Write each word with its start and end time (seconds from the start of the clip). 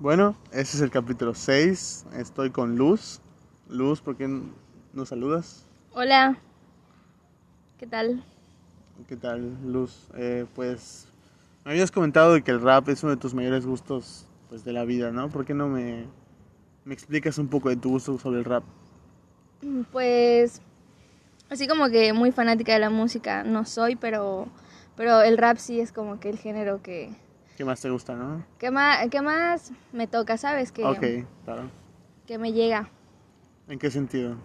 Bueno, 0.00 0.34
ese 0.50 0.78
es 0.78 0.80
el 0.80 0.90
capítulo 0.90 1.34
6. 1.34 2.06
Estoy 2.16 2.48
con 2.48 2.74
Luz. 2.74 3.20
Luz, 3.68 4.00
¿por 4.00 4.16
qué 4.16 4.28
nos 4.94 5.10
saludas? 5.10 5.66
Hola. 5.92 6.38
¿Qué 7.78 7.86
tal? 7.86 8.24
¿Qué 9.06 9.16
tal, 9.16 9.58
Luz? 9.62 10.08
Eh, 10.16 10.46
pues 10.54 11.06
me 11.66 11.72
habías 11.72 11.90
comentado 11.90 12.32
de 12.32 12.40
que 12.40 12.50
el 12.50 12.62
rap 12.62 12.88
es 12.88 13.02
uno 13.02 13.10
de 13.10 13.18
tus 13.18 13.34
mayores 13.34 13.66
gustos 13.66 14.26
pues, 14.48 14.64
de 14.64 14.72
la 14.72 14.86
vida, 14.86 15.10
¿no? 15.10 15.28
¿Por 15.28 15.44
qué 15.44 15.52
no 15.52 15.68
me, 15.68 16.06
me 16.86 16.94
explicas 16.94 17.36
un 17.36 17.48
poco 17.48 17.68
de 17.68 17.76
tu 17.76 17.90
gusto 17.90 18.18
sobre 18.18 18.38
el 18.38 18.46
rap? 18.46 18.64
Pues 19.92 20.62
así 21.50 21.68
como 21.68 21.90
que 21.90 22.14
muy 22.14 22.32
fanática 22.32 22.72
de 22.72 22.78
la 22.78 22.88
música 22.88 23.44
no 23.44 23.66
soy, 23.66 23.96
pero 23.96 24.48
pero 24.96 25.20
el 25.20 25.36
rap 25.36 25.58
sí 25.58 25.78
es 25.78 25.92
como 25.92 26.20
que 26.20 26.30
el 26.30 26.38
género 26.38 26.80
que 26.80 27.10
¿Qué 27.60 27.64
más 27.66 27.78
te 27.82 27.90
gusta, 27.90 28.14
no? 28.14 28.42
que 28.56 28.70
más 28.70 29.06
que 29.10 29.20
más 29.20 29.70
me 29.92 30.06
toca, 30.06 30.38
¿sabes? 30.38 30.72
Que 30.72 30.82
Ok, 30.82 31.26
claro. 31.44 31.70
que 32.26 32.38
me 32.38 32.54
llega. 32.54 32.88
¿En 33.68 33.78
qué 33.78 33.90
sentido? 33.90 34.36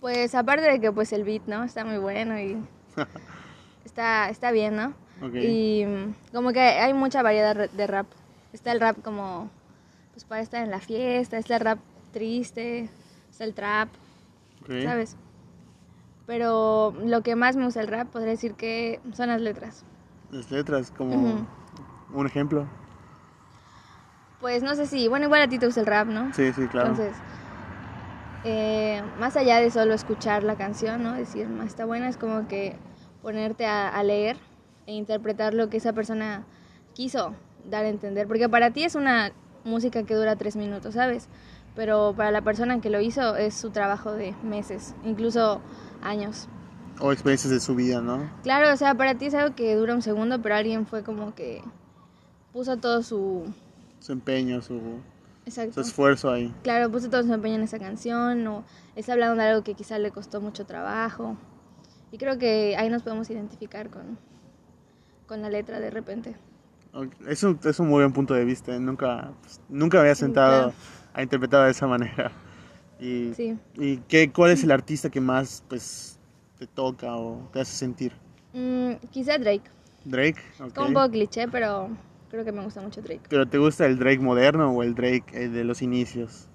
Pues 0.00 0.34
aparte 0.34 0.70
de 0.70 0.78
que 0.78 0.92
pues 0.92 1.14
el 1.14 1.24
beat, 1.24 1.46
¿no? 1.46 1.64
Está 1.64 1.86
muy 1.86 1.96
bueno 1.96 2.38
y 2.38 2.58
está 3.86 4.28
está 4.28 4.50
bien, 4.50 4.76
¿no? 4.76 4.88
Ok. 5.22 5.36
Y 5.36 5.86
mm, 5.86 6.34
como 6.34 6.52
que 6.52 6.60
hay 6.60 6.92
mucha 6.92 7.22
variedad 7.22 7.70
de 7.70 7.86
rap. 7.86 8.08
Está 8.52 8.72
el 8.72 8.80
rap 8.80 9.00
como 9.00 9.48
pues 10.12 10.26
para 10.26 10.42
estar 10.42 10.62
en 10.62 10.70
la 10.70 10.80
fiesta, 10.80 11.38
está 11.38 11.54
el 11.54 11.60
rap 11.62 11.78
triste, 12.12 12.90
está 13.30 13.44
el 13.44 13.54
trap, 13.54 13.88
ok. 14.60 14.82
¿sabes? 14.84 15.16
Pero 16.26 16.92
lo 17.06 17.22
que 17.22 17.36
más 17.36 17.56
me 17.56 17.64
gusta 17.64 17.80
del 17.80 17.88
rap 17.88 18.08
podría 18.08 18.32
decir 18.32 18.52
que 18.52 19.00
son 19.14 19.28
las 19.28 19.40
letras. 19.40 19.86
Las 20.30 20.50
letras, 20.50 20.90
como. 20.90 21.46
Un 22.20 22.26
ejemplo. 22.26 22.66
Pues 24.40 24.62
no 24.62 24.74
sé 24.74 24.86
si, 24.86 25.08
bueno, 25.08 25.26
igual 25.26 25.42
a 25.42 25.48
ti 25.48 25.58
te 25.58 25.66
gusta 25.66 25.80
el 25.80 25.86
rap, 25.86 26.08
¿no? 26.08 26.32
Sí, 26.34 26.52
sí, 26.52 26.66
claro. 26.68 26.88
Entonces, 26.90 27.16
eh, 28.44 29.02
más 29.18 29.36
allá 29.36 29.60
de 29.60 29.70
solo 29.70 29.94
escuchar 29.94 30.42
la 30.44 30.56
canción, 30.56 31.02
¿no? 31.02 31.14
Decir, 31.14 31.48
"Ma, 31.48 31.64
está 31.64 31.84
buena, 31.84 32.08
es 32.08 32.16
como 32.16 32.46
que 32.46 32.76
ponerte 33.22 33.66
a, 33.66 33.88
a 33.88 34.02
leer 34.02 34.36
e 34.86 34.92
interpretar 34.94 35.54
lo 35.54 35.68
que 35.68 35.78
esa 35.78 35.92
persona 35.92 36.44
quiso 36.94 37.34
dar 37.68 37.84
a 37.84 37.88
entender. 37.88 38.26
Porque 38.28 38.48
para 38.48 38.70
ti 38.70 38.84
es 38.84 38.94
una 38.94 39.32
música 39.64 40.04
que 40.04 40.14
dura 40.14 40.36
tres 40.36 40.54
minutos, 40.54 40.94
¿sabes? 40.94 41.28
Pero 41.74 42.14
para 42.16 42.30
la 42.30 42.42
persona 42.42 42.80
que 42.80 42.88
lo 42.90 43.00
hizo 43.00 43.36
es 43.36 43.54
su 43.54 43.70
trabajo 43.70 44.12
de 44.12 44.34
meses, 44.42 44.94
incluso 45.04 45.60
años. 46.02 46.48
O 47.00 47.12
experiencias 47.12 47.50
de 47.52 47.60
su 47.60 47.74
vida, 47.74 48.00
¿no? 48.00 48.30
Claro, 48.44 48.72
o 48.72 48.76
sea, 48.76 48.94
para 48.94 49.16
ti 49.16 49.26
es 49.26 49.34
algo 49.34 49.54
que 49.56 49.74
dura 49.74 49.94
un 49.94 50.02
segundo, 50.02 50.40
pero 50.40 50.54
alguien 50.54 50.86
fue 50.86 51.02
como 51.02 51.34
que 51.34 51.62
puso 52.56 52.78
todo 52.78 53.02
su... 53.02 53.44
Su 54.00 54.12
empeño, 54.12 54.62
su, 54.62 54.78
su 54.78 55.00
Exacto. 55.44 55.80
esfuerzo 55.82 56.30
ahí. 56.30 56.52
Claro, 56.62 56.90
puso 56.90 57.10
todo 57.10 57.22
su 57.22 57.32
empeño 57.32 57.56
en 57.56 57.62
esa 57.62 57.78
canción 57.78 58.46
o 58.46 58.64
está 58.94 59.12
hablando 59.12 59.36
de 59.42 59.48
algo 59.50 59.62
que 59.62 59.74
quizá 59.74 59.98
le 59.98 60.10
costó 60.10 60.40
mucho 60.40 60.64
trabajo. 60.64 61.36
Y 62.10 62.16
creo 62.16 62.38
que 62.38 62.74
ahí 62.78 62.88
nos 62.88 63.02
podemos 63.02 63.28
identificar 63.28 63.90
con, 63.90 64.18
con 65.26 65.42
la 65.42 65.50
letra 65.50 65.80
de 65.80 65.90
repente. 65.90 66.34
Ok, 66.94 67.12
Es 67.28 67.42
un, 67.42 67.60
es 67.62 67.78
un 67.78 67.88
muy 67.88 67.98
buen 68.00 68.12
punto 68.14 68.32
de 68.32 68.46
vista. 68.46 68.74
¿eh? 68.74 68.80
Nunca, 68.80 69.32
pues, 69.42 69.60
nunca 69.68 69.98
me 69.98 70.02
había 70.02 70.14
sentado 70.14 70.70
claro. 70.70 70.74
a 71.12 71.22
interpretar 71.22 71.66
de 71.66 71.70
esa 71.72 71.86
manera. 71.86 72.32
Y, 72.98 73.34
Sí. 73.34 73.58
¿y 73.74 73.98
qué, 74.08 74.32
cuál 74.32 74.52
es 74.52 74.64
el 74.64 74.70
artista 74.70 75.10
que 75.10 75.20
más 75.20 75.62
pues, 75.68 76.18
te 76.58 76.66
toca 76.66 77.14
o 77.14 77.46
te 77.52 77.60
hace 77.60 77.76
sentir? 77.76 78.14
Mm, 78.54 78.92
quizá 79.10 79.36
Drake. 79.36 79.70
Drake, 80.06 80.40
ok. 80.58 80.72
Como 80.74 80.88
un 80.88 80.94
poco 80.94 81.10
cliché, 81.10 81.46
pero 81.46 81.90
creo 82.30 82.44
que 82.44 82.52
me 82.52 82.62
gusta 82.62 82.80
mucho 82.80 83.02
Drake. 83.02 83.22
¿Pero 83.28 83.46
te 83.46 83.58
gusta 83.58 83.86
el 83.86 83.98
Drake 83.98 84.18
moderno 84.18 84.70
o 84.70 84.82
el 84.82 84.94
Drake 84.94 85.24
eh, 85.32 85.48
de 85.48 85.64
los 85.64 85.82
inicios? 85.82 86.48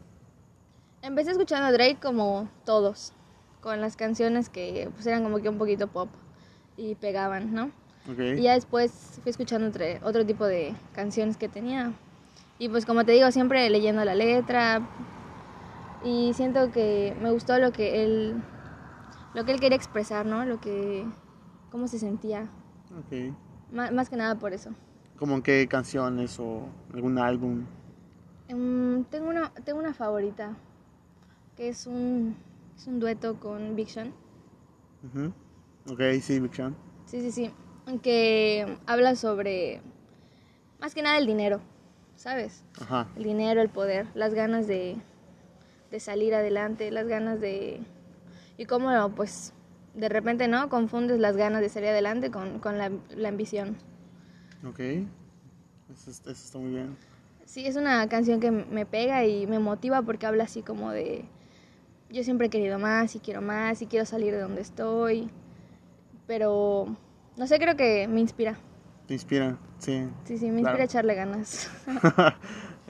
Empecé 1.02 1.32
escuchando 1.32 1.68
a 1.68 1.72
Drake 1.72 1.98
como 2.02 2.48
todos, 2.66 3.14
con 3.62 3.82
las 3.82 3.96
canciones 3.96 4.50
que 4.50 4.90
pues, 4.94 5.06
eran 5.08 5.24
como 5.24 5.40
que 5.40 5.50
un 5.50 5.58
poquito 5.58 5.88
pop 5.88 6.10
y 6.78 6.96
pegaban, 6.96 7.54
¿no? 7.54 7.72
Ok. 8.12 8.20
Y 8.38 8.44
ya 8.44 8.54
después 8.54 9.20
fui 9.22 9.30
escuchando 9.30 9.72
otro 10.04 10.26
tipo 10.26 10.46
de 10.46 10.74
canciones 10.94 11.38
que 11.38 11.48
tenía. 11.50 11.94
Y 12.60 12.70
pues 12.70 12.86
como 12.86 13.04
te 13.06 13.12
digo, 13.14 13.32
siempre 13.32 13.70
leyendo 13.70 14.06
la 14.06 14.14
letra. 14.14 14.82
Y 16.04 16.34
siento 16.34 16.72
que 16.72 17.16
me 17.22 17.32
gustó 17.32 17.58
lo 17.60 17.72
que 17.72 18.04
él 18.04 18.42
lo 19.34 19.46
que 19.46 19.54
él 19.54 19.60
quería 19.60 19.78
expresar, 19.78 20.26
¿no? 20.26 20.46
Lo 20.46 20.60
que 20.60 21.06
cómo 21.72 21.88
se 21.88 22.00
sentía. 22.00 22.48
Ok. 22.98 23.34
Má- 23.72 23.92
más 23.92 24.10
que 24.10 24.16
nada 24.16 24.36
por 24.36 24.54
eso. 24.54 24.72
¿Cómo 25.22 25.36
en 25.36 25.44
qué 25.44 25.68
canciones 25.68 26.40
o 26.40 26.64
algún 26.92 27.20
álbum? 27.20 27.64
Em, 28.48 29.04
tengo 29.04 29.30
una 29.30 29.52
tengo 29.64 29.78
una 29.78 29.94
favorita 29.94 30.58
que 31.56 31.70
es 31.70 31.86
un 31.86 32.36
es 32.76 32.88
un 32.88 33.00
dueto 33.00 33.40
con 33.40 33.76
Big 33.76 33.88
Sean. 33.88 34.12
Ujú. 35.04 35.32
Ok, 35.94 36.02
sí, 36.24 36.40
Big 36.40 36.56
Sean. 36.56 36.76
Sí, 37.06 37.22
sí, 37.22 37.32
sí. 37.32 37.52
Que 38.02 38.80
habla 38.88 39.16
sobre 39.16 39.84
más 40.80 40.96
que 40.96 41.04
nada 41.04 41.20
el 41.20 41.28
dinero, 41.28 41.62
¿sabes? 42.16 42.64
Ajá. 42.82 43.08
el 43.16 43.22
dinero, 43.22 43.62
el 43.62 43.70
poder, 43.70 44.08
las 44.16 44.34
ganas 44.34 44.66
de, 44.66 44.96
de 45.92 46.00
salir 46.00 46.34
adelante, 46.34 46.90
las 46.90 47.08
ganas 47.08 47.40
de... 47.40 47.80
Y 48.58 48.66
cómo, 48.66 48.90
pues, 49.10 49.54
de 49.94 50.10
repente, 50.10 50.48
¿no? 50.48 50.68
Confundes 50.70 51.20
las 51.20 51.38
ganas 51.38 51.62
de 51.62 51.70
salir 51.70 51.90
adelante 51.90 52.32
con, 52.32 52.58
con 52.58 52.80
la, 52.80 52.90
la 53.16 53.30
ambición. 53.30 53.78
Ok. 54.68 54.80
Eso, 54.80 56.10
es- 56.10 56.22
eso 56.22 56.32
está 56.32 56.58
muy 56.58 56.72
bien. 56.72 56.96
Sí, 57.46 57.66
es 57.66 57.76
una 57.76 58.08
canción 58.08 58.40
que 58.40 58.52
me 58.52 58.86
pega 58.86 59.26
y 59.26 59.46
me 59.48 59.60
motiva 59.60 60.02
porque 60.02 60.26
habla 60.26 60.46
así 60.46 60.62
como 60.62 60.92
de... 60.92 61.26
Yo 62.10 62.24
siempre 62.24 62.48
he 62.48 62.50
querido 62.50 62.78
más 62.80 63.16
y 63.16 63.20
quiero 63.20 63.42
más 63.42 63.82
y 63.82 63.88
quiero 63.88 64.06
salir 64.06 64.34
de 64.34 64.40
donde 64.42 64.62
estoy. 64.62 65.30
Pero, 66.28 66.96
no 67.38 67.48
sé, 67.48 67.58
creo 67.58 67.76
que 67.76 68.08
me 68.08 68.20
inspira. 68.22 68.58
¿Te 69.08 69.14
inspira? 69.14 69.58
Sí. 69.80 70.08
Sí, 70.26 70.38
sí, 70.38 70.52
me 70.52 70.62
Claro. 70.62 70.78
inspira 70.78 70.82
a 70.84 70.86
echarle 70.86 71.16
ganas. 71.16 71.70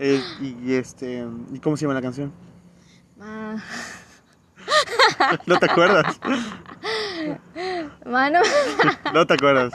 Eh, 0.04 0.20
y, 0.40 0.72
y 0.72 0.74
este, 0.76 1.24
¿y 1.54 1.60
cómo 1.60 1.78
se 1.78 1.82
llama 1.84 1.94
la 1.94 2.02
canción? 2.02 2.32
Ah, 3.20 3.56
¿No 5.46 5.60
te 5.60 5.66
acuerdas? 5.68 6.20
Mano, 8.06 8.40
No 9.14 9.28
te 9.28 9.34
acuerdas. 9.36 9.74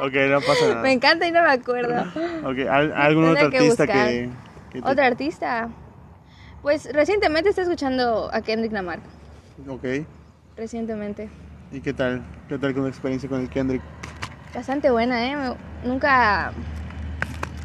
Ok, 0.00 0.12
no 0.28 0.40
pasa 0.40 0.68
nada. 0.68 0.82
me 0.82 0.92
encanta 0.92 1.26
y 1.26 1.32
no 1.32 1.42
me 1.42 1.50
acuerdo. 1.50 2.02
Ok, 2.44 2.58
¿al- 2.70 2.92
¿algún 2.92 3.26
otro 3.28 3.46
artista 3.46 3.86
que, 3.86 4.30
que 4.72 4.82
te- 4.82 4.90
¿Otro 4.90 5.04
artista? 5.04 5.68
Pues 6.62 6.90
recientemente 6.92 7.50
estoy 7.50 7.62
escuchando 7.64 8.30
a 8.32 8.40
Kendrick 8.42 8.72
Lamar. 8.72 8.98
Ok. 9.68 9.84
Recientemente. 10.56 11.28
¿Y 11.70 11.80
qué 11.80 11.92
tal? 11.92 12.22
¿Qué 12.48 12.58
tal 12.58 12.74
con 12.74 12.84
la 12.84 12.88
experiencia 12.88 13.28
con 13.28 13.40
el 13.40 13.48
Kendrick? 13.48 13.82
Bastante 14.54 14.90
buena, 14.90 15.26
¿eh? 15.26 15.36
Me- 15.36 15.88
Nunca 15.88 16.52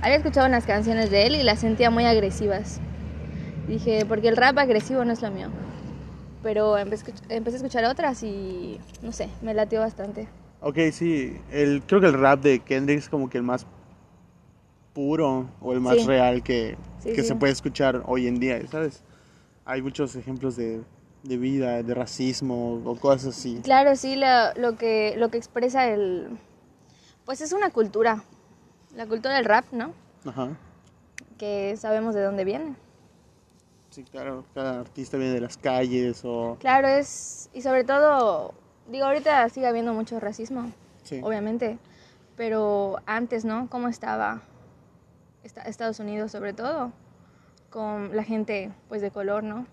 había 0.02 0.18
escuchado 0.18 0.48
unas 0.48 0.66
canciones 0.66 1.10
de 1.12 1.28
él 1.28 1.36
y 1.36 1.44
las 1.44 1.60
sentía 1.60 1.90
muy 1.90 2.06
agresivas. 2.06 2.80
Dije, 3.68 4.06
porque 4.08 4.28
el 4.28 4.36
rap 4.38 4.58
agresivo 4.58 5.06
no 5.06 5.14
es 5.14 5.22
lo 5.22 5.32
mío. 5.32 5.48
Pero 6.44 6.78
empecé 6.78 7.12
a 7.30 7.56
escuchar 7.58 7.86
otras 7.86 8.24
y 8.24 8.80
no 9.02 9.12
sé, 9.12 9.30
me 9.42 9.54
latió 9.54 9.80
bastante. 9.82 10.28
Ok, 10.62 10.78
sí. 10.92 11.40
El, 11.52 11.82
creo 11.84 12.02
que 12.02 12.08
el 12.08 12.14
rap 12.14 12.42
de 12.42 12.60
Kendrick 12.60 13.00
es 13.00 13.10
como 13.10 13.30
que 13.30 13.38
el 13.38 13.44
más 13.44 13.66
puro 14.94 15.50
o 15.62 15.74
el 15.74 15.80
más 15.80 15.98
Sí. 15.98 16.06
real 16.08 16.44
que, 16.44 16.76
Sí, 17.00 17.14
que 17.14 17.22
sí. 17.22 17.28
se 17.30 17.36
puede 17.36 17.54
escuchar 17.54 18.04
hoy 18.06 18.28
en 18.28 18.40
día, 18.40 18.60
¿sabes? 18.68 19.04
Hay 19.66 19.82
muchos 19.82 20.16
ejemplos 20.16 20.56
de, 20.56 20.82
de 21.24 21.38
vida, 21.38 21.82
de 21.84 21.94
racismo 21.94 22.82
o 22.84 22.96
cosas 22.98 23.38
así. 23.38 23.62
Claro, 23.64 23.96
sí, 23.96 24.16
lo, 24.16 24.26
lo, 24.56 24.76
que, 24.78 25.16
lo 25.18 25.30
que 25.30 25.38
expresa 25.38 25.88
el... 25.88 26.38
Pues 27.26 27.42
es 27.42 27.54
una 27.54 27.70
cultura. 27.70 28.24
La 28.96 29.06
cultura 29.06 29.36
del 29.36 29.46
rap, 29.46 29.66
¿no? 29.72 29.94
Ajá. 30.26 30.58
Que 31.38 31.78
sabemos 31.78 32.16
de 32.16 32.24
dónde 32.24 32.44
viene. 32.44 32.76
Sí, 33.92 34.04
claro. 34.04 34.44
Cada 34.54 34.80
artista 34.82 35.18
viene 35.18 35.34
de 35.34 35.42
las 35.42 35.56
calles 35.58 36.22
o... 36.26 36.58
Claro, 36.60 36.88
es. 36.88 37.50
Y 37.54 37.62
sobre 37.62 37.84
todo, 37.84 38.54
digo, 38.90 39.06
ahorita 39.06 39.48
sigue 39.50 39.68
habiendo 39.68 39.94
mucho 39.94 40.20
racismo, 40.20 40.72
Sí. 41.04 41.20
obviamente. 41.24 41.78
Pero 42.36 42.98
antes, 43.06 43.44
¿no? 43.46 43.68
¿Cómo 43.70 43.88
estaba 43.88 44.42
esta- 45.44 45.62
Estados 45.64 46.00
Unidos, 46.00 46.32
sobre 46.32 46.54
todo? 46.54 46.92
Con 47.70 48.16
la 48.16 48.24
gente, 48.24 48.72
pues, 48.88 49.02
de 49.02 49.12
color, 49.12 49.44
¿no? 49.44 49.66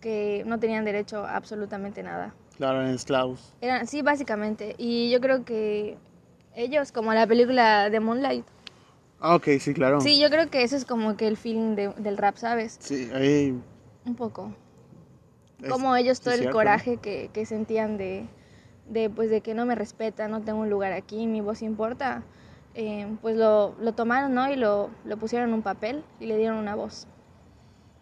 Que 0.00 0.42
no 0.46 0.58
tenían 0.58 0.84
derecho 0.84 1.24
a 1.24 1.36
absolutamente 1.36 2.02
nada. 2.02 2.34
Claro, 2.56 2.82
en 2.82 2.88
esclavos. 2.88 3.52
Eran, 3.60 3.86
sí, 3.86 4.02
básicamente. 4.02 4.74
Y 4.78 5.10
yo 5.10 5.20
creo 5.20 5.44
que 5.44 5.96
ellos, 6.54 6.92
como 6.92 7.12
la 7.14 7.26
película 7.26 7.88
de 7.90 8.00
Moonlight. 8.00 8.46
Ah, 9.20 9.36
ok, 9.36 9.48
sí, 9.60 9.72
claro. 9.74 10.00
Sí, 10.00 10.20
yo 10.20 10.28
creo 10.30 10.50
que 10.50 10.62
eso 10.62 10.76
es 10.76 10.84
como 10.84 11.16
que 11.16 11.26
el 11.28 11.36
feeling 11.36 11.74
de- 11.76 11.92
del 11.96 12.16
rap, 12.16 12.36
¿sabes? 12.36 12.76
Sí, 12.80 13.08
ahí... 13.14 13.58
Un 14.04 14.14
poco. 14.16 14.52
Como 15.68 15.96
ellos 15.96 16.20
sí, 16.20 16.24
todo 16.24 16.34
el 16.34 16.40
cierto. 16.40 16.52
coraje 16.52 16.98
que, 16.98 17.30
que 17.32 17.46
sentían 17.46 17.96
de, 17.98 18.28
de 18.86 19.10
pues 19.10 19.30
de 19.30 19.40
que 19.42 19.54
no 19.54 19.66
me 19.66 19.74
respetan, 19.74 20.30
no 20.30 20.42
tengo 20.42 20.60
un 20.60 20.70
lugar 20.70 20.92
aquí, 20.92 21.26
mi 21.26 21.40
voz 21.40 21.62
importa. 21.62 22.24
eh, 22.74 23.06
pues 23.22 23.36
lo, 23.36 23.74
lo 23.80 23.92
tomaron, 23.94 24.34
¿no? 24.34 24.50
Y 24.50 24.56
lo, 24.56 24.90
lo 25.04 25.16
pusieron 25.18 25.48
en 25.50 25.54
un 25.54 25.62
papel 25.62 26.04
y 26.20 26.26
le 26.26 26.38
dieron 26.38 26.58
una 26.58 26.74
voz. 26.76 27.06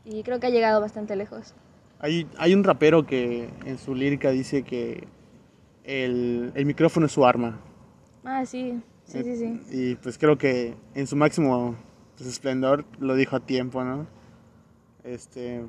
Y 0.04 0.22
creo 0.24 0.40
que 0.40 0.46
ha 0.48 0.50
llegado 0.50 0.80
bastante 0.80 1.16
lejos. 1.16 1.54
Hay, 1.98 2.26
hay 2.38 2.54
un 2.54 2.64
rapero 2.64 3.06
que 3.06 3.50
en 3.64 3.78
su 3.78 3.94
lírica 3.94 4.30
dice 4.30 4.62
que 4.64 5.06
el, 5.84 6.52
el 6.54 6.66
micrófono 6.66 7.06
es 7.06 7.12
su 7.12 7.24
arma. 7.26 7.60
Ah, 8.24 8.44
sí, 8.46 8.82
sí, 9.04 9.22
sí, 9.22 9.36
sí. 9.36 9.60
Y 9.70 9.96
pues 9.96 10.18
creo 10.18 10.38
que 10.38 10.76
en 10.94 11.06
su 11.06 11.16
máximo 11.16 11.76
pues, 12.16 12.28
esplendor 12.28 12.84
lo 12.98 13.14
dijo 13.14 13.36
a 13.36 13.40
tiempo, 13.46 13.84
¿no? 13.84 14.06
Este, 15.04 15.64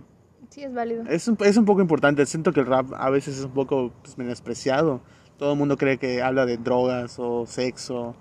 Sí, 0.51 0.63
es 0.63 0.73
válido. 0.73 1.03
es, 1.09 1.27
un, 1.27 1.37
es 1.39 1.57
un 1.57 1.65
poco 1.65 1.81
importante. 1.81 2.25
Siento 2.25 2.53
que 2.53 2.59
el 2.59 2.67
rap 2.67 2.93
a 2.93 3.09
veces 3.09 3.39
es 3.39 3.45
un 3.45 3.53
poco 3.53 3.91
pues, 4.03 4.17
menospreciado. 4.17 5.01
Todo 5.37 5.53
el 5.53 5.57
mundo 5.57 5.77
cree 5.77 5.97
que 5.97 6.21
habla 6.21 6.45
de 6.45 6.57
drogas 6.57 7.15
o 7.17 7.47
sexo 7.47 8.15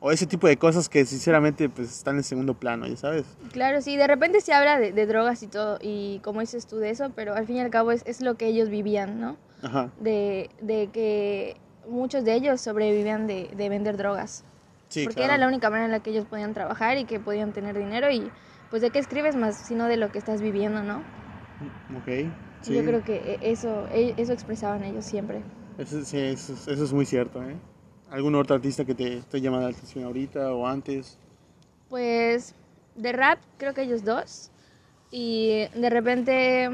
o 0.00 0.10
ese 0.10 0.26
tipo 0.26 0.46
de 0.46 0.56
cosas 0.56 0.88
que 0.88 1.04
sinceramente 1.04 1.68
pues 1.68 1.90
están 1.90 2.16
en 2.16 2.22
segundo 2.22 2.54
plano, 2.54 2.86
¿ya 2.86 2.96
sabes? 2.96 3.24
Claro, 3.52 3.82
sí, 3.82 3.96
de 3.96 4.06
repente 4.06 4.40
se 4.40 4.52
habla 4.52 4.78
de, 4.78 4.92
de 4.92 5.06
drogas 5.06 5.42
y 5.42 5.46
todo, 5.46 5.78
y 5.80 6.20
como 6.24 6.40
dices 6.40 6.66
tú 6.66 6.76
de 6.76 6.90
eso, 6.90 7.10
pero 7.14 7.34
al 7.34 7.46
fin 7.46 7.56
y 7.56 7.60
al 7.60 7.70
cabo 7.70 7.92
es, 7.92 8.02
es 8.06 8.22
lo 8.22 8.36
que 8.36 8.46
ellos 8.46 8.70
vivían, 8.70 9.20
¿no? 9.20 9.36
Ajá. 9.62 9.90
De, 10.00 10.48
de 10.62 10.88
que 10.90 11.56
muchos 11.86 12.24
de 12.24 12.34
ellos 12.34 12.62
sobrevivían 12.62 13.26
de, 13.26 13.50
de 13.54 13.68
vender 13.68 13.98
drogas. 13.98 14.44
Sí, 14.88 15.04
porque 15.04 15.16
claro. 15.16 15.34
era 15.34 15.38
la 15.38 15.48
única 15.48 15.68
manera 15.68 15.84
en 15.84 15.92
la 15.92 16.00
que 16.00 16.10
ellos 16.10 16.24
podían 16.24 16.54
trabajar 16.54 16.96
y 16.96 17.04
que 17.04 17.20
podían 17.20 17.52
tener 17.52 17.78
dinero 17.78 18.10
y 18.10 18.30
pues 18.70 18.82
de 18.82 18.90
qué 18.90 18.98
escribes 18.98 19.36
más, 19.36 19.56
sino 19.56 19.86
de 19.86 19.98
lo 19.98 20.10
que 20.10 20.18
estás 20.18 20.40
viviendo, 20.40 20.82
¿no? 20.82 21.02
Ok. 21.94 22.08
Sí. 22.62 22.74
Yo 22.74 22.84
creo 22.84 23.02
que 23.04 23.16
e- 23.40 23.50
eso, 23.52 23.86
e- 23.90 24.14
eso 24.16 24.32
expresaban 24.32 24.84
ellos 24.84 25.04
siempre. 25.04 25.42
Eso, 25.78 26.04
sí, 26.04 26.18
eso, 26.18 26.52
es- 26.52 26.68
eso 26.68 26.84
es 26.84 26.92
muy 26.92 27.06
cierto, 27.06 27.42
¿eh? 27.42 27.56
¿Algún 28.10 28.34
otro 28.34 28.56
artista 28.56 28.84
que 28.84 28.94
te 28.94 29.18
esté 29.18 29.40
llamando 29.40 29.68
la 29.68 29.74
atención 29.74 30.04
ahorita 30.04 30.52
o 30.52 30.66
antes? 30.66 31.16
Pues 31.88 32.54
de 32.94 33.12
rap 33.12 33.38
creo 33.58 33.72
que 33.74 33.82
ellos 33.82 34.04
dos. 34.04 34.50
Y 35.10 35.66
de 35.74 35.90
repente, 35.90 36.70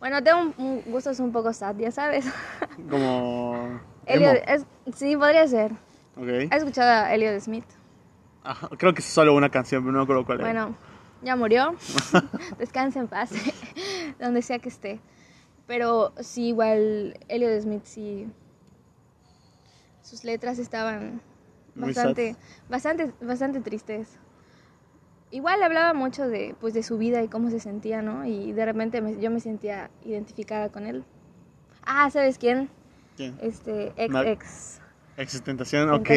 bueno, 0.00 0.22
tengo 0.22 0.40
un, 0.40 0.54
un 0.58 0.82
gustos 0.92 1.20
un 1.20 1.32
poco 1.32 1.52
sad, 1.52 1.76
ya 1.76 1.90
sabes. 1.90 2.26
Como... 2.90 3.80
Elliot, 4.06 4.42
es- 4.46 4.66
sí, 4.96 5.16
podría 5.16 5.46
ser. 5.46 5.72
Ok. 6.16 6.50
¿Has 6.50 6.58
escuchado 6.58 7.04
a 7.06 7.14
Elliot 7.14 7.38
Smith? 7.40 7.64
Ajá, 8.42 8.68
creo 8.78 8.94
que 8.94 9.00
es 9.00 9.06
solo 9.06 9.34
una 9.34 9.50
canción, 9.50 9.82
pero 9.82 9.92
no 9.92 9.98
me 9.98 10.04
acuerdo 10.04 10.24
cuál 10.24 10.38
es. 10.38 10.44
Bueno, 10.44 10.74
ya 11.22 11.36
murió. 11.36 11.74
Descansa 12.58 13.00
en 13.00 13.08
paz, 13.08 13.30
donde 14.20 14.42
sea 14.42 14.58
que 14.58 14.68
esté. 14.68 15.00
Pero 15.66 16.12
sí, 16.20 16.48
igual 16.48 17.18
Elliot 17.28 17.60
Smith 17.62 17.84
sí. 17.84 18.26
Sus 20.02 20.24
letras 20.24 20.58
estaban 20.58 21.20
bastante, 21.74 22.36
bastante, 22.68 23.12
bastante 23.20 23.60
tristes. 23.60 24.18
Igual 25.30 25.62
hablaba 25.62 25.92
mucho 25.92 26.26
de, 26.26 26.54
pues, 26.58 26.72
de 26.72 26.82
su 26.82 26.96
vida 26.96 27.22
y 27.22 27.28
cómo 27.28 27.50
se 27.50 27.60
sentía, 27.60 28.00
¿no? 28.00 28.24
Y 28.24 28.52
de 28.52 28.64
repente 28.64 29.02
me- 29.02 29.20
yo 29.20 29.30
me 29.30 29.40
sentía 29.40 29.90
identificada 30.02 30.70
con 30.70 30.86
él. 30.86 31.04
Ah, 31.82 32.08
¿sabes 32.10 32.38
quién? 32.38 32.70
¿Quién? 33.16 33.36
Este, 33.42 33.92
ex. 33.98 34.80
Existentación, 35.18 35.90
ok. 35.90 36.10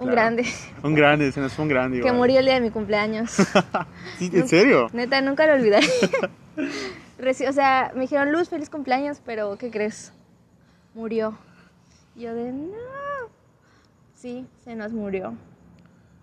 Un 0.00 0.10
grande. 0.10 0.44
Un 0.82 0.94
grande, 0.94 1.30
se 1.32 1.40
nos 1.40 1.52
fue 1.52 1.64
un 1.64 1.68
grande. 1.68 1.96
Que 1.98 2.06
igual. 2.06 2.16
murió 2.16 2.38
el 2.38 2.46
día 2.46 2.54
de 2.54 2.60
mi 2.62 2.70
cumpleaños. 2.70 3.36
Sí, 4.18 4.30
¿En 4.32 4.48
serio? 4.48 4.88
Neta, 4.94 5.20
nunca 5.20 5.46
lo 5.46 5.52
olvidaré. 5.52 5.86
O 7.48 7.52
sea, 7.52 7.92
me 7.94 8.02
dijeron, 8.02 8.32
Luz, 8.32 8.48
feliz 8.48 8.70
cumpleaños, 8.70 9.20
pero 9.24 9.56
¿qué 9.58 9.70
crees? 9.70 10.12
Murió. 10.94 11.36
Yo 12.14 12.34
de, 12.34 12.52
no. 12.52 12.72
Sí, 14.14 14.46
se 14.64 14.74
nos 14.74 14.92
murió. 14.92 15.34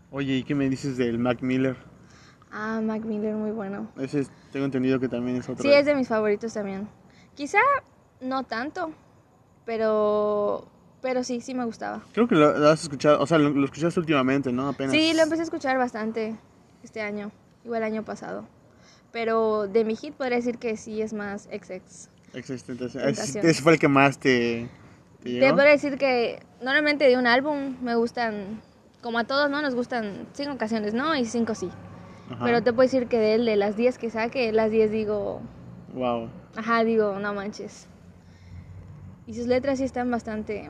Oye, 0.10 0.38
¿y 0.38 0.44
qué 0.44 0.56
me 0.56 0.70
dices 0.70 0.98
del 0.98 1.20
Mac 1.20 1.42
Miller? 1.42 1.76
Ah, 2.52 2.80
Mac 2.84 3.04
Miller, 3.04 3.36
muy 3.36 3.52
bueno. 3.52 3.88
Ese 4.00 4.22
es- 4.22 4.32
tengo 4.52 4.66
entendido 4.66 5.00
que 5.00 5.08
también 5.10 5.38
es 5.38 5.48
otro. 5.50 5.62
Sí, 5.64 5.72
es 5.72 5.86
de 5.86 5.94
mis 5.94 6.08
favoritos 6.08 6.54
también. 6.54 6.88
Quizá 7.36 7.60
no 8.22 8.44
tanto, 8.44 8.92
pero, 9.66 10.68
pero 11.04 11.24
sí, 11.24 11.42
sí 11.42 11.54
me 11.54 11.66
gustaba. 11.66 12.02
Creo 12.14 12.28
que 12.30 12.34
lo, 12.34 12.58
lo 12.58 12.70
has 12.70 12.82
escuchado, 12.82 13.20
o 13.22 13.28
sea, 13.28 13.38
lo, 13.38 13.50
lo 13.50 13.66
escuchaste 13.66 14.00
últimamente, 14.00 14.52
¿no? 14.54 14.70
Apenas. 14.70 14.94
Sí, 14.94 15.14
lo 15.14 15.22
empecé 15.22 15.42
a 15.42 15.44
escuchar 15.44 15.78
bastante 15.78 16.36
este 16.82 17.02
año, 17.02 17.30
igual 17.66 17.84
el 17.84 17.92
año 17.92 18.04
pasado. 18.04 18.48
Pero 19.12 19.68
de 19.68 19.84
mi 19.84 19.98
hit 19.98 20.16
podría 20.16 20.38
decir 20.38 20.58
que 20.58 20.78
sí 20.78 21.02
es 21.02 21.14
más 21.14 21.44
XX. 21.44 22.10
Tentación. 22.66 23.10
Ese, 23.10 23.54
fue 23.62 23.74
el 23.74 23.80
que 23.80 23.90
más 23.90 24.18
te, 24.18 24.70
te 25.22 25.40
Te 25.40 25.54
puedo 25.54 25.68
decir 25.68 25.98
que 25.98 26.42
normalmente 26.62 27.06
de 27.08 27.18
un 27.18 27.28
álbum 27.28 27.76
me 27.82 27.96
gustan, 27.96 28.62
como 29.02 29.20
a 29.20 29.26
todos, 29.26 29.50
¿no? 29.50 29.62
Nos 29.62 29.76
gustan 29.76 30.26
cinco 30.32 30.58
canciones, 30.58 30.94
¿no? 30.94 31.16
Y 31.18 31.26
cinco 31.26 31.54
sí. 31.54 31.70
Ajá. 32.32 32.46
Pero 32.46 32.64
te 32.64 32.72
puedo 32.72 32.88
decir 32.88 33.08
que 33.08 33.20
de 33.20 33.36
él, 33.36 33.46
de 33.46 33.58
las 33.58 33.76
10 33.76 33.98
que 33.98 34.10
saque, 34.10 34.54
las 34.54 34.72
10 34.72 34.90
digo, 34.90 35.42
Wow. 35.94 36.30
ajá, 36.56 36.86
digo, 36.86 37.20
no 37.20 37.34
manches. 37.34 37.88
Y 39.28 39.34
sus 39.34 39.48
letras 39.48 39.78
sí 39.80 39.84
están 39.84 40.10
bastante 40.10 40.70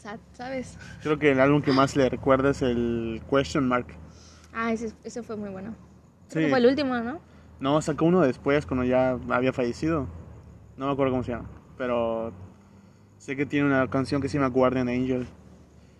sad, 0.00 0.18
¿sabes? 0.32 0.78
Creo 1.02 1.18
que 1.18 1.30
el 1.32 1.40
álbum 1.40 1.60
que 1.62 1.72
más 1.72 1.94
le 1.96 2.08
recuerda 2.08 2.50
es 2.50 2.62
el 2.62 3.20
Question 3.30 3.68
Mark. 3.68 3.86
Ah, 4.54 4.72
ese, 4.72 4.92
ese 5.04 5.22
fue 5.22 5.36
muy 5.36 5.50
bueno. 5.50 5.74
Creo 6.30 6.42
Sí. 6.42 6.46
que 6.46 6.48
fue 6.50 6.58
el 6.58 6.66
último, 6.66 6.96
¿no? 6.98 7.20
No, 7.60 7.80
sacó 7.82 8.06
uno 8.06 8.20
después 8.22 8.64
cuando 8.66 8.84
ya 8.84 9.18
había 9.28 9.52
fallecido. 9.52 10.06
No 10.76 10.86
me 10.86 10.92
acuerdo 10.92 11.12
cómo 11.12 11.22
se 11.22 11.32
llama. 11.32 11.48
Pero 11.76 12.32
sé 13.18 13.36
que 13.36 13.44
tiene 13.44 13.66
una 13.66 13.88
canción 13.90 14.22
que 14.22 14.28
se 14.28 14.38
llama 14.38 14.48
Guardian 14.48 14.88
Angel. 14.88 15.26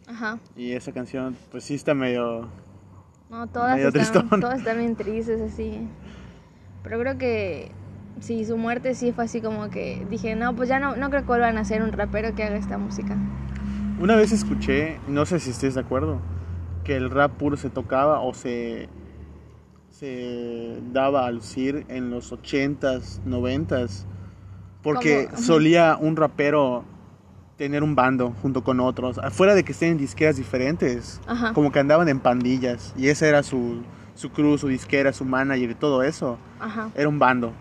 Ajá. 0.08 0.38
Y 0.56 0.73
esa 0.73 0.93
canción, 0.93 1.37
pues 1.50 1.64
sí 1.64 1.75
está 1.75 1.93
medio. 1.94 2.49
No, 3.29 3.46
todas 3.49 3.76
Medio 3.76 3.88
están, 3.88 4.03
tristón. 4.03 4.41
todas 4.41 4.58
están 4.61 4.79
bien 4.79 4.96
tristes, 4.96 5.41
así. 5.43 5.87
Pero 6.82 6.99
creo 6.99 7.19
que 7.19 7.70
sí, 8.20 8.44
su 8.46 8.56
muerte 8.56 8.94
sí 8.94 9.12
fue 9.12 9.25
así 9.25 9.41
como 9.43 9.69
que 9.70 10.06
dije, 10.11 10.35
no, 10.35 10.56
pues 10.56 10.69
ya 10.69 10.81
no, 10.81 10.96
no 10.96 11.11
creo 11.11 11.23
que 11.23 11.29
vuelvan 11.29 11.58
a 11.58 11.64
ser 11.64 11.82
un 11.82 11.93
rapero 11.93 12.35
que 12.35 12.43
haga 12.44 12.56
esta 12.56 12.79
música. 12.79 13.17
Una 14.00 14.17
vez 14.17 14.32
escuché, 14.32 14.99
no 15.08 15.26
sé 15.26 15.41
si 15.41 15.50
estés 15.50 15.75
de 15.75 15.82
acuerdo, 15.82 16.20
que 16.85 16.97
el 16.97 17.11
rap 17.11 17.32
puro 17.32 17.58
se 17.58 17.69
tocaba 17.69 18.20
o 18.20 18.32
se, 18.32 18.88
se 19.91 20.81
daba 20.91 21.26
a 21.26 21.31
lucir 21.31 21.85
en 21.88 22.08
los 22.08 22.32
80s, 22.32 23.20
90s. 23.26 24.06
Porque 24.82 25.29
solía 25.37 25.99
un 26.00 26.17
rapero 26.17 26.82
tener 27.58 27.82
un 27.82 27.94
bando 27.94 28.32
junto 28.41 28.64
con 28.64 28.81
otros, 28.81 29.19
afuera 29.19 29.55
de 29.55 29.64
que 29.64 29.73
estén 29.73 29.91
en 29.91 29.99
disqueras 29.99 30.38
diferentes, 30.38 31.20
Ajá. 31.26 31.53
como 31.53 31.70
que 31.70 31.79
andaban 31.79 32.08
en 32.08 32.20
pandillas 32.20 32.94
y 32.96 33.08
esa 33.08 33.26
era 33.26 33.43
su, 33.43 33.82
su 34.14 34.31
crew, 34.31 34.56
su 34.56 34.69
disquera, 34.69 35.12
su 35.12 35.26
manager 35.26 35.73
y 35.73 35.75
todo 35.75 36.03
eso, 36.03 36.39
Ajá. 36.58 36.89
era 36.94 37.06
un 37.06 37.19
bando. 37.19 37.53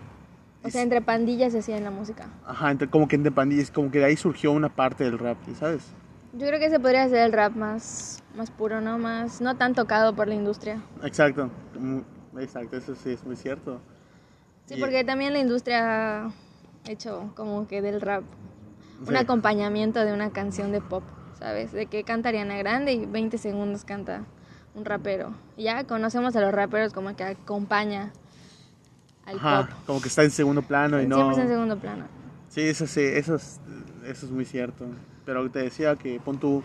O 0.64 0.70
sea, 0.70 0.80
entre 0.80 1.02
pandillas 1.02 1.52
se 1.52 1.58
hacían 1.58 1.84
la 1.84 1.90
música. 1.90 2.28
Ajá, 2.46 2.70
entre, 2.70 2.88
como 2.88 3.08
que 3.08 3.16
entre 3.16 3.30
pandillas, 3.30 3.70
como 3.70 3.90
que 3.90 3.98
de 3.98 4.06
ahí 4.06 4.16
surgió 4.16 4.52
una 4.52 4.70
parte 4.70 5.04
del 5.04 5.18
rap, 5.18 5.36
¿sabes? 5.58 5.92
Yo 6.32 6.46
creo 6.46 6.58
que 6.60 6.66
ese 6.66 6.78
podría 6.78 7.08
ser 7.08 7.18
el 7.26 7.32
rap 7.32 7.54
más, 7.56 8.22
más 8.36 8.50
puro, 8.50 8.80
¿no? 8.80 8.98
Más, 8.98 9.40
no 9.40 9.56
tan 9.56 9.74
tocado 9.74 10.14
por 10.14 10.28
la 10.28 10.34
industria. 10.34 10.80
Exacto, 11.02 11.50
mm, 11.78 11.98
exacto, 12.38 12.76
eso 12.76 12.94
sí 12.94 13.10
es 13.10 13.24
muy 13.24 13.36
cierto. 13.36 13.80
Sí, 14.66 14.74
Y- 14.76 14.80
porque 14.80 15.02
también 15.04 15.32
la 15.32 15.40
industria 15.40 16.26
ha 16.26 16.30
hecho 16.86 17.32
como 17.34 17.66
que 17.66 17.82
del 17.82 18.00
rap 18.00 18.22
un 19.00 19.06
Sí. 19.06 19.16
acompañamiento 19.16 20.04
de 20.04 20.12
una 20.12 20.30
canción 20.30 20.70
de 20.72 20.80
pop, 20.80 21.02
¿sabes? 21.38 21.72
De 21.72 21.86
que 21.86 22.04
canta 22.04 22.28
Ariana 22.28 22.56
Grande 22.58 22.92
y 22.92 23.06
20 23.06 23.36
segundos 23.38 23.84
canta 23.84 24.24
un 24.74 24.84
rapero. 24.84 25.34
Ya 25.56 25.82
conocemos 25.84 26.36
a 26.36 26.40
los 26.40 26.52
raperos 26.52 26.92
como 26.92 27.16
que 27.16 27.24
acompaña 27.24 28.12
al 29.24 29.38
Ajá, 29.38 29.62
pop. 29.66 29.70
como 29.86 30.00
que 30.00 30.08
está 30.08 30.22
en 30.22 30.30
segundo 30.30 30.62
plano 30.62 31.00
y 31.02 31.06
no... 31.08 31.16
Siempre 31.16 31.32
está 31.32 31.42
en 31.42 31.48
segundo 31.48 31.76
plano. 31.78 32.04
Sí, 32.50 32.60
eso 32.60 32.86
sí, 32.86 33.00
eso 33.00 33.34
es, 33.34 33.58
eso 34.06 34.26
es 34.26 34.32
muy 34.32 34.44
cierto. 34.44 34.84
Pero 35.30 35.48
te 35.48 35.60
decía 35.60 35.94
que 35.94 36.18
pon 36.18 36.38
tú, 36.40 36.60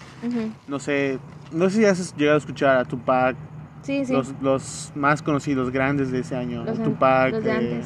no 0.67 0.79
sé, 0.79 1.19
no 1.51 1.69
sé 1.69 1.77
si 1.77 1.85
has 1.85 2.15
llegado 2.17 2.37
a 2.37 2.39
escuchar 2.39 2.77
a 2.77 2.83
Tupac, 2.83 3.35
Sí, 3.83 4.03
sí. 4.03 4.11
los, 4.11 4.33
los 4.41 4.91
más 4.95 5.21
conocidos, 5.21 5.69
grandes 5.69 6.11
de 6.11 6.21
ese 6.21 6.35
año. 6.35 6.65
Los 6.65 6.81
Tupac, 6.81 7.31
los 7.31 7.45
eh. 7.45 7.81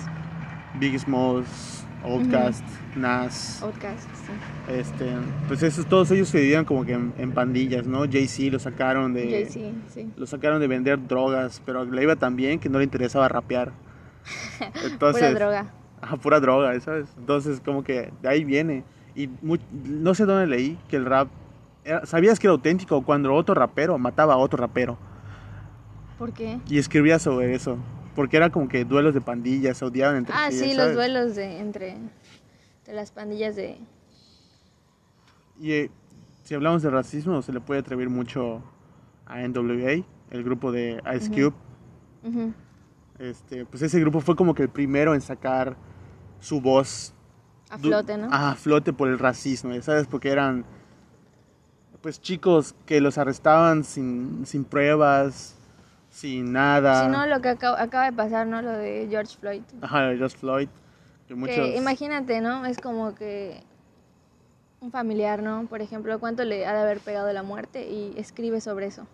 Big 0.80 0.98
Smalls, 0.98 1.84
Outkast, 2.06 2.64
Nas, 2.96 3.62
Outcast, 3.62 4.08
sí. 4.26 4.32
este, 4.74 5.10
pues 5.50 5.64
esos, 5.64 5.86
todos 5.86 6.10
ellos 6.12 6.30
se 6.30 6.40
vivían 6.40 6.64
como 6.64 6.86
que 6.86 6.94
en, 6.94 7.12
en 7.18 7.34
pandillas, 7.34 7.86
¿no? 7.86 8.06
Jay-Z 8.10 8.50
lo 8.50 8.60
sacaron 8.60 9.14
de... 9.14 9.50
Sí. 9.50 9.74
Lo 10.16 10.26
sacaron 10.28 10.62
de 10.62 10.68
vender 10.68 11.06
drogas, 11.10 11.62
pero 11.66 11.84
le 11.84 12.04
iba 12.04 12.16
tan 12.16 12.38
bien 12.38 12.58
que 12.58 12.70
no 12.70 12.78
le 12.78 12.86
interesaba 12.86 13.28
rapear. 13.28 13.74
Entonces, 14.90 15.24
Pura 15.28 15.34
droga. 15.40 15.66
Ajá, 16.02 16.16
pura 16.16 16.40
droga, 16.40 16.80
¿sabes? 16.80 17.10
Entonces, 17.18 17.60
como 17.60 17.84
que 17.84 18.14
de 18.22 18.30
ahí 18.30 18.46
viene. 18.46 18.86
Y 19.16 19.28
mu- 19.42 19.58
no 19.72 20.14
sé 20.14 20.26
dónde 20.26 20.48
leí 20.48 20.78
que 20.88 20.96
el 20.96 21.06
rap. 21.06 21.28
era- 21.84 22.06
¿Sabías 22.06 22.40
que 22.40 22.48
era 22.48 22.54
auténtico 22.54 23.04
cuando 23.04 23.34
otro 23.34 23.56
rapero 23.56 23.98
mataba 23.98 24.34
a 24.34 24.38
otro 24.38 24.58
rapero? 24.58 24.98
¿Por 26.18 26.34
qué? 26.34 26.60
Y 26.70 26.78
escribía 26.78 27.18
sobre 27.20 27.54
eso. 27.56 27.78
Porque 28.16 28.38
era 28.38 28.50
como 28.50 28.68
que 28.68 28.84
duelos 28.86 29.14
de 29.14 29.22
pandillas, 29.22 29.78
se 29.78 29.86
odiaban 29.86 30.18
entre 30.18 30.36
Ah, 30.36 30.50
sí, 30.52 30.74
los 30.74 30.94
duelos 30.94 31.36
de 31.36 31.60
entre, 31.60 31.96
de 32.86 32.94
las 32.94 33.12
pandillas 33.12 33.56
de... 33.56 33.78
Y 35.60 35.72
eh, 35.72 35.92
si 36.44 36.54
hablamos 36.56 36.82
de 36.82 36.90
racismo, 36.90 37.42
se 37.42 37.54
le 37.54 37.62
puede 37.62 37.80
atribuir 37.80 38.10
mucho 38.10 38.62
a 39.26 39.40
NWA, 39.42 40.04
el 40.32 40.44
grupo 40.44 40.72
de 40.72 41.02
Ice 41.16 41.30
Cube. 41.32 41.54
Este, 43.20 43.66
pues 43.66 43.82
ese 43.84 44.00
grupo 44.00 44.20
fue 44.22 44.36
como 44.36 44.54
que 44.54 44.64
el 44.64 44.70
primero 44.70 45.14
en 45.14 45.22
sacar 45.22 45.76
su 46.40 46.62
voz 46.62 47.14
A 47.70 47.78
flote, 47.78 48.18
¿no? 48.18 48.28
A 48.32 48.56
flote 48.56 48.94
por 48.94 49.08
el 49.10 49.20
racismo, 49.20 49.74
ya 49.74 49.82
¿sabes? 49.82 50.08
Porque 50.08 50.30
eran 50.32 50.66
pues 52.02 52.22
chicos 52.22 52.76
que 52.86 53.02
los 53.02 53.18
arrestaban 53.18 53.84
sin, 53.84 54.46
sin 54.46 54.64
pruebas, 54.64 55.56
sin 56.10 56.54
nada. 56.54 57.04
Si 57.06 57.12
no, 57.12 57.28
lo 57.28 57.42
que 57.42 57.50
acaba, 57.50 57.82
acaba 57.82 58.06
de 58.06 58.14
pasar, 58.14 58.48
¿no? 58.48 58.62
Lo 58.62 58.72
de 58.72 59.08
George 59.10 59.38
Floyd. 59.38 59.62
Ajá, 59.82 60.12
Just 60.18 60.38
Floyd. 60.40 60.70
Que 61.28 61.36
muchos... 61.36 61.56
Que 61.56 61.76
imagínate, 61.76 62.42
¿no? 62.42 62.66
Es 62.66 62.80
como 62.80 63.14
que 63.16 63.64
un 64.80 64.92
familiar, 64.92 65.44
¿no? 65.44 65.66
Por 65.68 65.82
ejemplo, 65.82 66.18
cuánto 66.20 66.46
le 66.46 66.66
ha 66.66 66.74
de 66.74 66.80
haber 66.80 67.00
pegado 67.02 67.32
la 67.34 67.44
muerte 67.44 67.90
y 67.90 68.14
escribe 68.18 68.62
sobre 68.62 68.88
eso. 68.88 69.06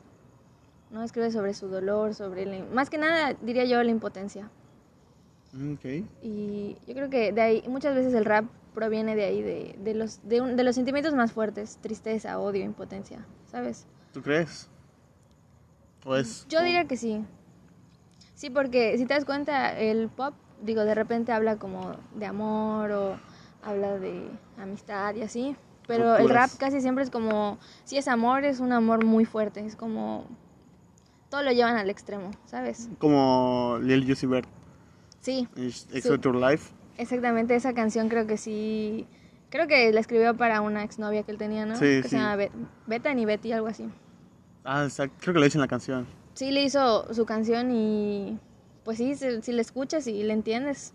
¿No? 0.92 1.04
Escribe 1.04 1.32
sobre 1.32 1.54
su 1.56 1.68
dolor, 1.68 2.14
sobre... 2.14 2.46
la- 2.46 2.64
más 2.72 2.90
que 2.92 3.00
nada, 3.00 3.36
diría 3.42 3.66
yo, 3.66 3.82
la 3.82 3.90
impotencia. 3.90 4.50
Mm. 5.56 5.76
Y 6.22 6.78
yo 6.88 6.94
creo 6.94 7.10
que 7.10 7.32
de 7.32 7.42
ahí, 7.42 7.64
muchas 7.68 7.96
veces 7.96 8.14
el 8.14 8.26
rap 8.26 8.46
proviene 8.74 9.16
de 9.16 9.24
ahí, 9.26 9.42
de, 9.42 9.76
de 9.80 9.94
los, 9.94 10.20
de, 10.28 10.42
un- 10.42 10.56
de 10.58 10.64
los 10.64 10.76
sentimientos 10.76 11.14
más 11.14 11.32
fuertes, 11.32 11.78
tristeza, 11.82 12.40
odio, 12.40 12.64
impotencia, 12.64 13.26
¿sabes? 13.50 13.86
¿Tú 14.12 14.22
crees? 14.22 14.70
¿O 16.06 16.16
es...? 16.16 16.46
Yo 16.50 16.62
diría 16.62 16.86
que 16.86 16.98
sí. 16.98 17.24
Sí, 18.34 18.50
porque 18.50 18.98
si 18.98 19.06
te 19.06 19.14
das 19.14 19.24
cuenta, 19.24 19.80
el 19.80 20.10
pop, 20.10 20.34
digo, 20.62 20.84
de 20.84 20.94
repente 20.94 21.32
habla 21.32 21.56
como 21.56 21.96
de 22.16 22.26
amor 22.26 22.92
o 22.92 23.18
habla 23.64 23.98
de 23.98 24.30
amistad 24.58 25.16
y 25.16 25.22
así. 25.22 25.56
Pero 25.88 26.18
el 26.18 26.30
rap 26.30 26.50
casi 26.58 26.82
siempre 26.82 27.04
es 27.04 27.10
como, 27.12 27.60
si 27.84 27.98
es 27.98 28.08
amor, 28.08 28.44
es 28.44 28.60
un 28.60 28.74
amor 28.74 29.06
muy 29.06 29.24
fuerte, 29.24 29.66
es 29.66 29.76
como, 29.76 30.26
todo 31.30 31.44
lo 31.44 31.52
llevan 31.52 31.78
al 31.78 31.90
extremo, 31.90 32.32
¿sabes? 32.46 32.90
Como 32.98 33.78
Lil 33.82 34.04
Vert, 34.28 34.50
Sí, 35.26 35.48
Exo 35.94 36.16
Your 36.16 36.36
Life. 36.36 36.72
exactamente, 36.98 37.56
esa 37.56 37.74
canción 37.74 38.10
creo 38.10 38.28
que 38.28 38.38
sí, 38.38 39.08
creo 39.50 39.68
que 39.68 39.92
la 39.92 40.00
escribió 40.00 40.36
para 40.38 40.62
una 40.62 40.84
exnovia 40.84 41.24
que 41.24 41.32
él 41.32 41.38
tenía, 41.40 41.66
¿no? 41.66 41.76
Sí, 41.76 41.82
que 41.82 42.04
sí. 42.04 42.10
se 42.10 42.18
llama 42.18 42.36
Bet- 42.36 42.52
Bethany 42.86 43.26
Betty, 43.26 43.52
algo 43.52 43.68
así. 43.68 43.90
Ah, 44.64 44.84
exacto. 44.84 45.16
Creo 45.22 45.34
que 45.34 45.40
lo 45.40 45.46
dice 45.46 45.58
en 45.58 45.62
la 45.62 45.68
canción. 45.68 46.06
Sí, 46.36 46.52
le 46.52 46.64
hizo 46.64 47.12
su 47.14 47.26
canción 47.26 47.72
y 47.72 48.38
pues 48.84 48.98
sí, 49.00 49.16
si, 49.16 49.42
si 49.42 49.52
la 49.52 49.62
escuchas 49.62 50.06
y 50.08 50.22
le 50.24 50.34
entiendes, 50.34 50.94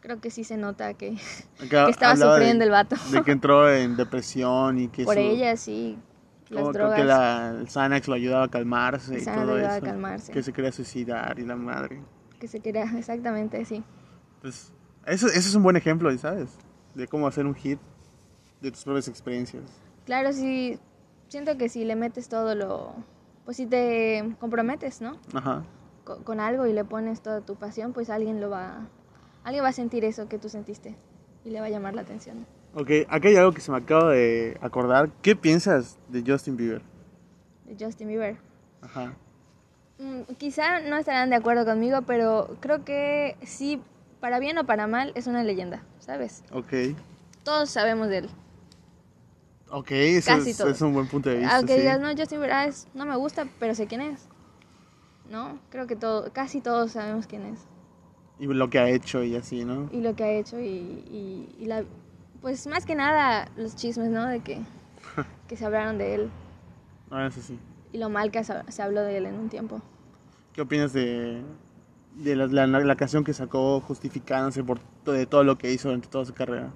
creo 0.00 0.20
que 0.20 0.30
sí 0.30 0.44
se 0.44 0.56
nota 0.58 0.92
que, 0.94 1.16
Acá 1.64 1.84
que 1.86 1.90
estaba 1.92 2.12
hablaba 2.12 2.34
de- 2.34 2.40
sufriendo 2.40 2.64
el 2.64 2.70
vato. 2.70 2.96
De 3.10 3.22
que 3.22 3.32
entró 3.32 3.72
en 3.72 3.96
depresión 3.96 4.78
y 4.78 4.88
que 4.88 5.04
Por 5.04 5.14
su- 5.14 5.20
ella, 5.20 5.56
sí, 5.56 5.96
las 6.50 6.60
como- 6.60 6.72
creo 6.72 6.84
drogas. 6.90 7.00
que 7.00 7.04
la, 7.06 7.54
el 7.60 7.68
Xanax 7.70 8.08
lo 8.08 8.14
ayudaba 8.14 8.44
a 8.44 8.48
calmarse 8.48 9.14
El 9.14 9.22
y 9.22 9.24
todo 9.24 9.44
lo 9.44 9.52
ayudaba 9.54 9.72
a 9.74 9.76
eso. 9.78 9.86
calmarse. 9.86 10.32
Que 10.32 10.42
se 10.42 10.52
quería 10.52 10.72
suicidar 10.72 11.38
y 11.38 11.46
la 11.46 11.56
madre. 11.56 12.02
Que 12.42 12.48
se 12.48 12.58
quería, 12.58 12.82
exactamente, 12.98 13.64
sí. 13.64 13.84
Pues 14.40 14.72
eso, 15.06 15.28
eso 15.28 15.38
es 15.38 15.54
un 15.54 15.62
buen 15.62 15.76
ejemplo, 15.76 16.10
¿sabes? 16.18 16.50
De 16.92 17.06
cómo 17.06 17.28
hacer 17.28 17.46
un 17.46 17.54
hit 17.54 17.78
de 18.60 18.72
tus 18.72 18.82
propias 18.82 19.06
experiencias. 19.06 19.62
Claro, 20.06 20.32
sí, 20.32 20.76
siento 21.28 21.56
que 21.56 21.68
si 21.68 21.84
le 21.84 21.94
metes 21.94 22.28
todo 22.28 22.56
lo... 22.56 22.94
Pues 23.44 23.58
si 23.58 23.66
te 23.66 24.34
comprometes, 24.40 25.00
¿no? 25.00 25.18
Ajá. 25.32 25.62
Co- 26.02 26.24
Con, 26.24 26.40
algo 26.40 26.66
y 26.66 26.72
le 26.72 26.84
pones 26.84 27.20
toda 27.22 27.42
tu 27.42 27.54
pasión, 27.54 27.92
pues 27.92 28.10
alguien 28.10 28.40
lo 28.40 28.50
va... 28.50 28.88
Alguien 29.44 29.62
va 29.62 29.68
a 29.68 29.72
sentir 29.72 30.04
eso 30.04 30.28
que 30.28 30.40
tú 30.40 30.48
sentiste 30.48 30.96
y 31.44 31.50
le 31.50 31.60
va 31.60 31.66
a 31.66 31.70
llamar 31.70 31.94
la 31.94 32.02
atención. 32.02 32.44
Ok, 32.74 32.90
aquí 33.08 33.28
hay 33.28 33.36
algo 33.36 33.52
que 33.52 33.60
se 33.60 33.70
me 33.70 33.76
acaba 33.76 34.10
de 34.10 34.58
acordar. 34.60 35.10
¿Qué 35.22 35.36
piensas 35.36 35.96
de 36.08 36.24
Justin 36.26 36.56
Bieber? 36.56 36.82
De 37.66 37.76
Justin 37.84 38.08
Bieber. 38.08 38.36
Ajá. 38.80 39.14
Mm, 39.98 40.22
quizá 40.38 40.80
no 40.80 40.96
estarán 40.96 41.30
de 41.30 41.36
acuerdo 41.36 41.64
conmigo, 41.64 42.02
pero 42.02 42.56
creo 42.60 42.84
que 42.84 43.36
sí, 43.44 43.80
para 44.20 44.38
bien 44.38 44.58
o 44.58 44.64
para 44.66 44.86
mal, 44.86 45.12
es 45.14 45.26
una 45.26 45.44
leyenda, 45.44 45.82
¿sabes? 46.00 46.42
Ok. 46.52 46.72
Todos 47.44 47.70
sabemos 47.70 48.08
de 48.08 48.18
él. 48.18 48.30
Ok, 49.70 49.90
eso 49.92 50.32
Casi 50.32 50.50
es, 50.50 50.58
todos. 50.58 50.72
es 50.76 50.82
un 50.82 50.92
buen 50.92 51.06
punto 51.08 51.30
de 51.30 51.36
vista. 51.38 51.56
Aunque 51.56 51.74
sí. 51.74 51.80
digas, 51.80 51.98
no, 52.00 52.08
Justin 52.10 52.40
Bieber 52.40 52.52
ah, 52.52 52.68
no 52.94 53.06
me 53.06 53.16
gusta, 53.16 53.46
pero 53.58 53.74
sé 53.74 53.86
quién 53.86 54.00
es. 54.02 54.28
¿No? 55.30 55.58
Creo 55.70 55.86
que 55.86 55.96
todo, 55.96 56.30
casi 56.32 56.60
todos 56.60 56.92
sabemos 56.92 57.26
quién 57.26 57.46
es. 57.46 57.60
Y 58.38 58.46
lo 58.46 58.68
que 58.68 58.78
ha 58.78 58.88
hecho 58.90 59.22
y 59.22 59.34
así, 59.36 59.64
¿no? 59.64 59.88
Y 59.92 60.00
lo 60.02 60.14
que 60.14 60.24
ha 60.24 60.30
hecho 60.32 60.58
y, 60.60 60.66
y- 60.66 61.56
y 61.58 61.64
la... 61.66 61.84
Pues 62.42 62.66
más 62.66 62.84
que 62.84 62.94
nada 62.96 63.48
los 63.56 63.76
chismes, 63.76 64.10
¿no? 64.10 64.26
De 64.26 64.40
que, 64.40 64.58
que 65.48 65.56
se 65.56 65.64
hablaron 65.64 65.96
de 65.96 66.14
él 66.16 66.30
Ah, 67.10 67.26
eso 67.26 67.40
sí. 67.40 67.58
Y 67.92 67.98
lo 67.98 68.08
mal 68.08 68.30
que 68.30 68.42
se 68.44 68.82
habló 68.82 69.02
de 69.02 69.18
él 69.18 69.26
en 69.26 69.34
un 69.34 69.48
tiempo. 69.48 69.80
¿Qué 70.52 70.62
opinas 70.62 70.92
de, 70.92 71.42
de 72.16 72.36
la, 72.36 72.46
la- 72.46 72.66
la 72.80 72.96
canción 72.96 73.24
que 73.24 73.32
sacó 73.32 73.80
justificándose 73.80 74.62
por 74.64 74.80
de 75.04 75.26
todo 75.26 75.44
lo 75.44 75.56
que 75.58 75.72
hizo 75.72 75.88
durante 75.88 76.08
toda 76.08 76.24
su 76.24 76.34
carrera? 76.34 76.70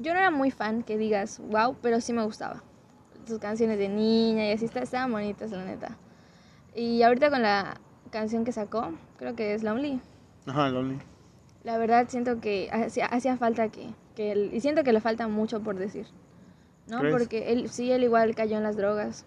Yo 0.00 0.12
no 0.14 0.20
era 0.20 0.30
muy 0.30 0.50
fan 0.50 0.82
que 0.82 0.96
digas, 0.96 1.40
wow, 1.48 1.76
pero 1.82 2.00
sí 2.00 2.12
me 2.12 2.22
gustaba. 2.24 2.62
Sus 3.26 3.38
canciones 3.40 3.78
de 3.78 3.88
niña 3.88 4.46
y 4.48 4.52
así 4.52 4.64
está- 4.64 4.80
estaban 4.80 5.10
bonitas, 5.12 5.50
la 5.50 5.64
neta. 5.64 5.96
Y 6.74 7.02
ahorita 7.02 7.30
con 7.30 7.42
la 7.42 7.74
canción 8.10 8.44
que 8.44 8.52
sacó, 8.52 8.92
creo 9.18 9.34
que 9.34 9.54
es 9.54 9.62
Lonely. 9.62 10.00
Ajá, 10.46 10.68
Lonely. 10.70 10.98
La 11.64 11.76
verdad 11.76 12.06
siento 12.08 12.40
que 12.40 12.70
hacía, 12.72 13.06
hacía 13.06 13.36
falta 13.36 13.68
que, 13.68 13.88
que 14.14 14.32
él, 14.32 14.50
y 14.52 14.60
siento 14.60 14.84
que 14.84 14.92
le 14.92 15.00
falta 15.00 15.26
mucho 15.28 15.60
por 15.60 15.76
decir. 15.76 16.06
¿No? 16.86 17.00
¿Crees? 17.00 17.12
Porque 17.16 17.52
él 17.52 17.68
sí, 17.68 17.90
él 17.90 18.04
igual 18.04 18.34
cayó 18.34 18.56
en 18.56 18.62
las 18.62 18.76
drogas, 18.76 19.26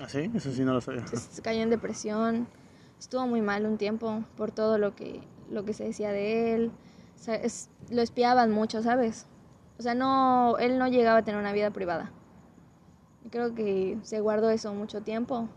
¿Ah, 0.00 0.08
sí? 0.08 0.30
Eso 0.34 0.52
sí 0.52 0.64
no 0.64 0.72
lo 0.74 0.80
sabía. 0.80 1.04
s- 1.12 1.42
cayó 1.42 1.62
en 1.62 1.70
depresión, 1.70 2.46
estuvo 2.98 3.26
muy 3.26 3.40
mal 3.42 3.66
un 3.66 3.78
tiempo 3.78 4.24
por 4.36 4.50
todo 4.52 4.78
lo 4.78 4.94
que, 4.94 5.20
lo 5.50 5.64
que 5.64 5.72
se 5.74 5.84
decía 5.84 6.12
de 6.12 6.54
él. 6.54 6.70
O 7.16 7.22
sea, 7.22 7.34
es- 7.34 7.68
lo 7.90 8.02
espiaban 8.02 8.50
mucho, 8.50 8.82
¿sabes? 8.82 9.26
O 9.78 9.82
sea, 9.82 9.94
no, 9.94 10.56
él 10.58 10.78
no 10.78 10.88
llegaba 10.88 11.18
a 11.18 11.24
tener 11.24 11.40
una 11.40 11.52
vida 11.52 11.70
privada. 11.70 12.10
Creo 13.30 13.54
que 13.54 13.98
se 14.02 14.20
guardó 14.20 14.50
eso 14.50 14.72
mucho 14.74 15.02
tiempo. 15.02 15.48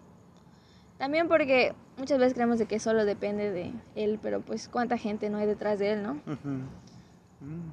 También 0.97 1.27
porque 1.27 1.73
muchas 1.97 2.19
veces 2.19 2.33
creemos 2.33 2.59
de 2.59 2.65
que 2.65 2.79
solo 2.79 3.05
depende 3.05 3.51
de 3.51 3.73
él, 3.95 4.19
pero 4.21 4.41
pues 4.41 4.67
cuánta 4.67 4.97
gente 4.97 5.29
no 5.29 5.37
hay 5.37 5.47
detrás 5.47 5.79
de 5.79 5.93
él, 5.93 6.03
¿no? 6.03 6.15
Mm. 7.41 7.71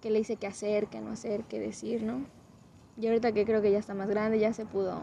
qué 0.00 0.10
le 0.10 0.18
dice 0.18 0.36
qué 0.36 0.46
hacer, 0.46 0.86
qué 0.86 1.00
no 1.00 1.10
hacer, 1.10 1.42
qué 1.44 1.58
decir, 1.58 2.02
¿no? 2.04 2.20
Y 3.00 3.06
ahorita 3.08 3.32
que 3.32 3.44
creo 3.44 3.60
que 3.62 3.72
ya 3.72 3.78
está 3.78 3.94
más 3.94 4.08
grande, 4.08 4.38
ya 4.38 4.52
se 4.52 4.64
pudo... 4.64 5.02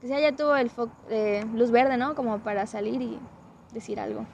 Que 0.00 0.08
sea, 0.08 0.20
ya 0.20 0.34
tuvo 0.34 0.54
el 0.56 0.70
eh, 1.10 1.44
luz 1.54 1.70
verde, 1.70 1.96
¿no? 1.96 2.14
Como 2.14 2.38
para 2.38 2.66
salir 2.66 3.02
y 3.02 3.18
decir 3.72 3.98
algo. 3.98 4.26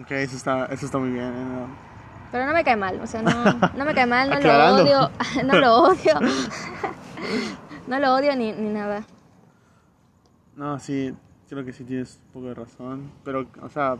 Ok, 0.00 0.10
eso 0.10 0.36
está, 0.36 0.66
eso 0.66 0.86
está 0.86 0.98
muy 0.98 1.10
bien. 1.10 1.26
¿eh? 1.26 1.44
No. 1.44 1.68
Pero 2.32 2.46
no 2.46 2.52
me 2.52 2.64
cae 2.64 2.76
mal, 2.76 3.00
o 3.00 3.06
sea, 3.06 3.22
no, 3.22 3.32
no 3.76 3.84
me 3.84 3.94
cae 3.94 4.06
mal, 4.06 4.28
no 4.28 4.40
lo 4.40 4.74
odio, 4.74 5.10
no 5.44 5.58
lo 5.60 5.74
odio. 5.84 6.14
no 7.86 7.98
lo 8.00 8.14
odio 8.14 8.34
ni, 8.34 8.50
ni 8.52 8.70
nada. 8.70 9.04
No, 10.56 10.78
sí, 10.80 11.14
creo 11.48 11.64
que 11.64 11.72
sí 11.72 11.84
tienes 11.84 12.20
un 12.26 12.32
poco 12.32 12.46
de 12.46 12.54
razón. 12.54 13.12
Pero, 13.22 13.46
o 13.62 13.68
sea, 13.68 13.98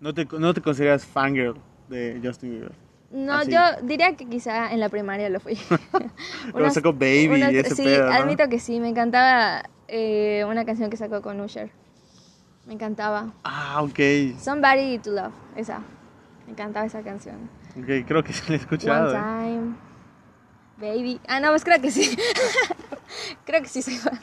no 0.00 0.14
te, 0.14 0.26
no 0.38 0.54
te 0.54 0.62
consideras 0.62 1.04
fangirl 1.04 1.58
de 1.88 2.18
Justin 2.24 2.50
Bieber. 2.52 2.89
No, 3.10 3.34
Así. 3.34 3.50
yo 3.50 3.60
diría 3.82 4.14
que 4.16 4.26
quizá 4.26 4.72
en 4.72 4.78
la 4.78 4.88
primaria 4.88 5.28
lo 5.28 5.40
fui. 5.40 5.58
Cuando 6.52 6.70
sacó 6.70 6.92
Baby 6.92 7.42
y 7.50 7.58
ese 7.58 7.74
sí, 7.74 7.82
pedo, 7.82 8.06
¿no? 8.06 8.12
admito 8.12 8.48
que 8.48 8.60
sí, 8.60 8.78
me 8.78 8.88
encantaba 8.88 9.64
eh, 9.88 10.44
una 10.48 10.64
canción 10.64 10.90
que 10.90 10.96
sacó 10.96 11.20
con 11.20 11.40
Usher. 11.40 11.70
Me 12.66 12.74
encantaba. 12.74 13.32
Ah, 13.42 13.82
ok. 13.82 14.38
Somebody 14.38 14.98
to 14.98 15.10
Love, 15.10 15.32
esa. 15.56 15.78
Me 16.46 16.52
encantaba 16.52 16.86
esa 16.86 17.02
canción. 17.02 17.50
Ok, 17.76 18.06
creo 18.06 18.22
que 18.22 18.32
sí 18.32 18.42
la 18.48 18.54
he 18.54 18.58
One 18.58 18.62
escuchado. 18.62 19.14
¿eh? 19.14 19.18
Time, 19.18 19.74
Baby. 20.78 21.20
Ah, 21.26 21.40
no, 21.40 21.50
pues 21.50 21.64
creo 21.64 21.80
que 21.80 21.90
sí. 21.90 22.16
creo 23.44 23.60
que 23.62 23.68
sí 23.68 23.82
se 23.82 23.98
va. 24.08 24.18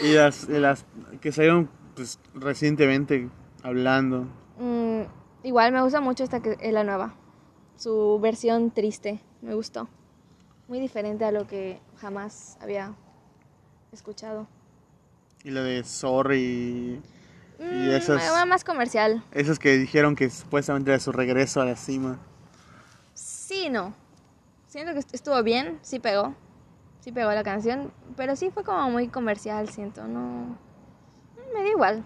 Y 0.00 0.12
las, 0.14 0.48
las 0.48 0.84
que 1.20 1.30
salieron 1.30 1.70
pues, 1.94 2.18
recientemente 2.34 3.28
hablando. 3.62 4.26
Mm, 4.58 5.02
igual 5.44 5.72
me 5.72 5.82
gusta 5.82 6.00
mucho 6.00 6.24
esta 6.24 6.40
que 6.40 6.56
es 6.60 6.72
la 6.72 6.82
nueva. 6.84 7.14
Su 7.76 8.18
versión 8.20 8.70
triste, 8.70 9.20
me 9.42 9.54
gustó. 9.54 9.88
Muy 10.68 10.80
diferente 10.80 11.24
a 11.24 11.30
lo 11.32 11.46
que 11.46 11.80
jamás 12.00 12.56
había 12.60 12.94
escuchado. 13.92 14.46
Y 15.44 15.50
la 15.50 15.62
de 15.62 15.84
Sorry. 15.84 17.00
Y 17.58 17.62
Mm, 17.62 17.90
esas, 17.90 18.22
era 18.22 18.44
más 18.44 18.64
comercial. 18.64 19.22
esas 19.32 19.58
que 19.58 19.76
dijeron 19.78 20.14
que 20.14 20.28
supuestamente 20.28 20.90
era 20.90 21.00
su 21.00 21.12
regreso 21.12 21.60
a 21.60 21.64
la 21.64 21.76
cima. 21.76 22.18
Sí, 23.14 23.68
no. 23.70 23.94
Siento 24.66 24.92
que 24.92 24.98
est- 24.98 25.14
estuvo 25.14 25.42
bien, 25.42 25.78
sí 25.82 25.98
pegó. 25.98 26.34
Sí 27.00 27.12
pegó 27.12 27.30
la 27.32 27.44
canción, 27.44 27.92
pero 28.16 28.34
sí 28.36 28.50
fue 28.50 28.64
como 28.64 28.90
muy 28.90 29.08
comercial, 29.08 29.68
siento, 29.70 30.06
no... 30.08 30.58
Me 31.54 31.62
da 31.62 31.68
igual. 31.68 32.04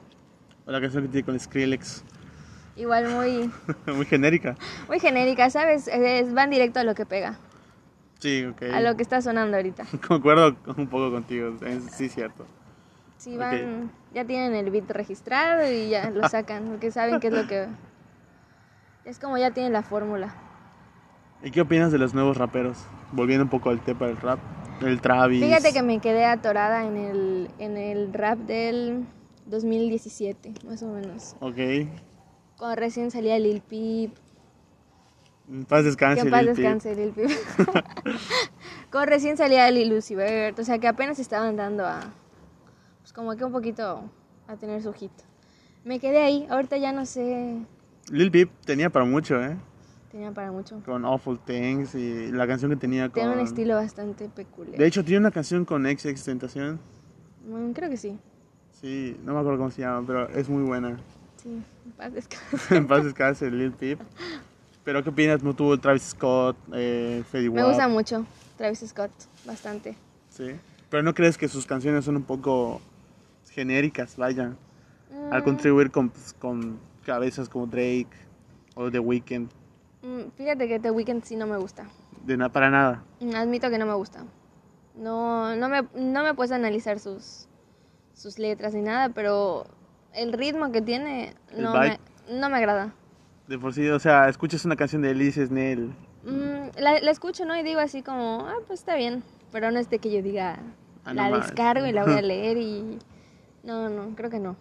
O 0.67 0.71
la 0.71 0.81
canción 0.81 1.05
que 1.05 1.09
tiene 1.09 1.25
con 1.25 1.41
Skrillex. 1.41 2.05
Igual 2.81 3.11
muy, 3.11 3.51
Muy 3.95 4.07
genérica. 4.07 4.57
muy 4.89 4.99
genérica, 5.01 5.51
¿sabes? 5.51 5.87
Es, 5.87 6.33
van 6.33 6.49
directo 6.49 6.81
a 6.81 6.85
lo 6.85 6.95
que 6.95 7.05
pega, 7.05 7.35
Sí, 8.21 8.45
ok. 8.47 8.63
a 8.73 8.81
lo 8.81 8.97
que 8.97 9.03
está 9.03 9.21
sonando 9.21 9.59
ahorita. 9.59 9.85
Concuerdo 10.09 10.57
un 10.79 10.87
poco 10.87 11.11
contigo. 11.11 11.53
es- 11.67 11.85
Sí, 11.93 12.09
cierto. 12.09 12.47
Sí, 13.19 13.37
van, 13.37 13.91
ya 14.15 14.25
tienen 14.25 14.55
el 14.55 14.71
beat 14.71 14.91
registrado 14.91 15.71
y 15.71 15.91
ya 15.91 16.09
lo 16.11 16.27
sacan, 16.29 16.69
porque 16.69 16.91
saben 16.91 17.21
qué 17.21 17.27
es 17.27 17.35
lo 17.35 17.47
que... 17.47 17.67
Es 19.05 19.19
como 19.19 19.37
ya 19.37 19.51
tienen 19.51 19.75
la 19.75 19.83
fórmula. 19.83 20.35
¿Y 21.43 21.51
qué 21.51 21.61
opinas 21.61 21.93
de 21.93 21.99
los 21.99 22.15
nuevos 22.15 22.39
raperos? 22.39 22.79
Volviendo 23.13 23.45
un 23.45 23.51
poco 23.51 23.69
al 23.69 23.81
tema 23.81 24.07
del 24.07 24.17
rap, 24.17 24.39
el 24.81 25.03
Travis. 25.03 25.45
Fíjate 25.45 25.75
que 25.75 25.83
me 25.83 25.99
quedé 26.01 26.25
atorada 26.25 26.87
en 26.87 26.97
el, 26.97 27.51
en 27.59 27.77
el 27.77 28.13
rap 28.15 28.39
del 28.39 29.05
2017, 29.47 30.53
más 30.67 30.83
o 30.83 30.87
menos. 30.93 31.37
Ok. 31.41 31.59
Cuando 32.61 32.77
recién 32.77 33.11
salía 33.11 33.39
Lil 33.39 33.63
Peep. 33.63 34.13
En 35.49 35.65
paz 35.65 35.83
descanse, 35.83 36.21
Que 36.21 36.29
en 36.29 36.31
paz 36.31 36.45
Lil 36.45 36.55
descanse 36.55 36.95
Lil 36.95 37.11
Peep. 37.11 37.31
Cuando 38.93 39.11
recién 39.11 39.39
salía 39.39 39.71
Lil 39.71 39.95
Uzi 39.95 40.15
Vert, 40.15 40.59
o 40.59 40.65
sea 40.65 40.79
que 40.79 40.87
apenas 40.87 41.19
estaban 41.19 41.57
dando 41.57 41.87
a... 41.87 42.01
Pues 43.01 43.15
como 43.15 43.35
que 43.35 43.47
un 43.47 43.53
poquito 43.53 44.03
a 44.47 44.57
tener 44.57 44.83
su 44.83 44.93
hit. 44.93 45.11
Me 45.87 45.99
quedé 46.01 46.19
ahí, 46.19 46.47
ahorita 46.51 46.77
ya 46.77 46.93
no 46.93 47.07
sé... 47.07 47.65
Lil 48.11 48.31
Peep 48.31 48.51
tenía 48.67 48.91
para 48.91 49.07
mucho, 49.07 49.43
¿eh? 49.43 49.57
Tenía 50.13 50.31
para 50.31 50.53
mucho. 50.53 50.83
Con 50.85 51.07
Awful 51.07 51.39
Things 51.39 51.95
y 51.95 52.31
la 52.31 52.47
canción 52.47 52.71
que 52.73 52.77
tenía 52.77 53.05
con... 53.05 53.23
Tiene 53.23 53.33
un 53.33 53.41
estilo 53.41 53.77
bastante 53.77 54.29
peculiar. 54.29 54.77
De 54.77 54.87
hecho, 54.87 55.03
tiene 55.03 55.21
una 55.21 55.31
canción 55.31 55.65
con 55.65 55.85
XX 55.85 56.23
Tentación. 56.23 56.79
Mm, 57.49 57.71
creo 57.71 57.89
que 57.89 57.97
sí. 57.97 58.19
Sí, 58.71 59.19
no 59.25 59.33
me 59.33 59.41
acuerdo 59.41 59.57
cómo 59.57 59.71
se 59.71 59.81
llama, 59.81 60.07
pero 60.07 60.29
es 60.29 60.47
muy 60.51 60.63
buena. 60.63 60.99
Sí, 61.43 61.49
en 61.85 61.93
paz 61.97 62.13
descanse. 62.13 62.75
en 62.77 62.87
paz 62.87 63.05
descanse, 63.05 63.51
Lil 63.51 63.73
Peep. 63.73 64.01
Pero 64.85 65.03
¿qué 65.03 65.11
opinas? 65.11 65.43
¿No 65.43 65.55
tuvo 65.55 65.79
Travis 65.79 66.03
Scott, 66.03 66.57
eh, 66.73 67.23
Fetty 67.31 67.51
Me 67.51 67.63
gusta 67.65 67.87
mucho 67.89 68.25
Travis 68.57 68.81
Scott, 68.87 69.11
bastante. 69.45 69.95
Sí. 70.31 70.53
Pero 70.89 71.03
¿no 71.03 71.15
crees 71.15 71.39
que 71.39 71.49
sus 71.49 71.67
canciones 71.67 72.05
son 72.05 72.17
un 72.17 72.23
poco 72.25 72.81
genéricas, 73.53 74.17
vaya? 74.17 74.53
Al 75.31 75.41
Mm, 75.43 75.45
contribuir 75.45 75.91
con, 75.91 76.09
pues, 76.11 76.33
con 76.35 76.79
cabezas 77.05 77.49
como 77.49 77.67
Drake 77.67 78.09
o 78.75 78.91
The 78.91 78.99
Weeknd. 78.99 79.49
mm, 80.03 80.31
fíjate 80.37 80.67
que 80.69 80.79
The 80.81 80.91
Weeknd 80.91 81.23
sí 81.25 81.37
no 81.37 81.47
me 81.47 81.57
gusta. 81.59 81.87
De 82.25 82.37
na- 82.37 82.51
para 82.51 82.71
nada. 82.71 83.03
Mm, 83.21 83.35
Admito 83.35 83.71
que 83.71 83.79
no 83.79 83.87
me 83.87 83.95
gusta. 83.95 84.25
No, 84.95 85.55
no 85.57 85.69
me, 85.69 85.83
no 85.95 86.23
me 86.25 86.35
puedes 86.35 86.53
analizar 86.53 86.99
sus, 86.99 87.47
sus 88.15 88.39
letras 88.39 88.75
ni 88.75 88.83
nada, 88.83 89.11
pero 89.11 89.67
el 90.15 90.33
ritmo 90.33 90.73
que 90.73 90.83
tiene 90.83 91.35
no 91.57 91.75
me, 91.79 91.99
no 92.31 92.49
me 92.51 92.57
agrada. 92.57 92.93
De 93.49 93.59
por 93.59 93.73
sí, 93.75 93.89
o 93.89 93.99
sea, 93.99 94.29
escuchas 94.29 94.65
una 94.65 94.77
canción 94.77 95.03
de 95.03 95.11
Elise 95.11 95.47
Snell. 95.47 95.93
Mm, 96.25 96.79
la, 96.79 97.01
la 97.01 97.11
escucho, 97.11 97.45
¿no? 97.45 97.57
Y 97.59 97.63
digo 97.63 97.81
así 97.81 98.03
como, 98.03 98.47
ah, 98.47 98.57
pues 98.67 98.81
está 98.81 98.95
bien. 98.97 99.23
Pero 99.53 99.71
no 99.71 99.79
es 99.81 99.91
de 99.91 99.99
que 99.99 100.11
yo 100.13 100.23
diga, 100.23 100.59
Ah, 101.05 101.15
no 101.15 101.23
la 101.23 101.31
más. 101.31 101.47
descargo 101.47 101.87
y 101.87 101.93
la 101.93 102.05
voy 102.05 102.15
a 102.15 102.23
leer 102.23 102.57
y... 102.59 102.99
No, 103.65 103.89
no, 103.89 104.15
creo 104.15 104.31
que 104.31 104.39
no. 104.39 104.57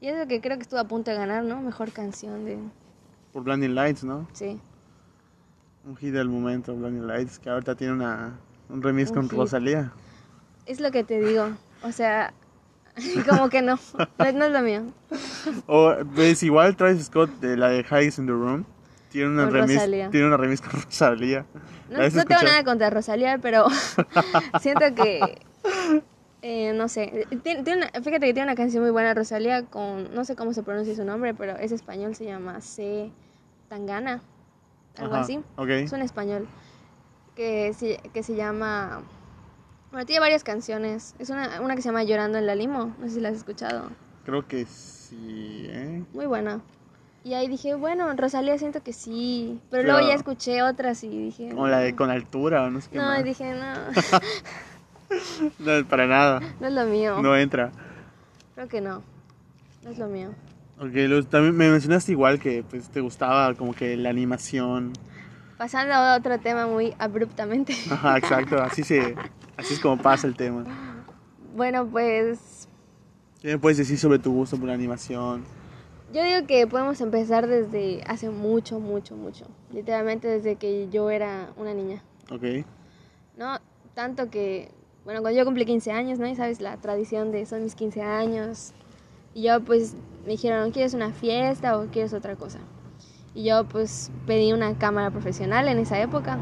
Y 0.00 0.08
eso 0.08 0.26
que 0.26 0.40
creo 0.40 0.56
que 0.56 0.62
estuvo 0.62 0.80
a 0.80 0.84
punto 0.88 1.10
de 1.10 1.16
ganar, 1.16 1.44
¿no? 1.44 1.60
Mejor 1.60 1.92
canción 1.92 2.44
de... 2.44 2.58
Por 3.32 3.42
Blinding 3.44 3.74
Lights, 3.74 4.04
¿no? 4.04 4.26
Sí. 4.32 4.58
Un 5.84 5.96
hit 5.96 6.12
del 6.12 6.28
momento, 6.28 6.74
Blinding 6.76 7.06
Lights, 7.06 7.38
que 7.38 7.50
ahorita 7.50 7.74
tiene 7.74 7.92
una, 7.94 8.38
un 8.68 8.82
remix 8.82 9.10
Un 9.10 9.16
con 9.16 9.28
hit. 9.28 9.38
Rosalía. 9.38 9.92
Es 10.66 10.80
lo 10.80 10.90
que 10.90 11.04
te 11.04 11.20
digo. 11.20 11.50
O 11.82 11.92
sea, 11.92 12.32
como 13.28 13.48
que 13.48 13.62
no. 13.62 13.78
No, 14.18 14.32
no 14.32 14.44
es 14.44 14.52
lo 14.52 14.60
mío. 14.60 14.82
O 15.66 15.94
ves 16.14 16.42
igual 16.42 16.76
Travis 16.76 17.06
Scott 17.06 17.30
de 17.40 17.56
la 17.56 17.68
de 17.68 17.80
Highs 17.90 18.18
in 18.18 18.26
the 18.26 18.32
Room. 18.32 18.64
Tiene 19.10 19.28
una 19.28 19.48
Rosalía. 19.48 20.10
tiene 20.10 20.26
una 20.26 20.36
remix 20.36 20.60
con 20.60 20.70
Rosalía. 20.82 21.44
No, 21.90 21.98
¿La 21.98 22.06
has 22.06 22.14
no 22.14 22.24
tengo 22.24 22.42
nada 22.42 22.64
contra 22.64 22.88
Rosalía, 22.90 23.38
pero 23.38 23.66
siento 24.60 24.94
que... 24.94 25.38
eh, 26.42 26.72
no 26.74 26.88
sé. 26.88 27.26
Tiene, 27.42 27.62
tiene 27.62 27.82
una- 27.82 27.90
fíjate 28.02 28.26
que 28.26 28.32
tiene 28.34 28.44
una 28.44 28.54
canción 28.54 28.82
muy 28.82 28.90
buena 28.90 29.12
Rosalía 29.14 29.64
con... 29.66 30.14
No 30.14 30.24
sé 30.24 30.34
cómo 30.34 30.52
se 30.54 30.62
pronuncia 30.62 30.94
su 30.94 31.04
nombre, 31.04 31.34
pero 31.34 31.56
es 31.58 31.72
español. 31.72 32.14
Se 32.14 32.24
llama 32.24 32.60
C. 32.62 33.10
Tangana. 33.68 34.22
Algo 34.98 35.14
Ajá, 35.14 35.24
así. 35.24 35.40
Ok. 35.56 35.68
Es 35.68 35.92
un 35.92 36.02
español 36.02 36.46
que 37.36 37.74
que 38.12 38.22
se 38.22 38.34
llama... 38.34 39.02
Bueno, 39.92 40.06
tiene 40.06 40.20
varias 40.20 40.42
canciones. 40.42 41.14
Es 41.18 41.30
una, 41.30 41.60
una 41.60 41.76
que 41.76 41.82
se 41.82 41.88
llama 41.90 42.02
Llorando 42.02 42.38
en 42.38 42.46
la 42.46 42.54
Limo. 42.54 42.94
No 42.98 43.06
sé 43.08 43.14
si 43.14 43.20
la 43.20 43.28
has 43.28 43.36
escuchado. 43.36 43.90
Creo 44.24 44.46
que 44.48 44.64
sí, 44.64 45.66
¿eh? 45.68 46.02
Muy 46.14 46.26
buena. 46.26 46.60
Y 47.24 47.34
ahí 47.34 47.46
dije, 47.46 47.74
bueno, 47.74 48.12
Rosalía 48.16 48.56
siento 48.58 48.82
que 48.82 48.92
sí. 48.92 49.60
Pero, 49.70 49.82
Pero- 49.84 49.92
luego 49.98 50.08
ya 50.08 50.14
escuché 50.14 50.62
otras 50.62 51.04
y 51.04 51.08
dije... 51.08 51.50
Como 51.50 51.68
la 51.68 51.78
de 51.78 51.92
"No". 51.92 51.96
Con 51.98 52.10
Altura 52.10 52.64
o 52.64 52.70
no 52.70 52.80
sé 52.80 52.88
qué 52.90 52.98
No, 52.98 53.04
más. 53.04 53.22
dije, 53.22 53.52
no, 53.54 53.74
No, 55.80 55.86
para 55.88 56.06
nada. 56.06 56.40
no 56.58 56.66
es 56.66 56.72
lo 56.72 56.84
mío. 56.86 57.20
No 57.22 57.36
entra. 57.36 57.70
Creo 58.54 58.66
que 58.68 58.80
no. 58.80 59.02
No 59.84 59.90
es 59.90 59.98
lo 59.98 60.06
mío. 60.08 60.30
Ok, 60.78 61.26
también 61.28 61.54
me 61.56 61.68
mencionaste 61.70 62.12
igual 62.12 62.40
que 62.40 62.64
pues 62.68 62.88
te 62.88 63.00
gustaba 63.00 63.54
como 63.54 63.74
que 63.74 63.96
la 63.96 64.08
animación. 64.10 64.92
Pasando 65.58 65.94
a 65.94 66.16
otro 66.16 66.40
tema 66.40 66.66
muy 66.66 66.94
abruptamente. 66.98 67.74
Ajá, 67.90 68.16
exacto, 68.16 68.60
así 68.60 68.82
se 68.82 69.14
así 69.56 69.74
es 69.74 69.80
como 69.80 70.00
pasa 70.00 70.26
el 70.26 70.36
tema. 70.36 70.64
bueno, 71.54 71.86
pues 71.86 72.68
¿Qué 73.40 73.48
me 73.48 73.58
puedes 73.58 73.78
decir 73.78 73.98
sobre 73.98 74.18
tu 74.18 74.32
gusto 74.32 74.56
por 74.56 74.68
la 74.68 74.74
animación? 74.74 75.44
yo 76.12 76.22
digo 76.22 76.46
que 76.46 76.66
podemos 76.66 77.00
empezar 77.00 77.46
desde 77.46 78.02
hace 78.06 78.28
mucho, 78.28 78.78
mucho, 78.80 79.16
mucho. 79.16 79.46
Literalmente 79.72 80.28
desde 80.28 80.56
que 80.56 80.88
yo 80.90 81.10
era 81.10 81.50
una 81.56 81.72
niña. 81.72 82.02
Ok. 82.30 82.66
¿No? 83.36 83.58
Tanto 83.94 84.28
que, 84.30 84.70
bueno, 85.04 85.22
cuando 85.22 85.38
yo 85.38 85.44
cumplí 85.46 85.64
15 85.64 85.90
años, 85.90 86.18
¿no? 86.18 86.26
Y 86.26 86.36
sabes, 86.36 86.60
la 86.60 86.76
tradición 86.76 87.32
de 87.32 87.46
son 87.46 87.62
mis 87.64 87.74
15 87.74 88.02
años. 88.02 88.74
Y 89.34 89.44
yo 89.44 89.60
pues 89.60 89.96
me 90.24 90.32
dijeron, 90.32 90.70
¿quieres 90.70 90.92
una 90.92 91.12
fiesta 91.12 91.78
o 91.78 91.86
quieres 91.86 92.12
otra 92.12 92.36
cosa? 92.36 92.58
Y 93.34 93.44
yo 93.44 93.64
pues 93.64 94.10
pedí 94.26 94.52
una 94.52 94.76
cámara 94.76 95.10
profesional 95.10 95.66
en 95.68 95.78
esa 95.78 95.98
época, 96.00 96.38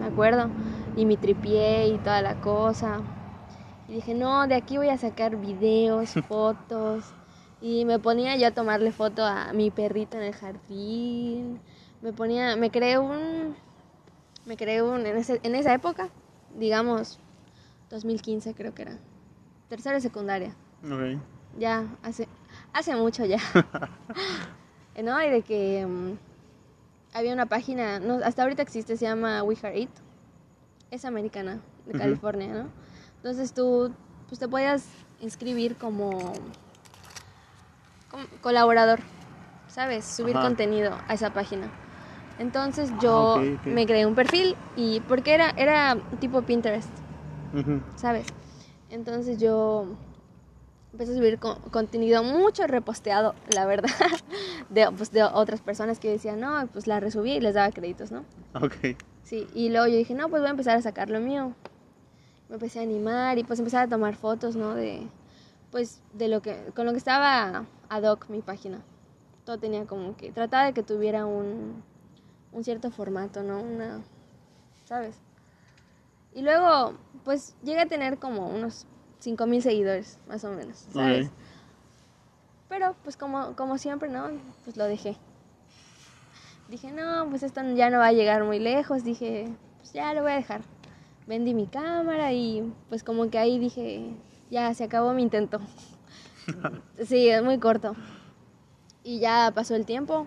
me 0.00 0.06
acuerdo. 0.06 0.50
Y 0.96 1.04
mi 1.06 1.16
tripié 1.16 1.88
y 1.88 1.98
toda 1.98 2.20
la 2.22 2.34
cosa. 2.36 3.00
Y 3.88 3.94
dije, 3.94 4.14
no, 4.14 4.46
de 4.46 4.54
aquí 4.54 4.76
voy 4.76 4.88
a 4.88 4.98
sacar 4.98 5.36
videos, 5.36 6.12
fotos. 6.28 7.04
Y 7.60 7.84
me 7.84 7.98
ponía 7.98 8.36
yo 8.36 8.48
a 8.48 8.50
tomarle 8.50 8.92
foto 8.92 9.24
a 9.24 9.52
mi 9.52 9.70
perrito 9.70 10.16
en 10.16 10.24
el 10.24 10.34
jardín. 10.34 11.60
Me 12.00 12.12
ponía, 12.12 12.56
me 12.56 12.70
creé 12.70 12.98
un, 12.98 13.54
me 14.44 14.56
creé 14.56 14.82
un, 14.82 15.06
en, 15.06 15.16
ese- 15.16 15.40
en 15.44 15.54
esa 15.54 15.72
época, 15.72 16.08
digamos, 16.58 17.18
2015 17.90 18.54
creo 18.54 18.74
que 18.74 18.82
era. 18.82 18.98
Tercera 19.68 20.00
secundaria. 20.00 20.54
Ok. 20.84 21.20
Ya, 21.58 21.84
hace, 22.02 22.26
hace 22.72 22.96
mucho 22.96 23.24
ya. 23.24 23.38
¿No? 25.02 25.22
Y 25.22 25.30
de 25.30 25.42
que 25.42 25.86
mm, 25.86 26.12
había 27.14 27.32
una 27.32 27.46
página, 27.46 28.00
no, 28.00 28.14
hasta 28.24 28.42
ahorita 28.42 28.62
existe, 28.62 28.96
se 28.96 29.04
llama 29.06 29.42
We 29.44 29.54
Heart 29.56 29.76
It. 29.76 29.90
Es 30.92 31.04
americana, 31.06 31.58
de. 31.86 31.98
California, 31.98 32.48
¿no? 32.52 32.68
Entonces 33.16 33.52
tú 33.54 33.92
pues 34.28 34.38
te 34.38 34.46
podías 34.46 34.84
inscribir 35.20 35.76
como, 35.76 36.34
como 38.10 38.26
colaborador, 38.42 39.00
¿sabes? 39.68 40.04
Subir 40.04 40.36
Ajá. 40.36 40.46
contenido 40.46 40.96
a 41.08 41.14
esa 41.14 41.30
página. 41.32 41.70
Entonces 42.38 42.90
yo 43.00 43.36
Ah, 43.38 43.40
ok. 43.40 43.66
me 43.66 43.86
creé 43.86 44.04
un 44.06 44.14
perfil 44.14 44.54
y 44.76 45.00
porque 45.00 45.34
era, 45.34 45.50
era 45.56 45.96
tipo 46.20 46.42
Pinterest. 46.42 46.90
¿sabes? 47.96 48.26
Entonces 48.90 49.38
yo 49.38 49.86
empecé 50.92 51.12
a 51.12 51.16
subir 51.16 51.38
co- 51.38 51.58
contenido 51.70 52.22
mucho 52.22 52.66
reposteado, 52.66 53.34
la 53.54 53.64
verdad, 53.64 53.88
de, 54.68 54.90
pues, 54.92 55.10
de 55.10 55.22
otras 55.22 55.60
personas 55.62 55.98
que 55.98 56.10
decían, 56.10 56.40
no, 56.40 56.66
pues 56.72 56.86
la 56.86 57.00
resubí 57.00 57.32
y 57.32 57.40
les 57.40 57.54
daba 57.54 57.70
créditos, 57.72 58.10
¿no? 58.12 58.24
Ok. 58.54 58.96
Sí, 59.24 59.46
y 59.54 59.70
luego 59.70 59.86
yo 59.86 59.96
dije, 59.96 60.14
no, 60.14 60.28
pues 60.28 60.42
voy 60.42 60.48
a 60.48 60.50
empezar 60.50 60.76
a 60.76 60.82
sacar 60.82 61.10
lo 61.10 61.20
mío. 61.20 61.54
Me 62.48 62.56
empecé 62.56 62.80
a 62.80 62.82
animar 62.82 63.38
y 63.38 63.44
pues 63.44 63.58
empezar 63.58 63.86
a 63.86 63.88
tomar 63.88 64.14
fotos, 64.14 64.56
¿no? 64.56 64.74
De, 64.74 65.06
pues, 65.70 66.02
de 66.12 66.28
lo 66.28 66.42
que, 66.42 66.70
con 66.74 66.86
lo 66.86 66.92
que 66.92 66.98
estaba 66.98 67.64
ad 67.88 68.02
hoc 68.04 68.28
mi 68.28 68.42
página. 68.42 68.80
Todo 69.44 69.58
tenía 69.58 69.86
como 69.86 70.16
que, 70.16 70.30
trataba 70.32 70.66
de 70.66 70.72
que 70.72 70.82
tuviera 70.82 71.26
un, 71.26 71.82
un 72.52 72.64
cierto 72.64 72.90
formato, 72.90 73.42
¿no? 73.42 73.60
Una, 73.60 74.02
¿sabes? 74.84 75.16
Y 76.34 76.42
luego, 76.42 76.94
pues, 77.24 77.54
llegué 77.62 77.80
a 77.80 77.86
tener 77.86 78.18
como 78.18 78.48
unos 78.48 78.86
5000 79.20 79.62
seguidores, 79.62 80.18
más 80.28 80.44
o 80.44 80.50
menos, 80.50 80.86
¿sabes? 80.92 81.30
Pero, 82.68 82.94
pues, 83.02 83.16
como, 83.16 83.54
como 83.56 83.78
siempre, 83.78 84.08
¿no? 84.08 84.28
Pues 84.64 84.76
lo 84.76 84.84
dejé. 84.84 85.16
Dije, 86.72 86.90
no, 86.90 87.28
pues 87.28 87.42
esto 87.42 87.60
ya 87.74 87.90
no 87.90 87.98
va 87.98 88.06
a 88.06 88.12
llegar 88.12 88.44
muy 88.44 88.58
lejos. 88.58 89.04
Dije, 89.04 89.46
pues 89.76 89.92
ya 89.92 90.14
lo 90.14 90.22
voy 90.22 90.32
a 90.32 90.36
dejar. 90.36 90.62
Vendí 91.26 91.52
mi 91.52 91.66
cámara 91.66 92.32
y 92.32 92.72
pues 92.88 93.04
como 93.04 93.28
que 93.28 93.36
ahí 93.36 93.58
dije, 93.58 94.14
ya 94.50 94.72
se 94.72 94.84
acabó 94.84 95.12
mi 95.12 95.20
intento. 95.20 95.60
sí, 97.04 97.28
es 97.28 97.42
muy 97.44 97.58
corto. 97.58 97.94
Y 99.04 99.18
ya 99.18 99.52
pasó 99.54 99.74
el 99.74 99.84
tiempo. 99.84 100.26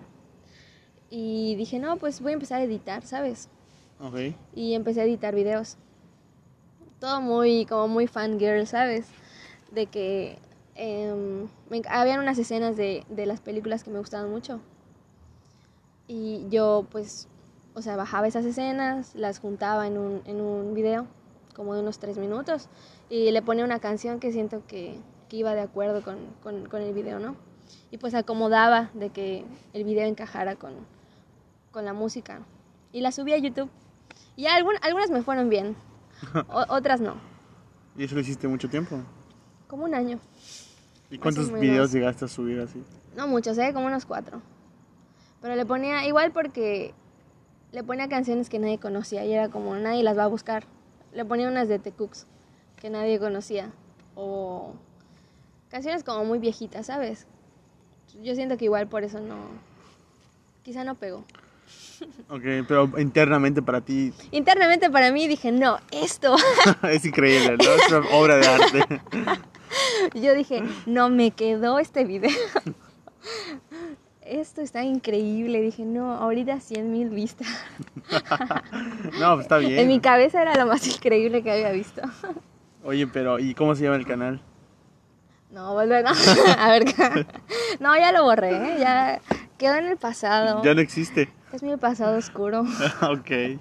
Y 1.10 1.56
dije, 1.56 1.80
no, 1.80 1.96
pues 1.96 2.20
voy 2.20 2.30
a 2.30 2.34
empezar 2.34 2.60
a 2.60 2.64
editar, 2.64 3.02
¿sabes? 3.02 3.48
Ok. 3.98 4.36
y 4.54 4.74
empecé 4.74 5.00
a 5.00 5.04
editar 5.04 5.34
videos. 5.34 5.76
Todo 7.00 7.20
muy, 7.20 7.66
como 7.66 7.88
muy 7.88 8.06
fangirl, 8.06 8.68
¿sabes? 8.68 9.08
de 9.72 9.86
que 9.86 10.38
em, 10.76 11.48
me 11.70 11.82
habían 11.88 12.20
unas 12.20 12.38
escenas 12.38 12.76
de, 12.76 13.04
de 13.08 13.26
las 13.26 13.40
películas 13.40 13.82
que 13.82 13.90
me 13.90 13.98
gustaban 13.98 14.30
mucho. 14.30 14.60
Y 16.08 16.46
yo 16.50 16.86
pues, 16.90 17.28
o 17.74 17.82
sea, 17.82 17.96
bajaba 17.96 18.26
esas 18.26 18.44
escenas, 18.44 19.14
las 19.14 19.38
juntaba 19.38 19.86
en 19.86 19.98
un, 19.98 20.22
en 20.24 20.40
un 20.40 20.74
video, 20.74 21.06
como 21.54 21.74
de 21.74 21.80
unos 21.80 21.98
tres 21.98 22.16
minutos, 22.18 22.68
y 23.10 23.30
le 23.30 23.42
ponía 23.42 23.64
una 23.64 23.80
canción 23.80 24.20
que 24.20 24.32
siento 24.32 24.62
que, 24.66 24.98
que 25.28 25.36
iba 25.38 25.54
de 25.54 25.60
acuerdo 25.62 26.02
con, 26.02 26.16
con, 26.42 26.66
con 26.68 26.82
el 26.82 26.92
video, 26.94 27.18
¿no? 27.18 27.34
Y 27.90 27.98
pues 27.98 28.14
acomodaba 28.14 28.90
de 28.94 29.10
que 29.10 29.44
el 29.72 29.84
video 29.84 30.06
encajara 30.06 30.56
con, 30.56 30.72
con 31.72 31.84
la 31.84 31.92
música. 31.92 32.40
Y 32.92 33.00
la 33.00 33.10
subí 33.12 33.32
a 33.32 33.38
YouTube. 33.38 33.68
Y 34.36 34.44
algun- 34.46 34.78
algunas 34.82 35.10
me 35.10 35.22
fueron 35.22 35.48
bien, 35.48 35.76
o- 36.48 36.64
otras 36.68 37.00
no. 37.00 37.14
¿Y 37.96 38.04
eso 38.04 38.14
lo 38.14 38.20
hiciste 38.20 38.46
mucho 38.46 38.68
tiempo? 38.68 38.98
Como 39.66 39.84
un 39.84 39.94
año. 39.94 40.18
¿Y 41.10 41.18
cuántos 41.18 41.46
videos 41.60 41.90
llegaste 41.92 42.24
a 42.24 42.28
subir 42.28 42.60
así? 42.60 42.82
No 43.16 43.26
muchos, 43.26 43.56
¿eh? 43.58 43.72
Como 43.72 43.86
unos 43.86 44.04
cuatro. 44.06 44.40
Pero 45.46 45.54
le 45.54 45.64
ponía, 45.64 46.04
igual 46.08 46.32
porque 46.32 46.92
le 47.70 47.84
ponía 47.84 48.08
canciones 48.08 48.50
que 48.50 48.58
nadie 48.58 48.78
conocía 48.78 49.24
y 49.24 49.32
era 49.32 49.48
como 49.48 49.76
nadie 49.76 50.02
las 50.02 50.18
va 50.18 50.24
a 50.24 50.26
buscar. 50.26 50.64
Le 51.12 51.24
ponía 51.24 51.46
unas 51.46 51.68
de 51.68 51.78
The 51.78 51.92
Cooks 51.92 52.26
que 52.74 52.90
nadie 52.90 53.20
conocía. 53.20 53.70
O 54.16 54.74
canciones 55.70 56.02
como 56.02 56.24
muy 56.24 56.40
viejitas, 56.40 56.86
¿sabes? 56.86 57.28
Yo 58.24 58.34
siento 58.34 58.56
que 58.56 58.64
igual 58.64 58.88
por 58.88 59.04
eso 59.04 59.20
no. 59.20 59.36
Quizá 60.64 60.82
no 60.82 60.96
pegó. 60.96 61.24
Ok, 62.28 62.42
pero 62.66 62.90
internamente 62.98 63.62
para 63.62 63.80
ti 63.80 64.12
Internamente 64.32 64.90
para 64.90 65.12
mí 65.12 65.28
dije, 65.28 65.52
no, 65.52 65.78
esto. 65.92 66.34
es 66.90 67.04
increíble, 67.04 67.56
¿no? 67.56 67.70
Es 67.70 67.92
una 67.92 68.16
obra 68.16 68.36
de 68.36 68.46
arte. 68.48 69.00
Yo 70.20 70.34
dije, 70.34 70.64
no 70.86 71.08
me 71.08 71.30
quedó 71.30 71.78
este 71.78 72.04
video. 72.04 72.30
Esto 74.26 74.60
está 74.60 74.82
increíble. 74.82 75.60
Dije, 75.62 75.84
no, 75.84 76.12
ahorita 76.14 76.60
100 76.60 76.90
mil 76.92 77.10
vistas. 77.10 77.46
No, 79.20 79.34
pues 79.34 79.46
está 79.46 79.58
bien. 79.58 79.78
En 79.78 79.88
mi 79.88 80.00
cabeza 80.00 80.42
era 80.42 80.54
lo 80.56 80.66
más 80.66 80.86
increíble 80.86 81.42
que 81.42 81.50
había 81.50 81.70
visto. 81.72 82.02
Oye, 82.84 83.06
pero 83.06 83.38
¿y 83.38 83.54
cómo 83.54 83.74
se 83.74 83.84
llama 83.84 83.96
el 83.96 84.06
canal? 84.06 84.40
No, 85.50 85.72
volver 85.74 86.04
a, 86.06 86.12
a 86.64 86.68
ver. 86.70 86.84
No, 87.80 87.96
ya 87.96 88.12
lo 88.12 88.24
borré, 88.24 88.50
¿eh? 88.54 88.76
ya 88.80 89.20
quedó 89.58 89.76
en 89.76 89.86
el 89.86 89.96
pasado. 89.96 90.62
Ya 90.62 90.74
no 90.74 90.80
existe. 90.80 91.28
Es 91.52 91.62
mi 91.62 91.76
pasado 91.76 92.18
oscuro. 92.18 92.60
ok. 93.02 93.58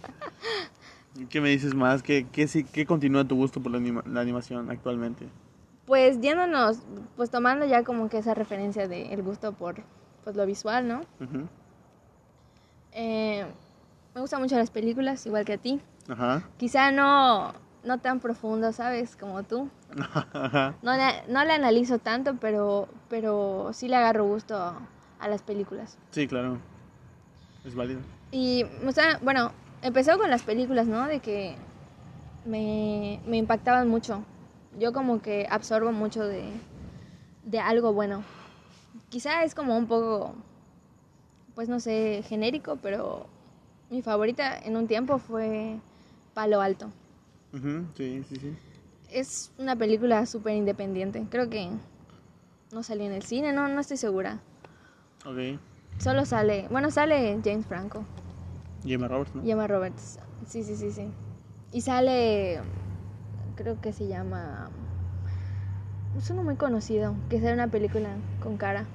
¿Qué 1.30 1.42
me 1.42 1.50
dices 1.50 1.74
más? 1.74 2.04
¿Qué, 2.04 2.26
qué, 2.32 2.48
qué 2.72 2.86
continúa 2.86 3.24
tu 3.24 3.36
gusto 3.36 3.62
por 3.62 3.72
la, 3.72 3.78
anima- 3.78 4.04
la 4.06 4.20
animación 4.22 4.70
actualmente? 4.70 5.28
Pues 5.86 6.20
yéndonos, 6.20 6.80
pues 7.16 7.30
tomando 7.30 7.66
ya 7.66 7.84
como 7.84 8.10
que 8.10 8.18
esa 8.18 8.34
referencia 8.34 8.88
de 8.88 9.14
el 9.14 9.22
gusto 9.24 9.54
por 9.54 9.76
pues 10.26 10.36
lo 10.36 10.46
visual, 10.46 10.86
¿no? 10.90 11.02
Eh, 12.92 13.46
me 14.14 14.22
gustan 14.22 14.42
mucho 14.42 14.58
las 14.58 14.72
películas, 14.72 15.26
igual 15.26 15.46
que 15.46 15.54
a 15.54 15.58
ti. 15.58 15.80
Ajá. 16.10 16.44
Quizá 16.58 16.92
no, 16.92 17.54
no 17.84 18.00
tan 18.00 18.20
profundo, 18.20 18.74
¿sabes? 18.74 19.16
Como 19.16 19.44
tú. 19.44 19.70
Ajá. 20.34 20.76
No 20.82 20.98
le, 20.98 21.24
no 21.30 21.46
le 21.46 21.54
analizo 21.54 22.00
tanto, 22.00 22.36
pero, 22.42 22.90
pero 23.08 23.70
sí 23.72 23.88
le 23.88 23.96
agarro 23.96 24.26
gusto 24.26 24.58
a, 24.58 24.80
a 25.20 25.28
las 25.30 25.42
películas. 25.42 25.98
Sí, 26.12 26.28
claro. 26.28 26.58
Es 27.64 27.76
válido. 27.76 28.02
Y, 28.32 28.66
o 28.86 28.92
sea, 28.92 29.20
bueno, 29.22 29.52
empezó 29.82 30.18
con 30.18 30.30
las 30.30 30.44
películas, 30.44 30.88
¿no? 30.88 31.08
De 31.08 31.20
que 31.20 31.56
me, 32.46 33.22
me 33.28 33.38
impactaban 33.38 33.88
mucho. 33.88 34.24
Yo 34.80 34.92
como 34.92 35.22
que 35.22 35.48
absorbo 35.50 35.92
mucho 35.92 36.24
de, 36.24 36.50
de 37.44 37.60
algo 37.60 37.94
bueno. 37.94 38.24
Quizá 39.16 39.46
es 39.46 39.56
como 39.56 39.78
un 39.78 39.88
poco, 39.88 40.36
pues 41.54 41.70
no 41.70 41.80
sé, 41.80 42.22
genérico, 42.28 42.76
pero 42.82 43.28
mi 43.90 44.02
favorita 44.02 44.60
en 44.60 44.76
un 44.76 44.88
tiempo 44.88 45.20
fue 45.20 45.78
Palo 46.34 46.60
Alto. 46.60 46.88
Ujú, 47.54 47.86
Sí, 47.96 48.26
sí, 48.28 48.36
sí. 48.36 48.54
Es 49.10 49.54
una 49.58 49.78
película 49.78 50.26
súper 50.26 50.56
independiente. 50.56 51.26
Creo 51.32 51.50
que 51.50 51.70
no 52.74 52.84
salió 52.84 53.06
en 53.06 53.14
el 53.14 53.24
cine, 53.24 53.54
no, 53.54 53.70
no 53.70 53.80
estoy 53.80 53.96
segura. 53.96 54.42
Ok. 55.26 55.62
Solo 55.98 56.26
sale, 56.26 56.68
bueno, 56.70 56.92
sale 56.92 57.40
James 57.42 57.66
Franco 57.66 58.04
Y 58.84 58.96
Emma 58.96 59.08
Roberts, 59.08 59.34
¿no? 59.34 59.46
y 59.46 59.52
Emma 59.52 59.66
Roberts. 59.66 60.20
Sí, 60.46 60.62
sí, 60.62 60.76
sí, 60.76 60.92
sí. 60.92 61.10
Y 61.72 61.80
sale, 61.80 62.60
creo 63.56 63.80
que 63.80 63.94
se 63.94 64.10
llama, 64.10 64.70
es 66.18 66.30
uno 66.32 66.44
muy 66.44 66.58
conocido, 66.58 67.16
que 67.30 67.40
sale 67.40 67.54
una 67.54 67.70
película 67.70 68.18
con 68.42 68.58
cara. 68.58 68.86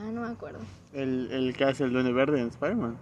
Ah, 0.00 0.10
no 0.12 0.22
me 0.22 0.28
acuerdo. 0.28 0.60
El, 0.92 1.30
el 1.30 1.56
que 1.56 1.64
hace 1.64 1.84
el 1.84 1.92
Duende 1.92 2.12
Verde 2.12 2.40
en 2.40 2.48
Spider-Man. 2.48 2.96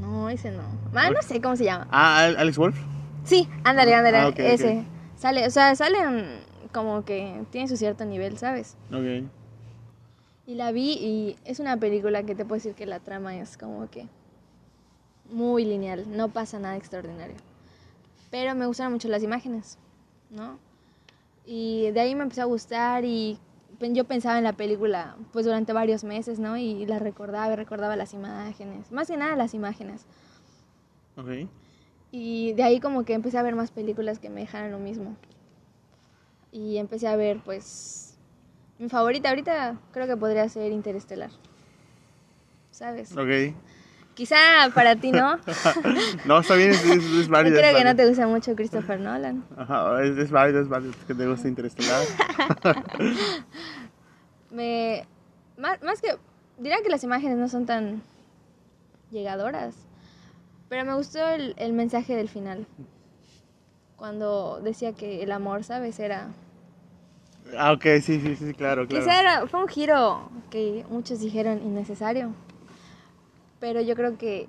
No, 0.00 0.28
ese 0.30 0.50
no. 0.50 0.62
Ah, 0.94 1.10
no 1.10 1.20
sé 1.22 1.40
cómo 1.40 1.56
se 1.56 1.64
llama. 1.64 1.86
Ah, 1.90 2.24
Al- 2.24 2.36
Alex 2.36 2.56
Wolf. 2.58 2.76
Sí, 3.24 3.48
ándale, 3.64 3.94
ándale, 3.94 4.18
Ah, 4.18 4.32
ese. 4.36 4.84
Sale, 5.16 5.46
o 5.46 5.50
sea, 5.50 5.76
salen 5.76 6.40
como 6.72 7.04
que 7.04 7.44
tiene 7.50 7.68
su 7.68 7.76
cierto 7.76 8.04
nivel, 8.04 8.38
¿sabes? 8.38 8.76
Ok. 8.92 9.28
Y 10.46 10.54
la 10.54 10.72
vi 10.72 10.92
y 10.94 11.36
es 11.44 11.60
una 11.60 11.76
película 11.76 12.24
que 12.24 12.34
te 12.34 12.44
puedo 12.44 12.56
decir 12.56 12.74
que 12.74 12.86
la 12.86 12.98
trama 12.98 13.36
es 13.36 13.56
como 13.56 13.88
que 13.90 14.08
muy 15.30 15.64
lineal, 15.64 16.04
no 16.16 16.28
pasa 16.30 16.58
nada 16.58 16.76
extraordinario. 16.76 17.36
Pero 18.30 18.54
me 18.54 18.66
gustaron 18.66 18.92
mucho 18.94 19.08
las 19.08 19.22
imágenes, 19.22 19.78
¿no? 20.30 20.58
Y 21.46 21.90
de 21.92 22.00
ahí 22.00 22.14
me 22.14 22.22
empezó 22.22 22.42
a 22.42 22.46
gustar 22.46 23.04
y 23.04 23.38
yo 23.90 24.04
pensaba 24.04 24.38
en 24.38 24.44
la 24.44 24.52
película 24.54 25.16
pues 25.32 25.44
durante 25.44 25.72
varios 25.72 26.04
meses, 26.04 26.38
¿no? 26.38 26.56
Y 26.56 26.86
la 26.86 26.98
recordaba 26.98 27.52
y 27.52 27.56
recordaba 27.56 27.96
las 27.96 28.14
imágenes, 28.14 28.90
más 28.92 29.08
que 29.08 29.16
nada 29.16 29.36
las 29.36 29.54
imágenes. 29.54 30.06
Ok. 31.16 31.48
Y 32.10 32.52
de 32.52 32.62
ahí 32.62 32.80
como 32.80 33.04
que 33.04 33.14
empecé 33.14 33.38
a 33.38 33.42
ver 33.42 33.54
más 33.54 33.70
películas 33.70 34.18
que 34.18 34.30
me 34.30 34.40
dejaran 34.40 34.70
lo 34.70 34.78
mismo. 34.78 35.16
Y 36.52 36.76
empecé 36.76 37.08
a 37.08 37.16
ver 37.16 37.40
pues 37.44 38.18
mi 38.78 38.88
favorita 38.88 39.28
ahorita 39.30 39.78
creo 39.92 40.06
que 40.06 40.16
podría 40.16 40.48
ser 40.48 40.72
Interestelar. 40.72 41.30
¿Sabes? 42.70 43.16
Ok. 43.16 43.54
Quizá 44.14 44.36
para 44.74 44.96
ti 44.96 45.10
no. 45.10 45.38
No, 46.26 46.40
está 46.40 46.54
bien, 46.54 46.70
es, 46.70 46.84
es, 46.84 47.02
es 47.04 47.26
Yo 47.26 47.32
válido. 47.32 47.56
creo 47.58 47.70
es 47.70 47.76
que 47.76 47.84
no 47.84 47.90
válido. 47.90 47.96
te 47.96 48.08
gusta 48.08 48.26
mucho 48.26 48.54
Christopher 48.54 49.00
Nolan. 49.00 49.42
Ajá, 49.56 50.02
es, 50.04 50.18
es 50.18 50.30
válido, 50.30 50.60
es 50.60 50.68
válido 50.68 50.92
que 51.06 51.14
te 51.14 51.26
guste 51.26 51.48
Interestelar. 51.48 52.02
Me 54.50 55.06
más, 55.56 55.82
más 55.82 56.00
que 56.00 56.08
diría 56.58 56.82
que 56.82 56.90
las 56.90 57.04
imágenes 57.04 57.38
no 57.38 57.48
son 57.48 57.66
tan 57.66 58.02
llegadoras, 59.10 59.74
pero 60.68 60.84
me 60.84 60.94
gustó 60.94 61.26
el, 61.28 61.54
el 61.58 61.72
mensaje 61.72 62.14
del 62.16 62.28
final. 62.28 62.66
Cuando 63.96 64.60
decía 64.62 64.92
que 64.94 65.22
el 65.22 65.32
amor, 65.32 65.64
¿sabes? 65.64 65.98
Era 66.00 66.28
ah, 67.56 67.72
ok, 67.72 67.84
sí, 68.02 68.20
sí, 68.20 68.36
sí, 68.36 68.52
claro, 68.54 68.86
claro. 68.86 69.04
Quizá 69.04 69.20
era, 69.20 69.46
fue 69.46 69.60
un 69.60 69.68
giro 69.68 70.28
que 70.50 70.84
muchos 70.90 71.20
dijeron 71.20 71.62
innecesario, 71.62 72.32
pero 73.62 73.80
yo 73.80 73.94
creo 73.94 74.18
que 74.18 74.48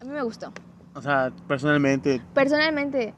a 0.00 0.04
mí 0.04 0.10
me 0.10 0.22
gustó. 0.22 0.52
O 0.94 1.00
sea, 1.00 1.32
personalmente, 1.46 2.20
Personalmente, 2.34 3.14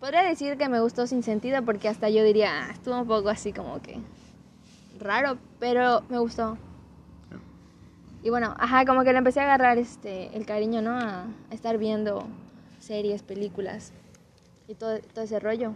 podría 0.00 0.24
decir 0.24 0.58
que 0.58 0.68
me 0.68 0.80
gustó 0.80 1.06
sin 1.06 1.22
sentido 1.22 1.64
porque 1.64 1.88
hasta 1.88 2.10
yo 2.10 2.24
diría, 2.24 2.64
"Ah, 2.64 2.72
estuvo 2.72 2.98
un 2.98 3.06
poco 3.06 3.28
así 3.28 3.52
como 3.52 3.80
que 3.80 3.96
raro, 4.98 5.38
pero 5.60 6.02
me 6.08 6.18
gustó. 6.18 6.58
Y 8.24 8.30
bueno, 8.30 8.56
ajá, 8.58 8.84
como 8.84 9.04
que 9.04 9.12
le 9.12 9.18
empecé 9.18 9.38
a 9.38 9.44
agarrar 9.44 9.78
este 9.78 10.36
el 10.36 10.44
cariño, 10.44 10.82
¿no? 10.82 10.98
A, 10.98 11.26
estar 11.52 11.78
viendo 11.78 12.26
series, 12.80 13.22
películas 13.22 13.92
y 14.66 14.74
todo, 14.74 14.98
todo 15.14 15.24
ese 15.26 15.38
rollo. 15.38 15.74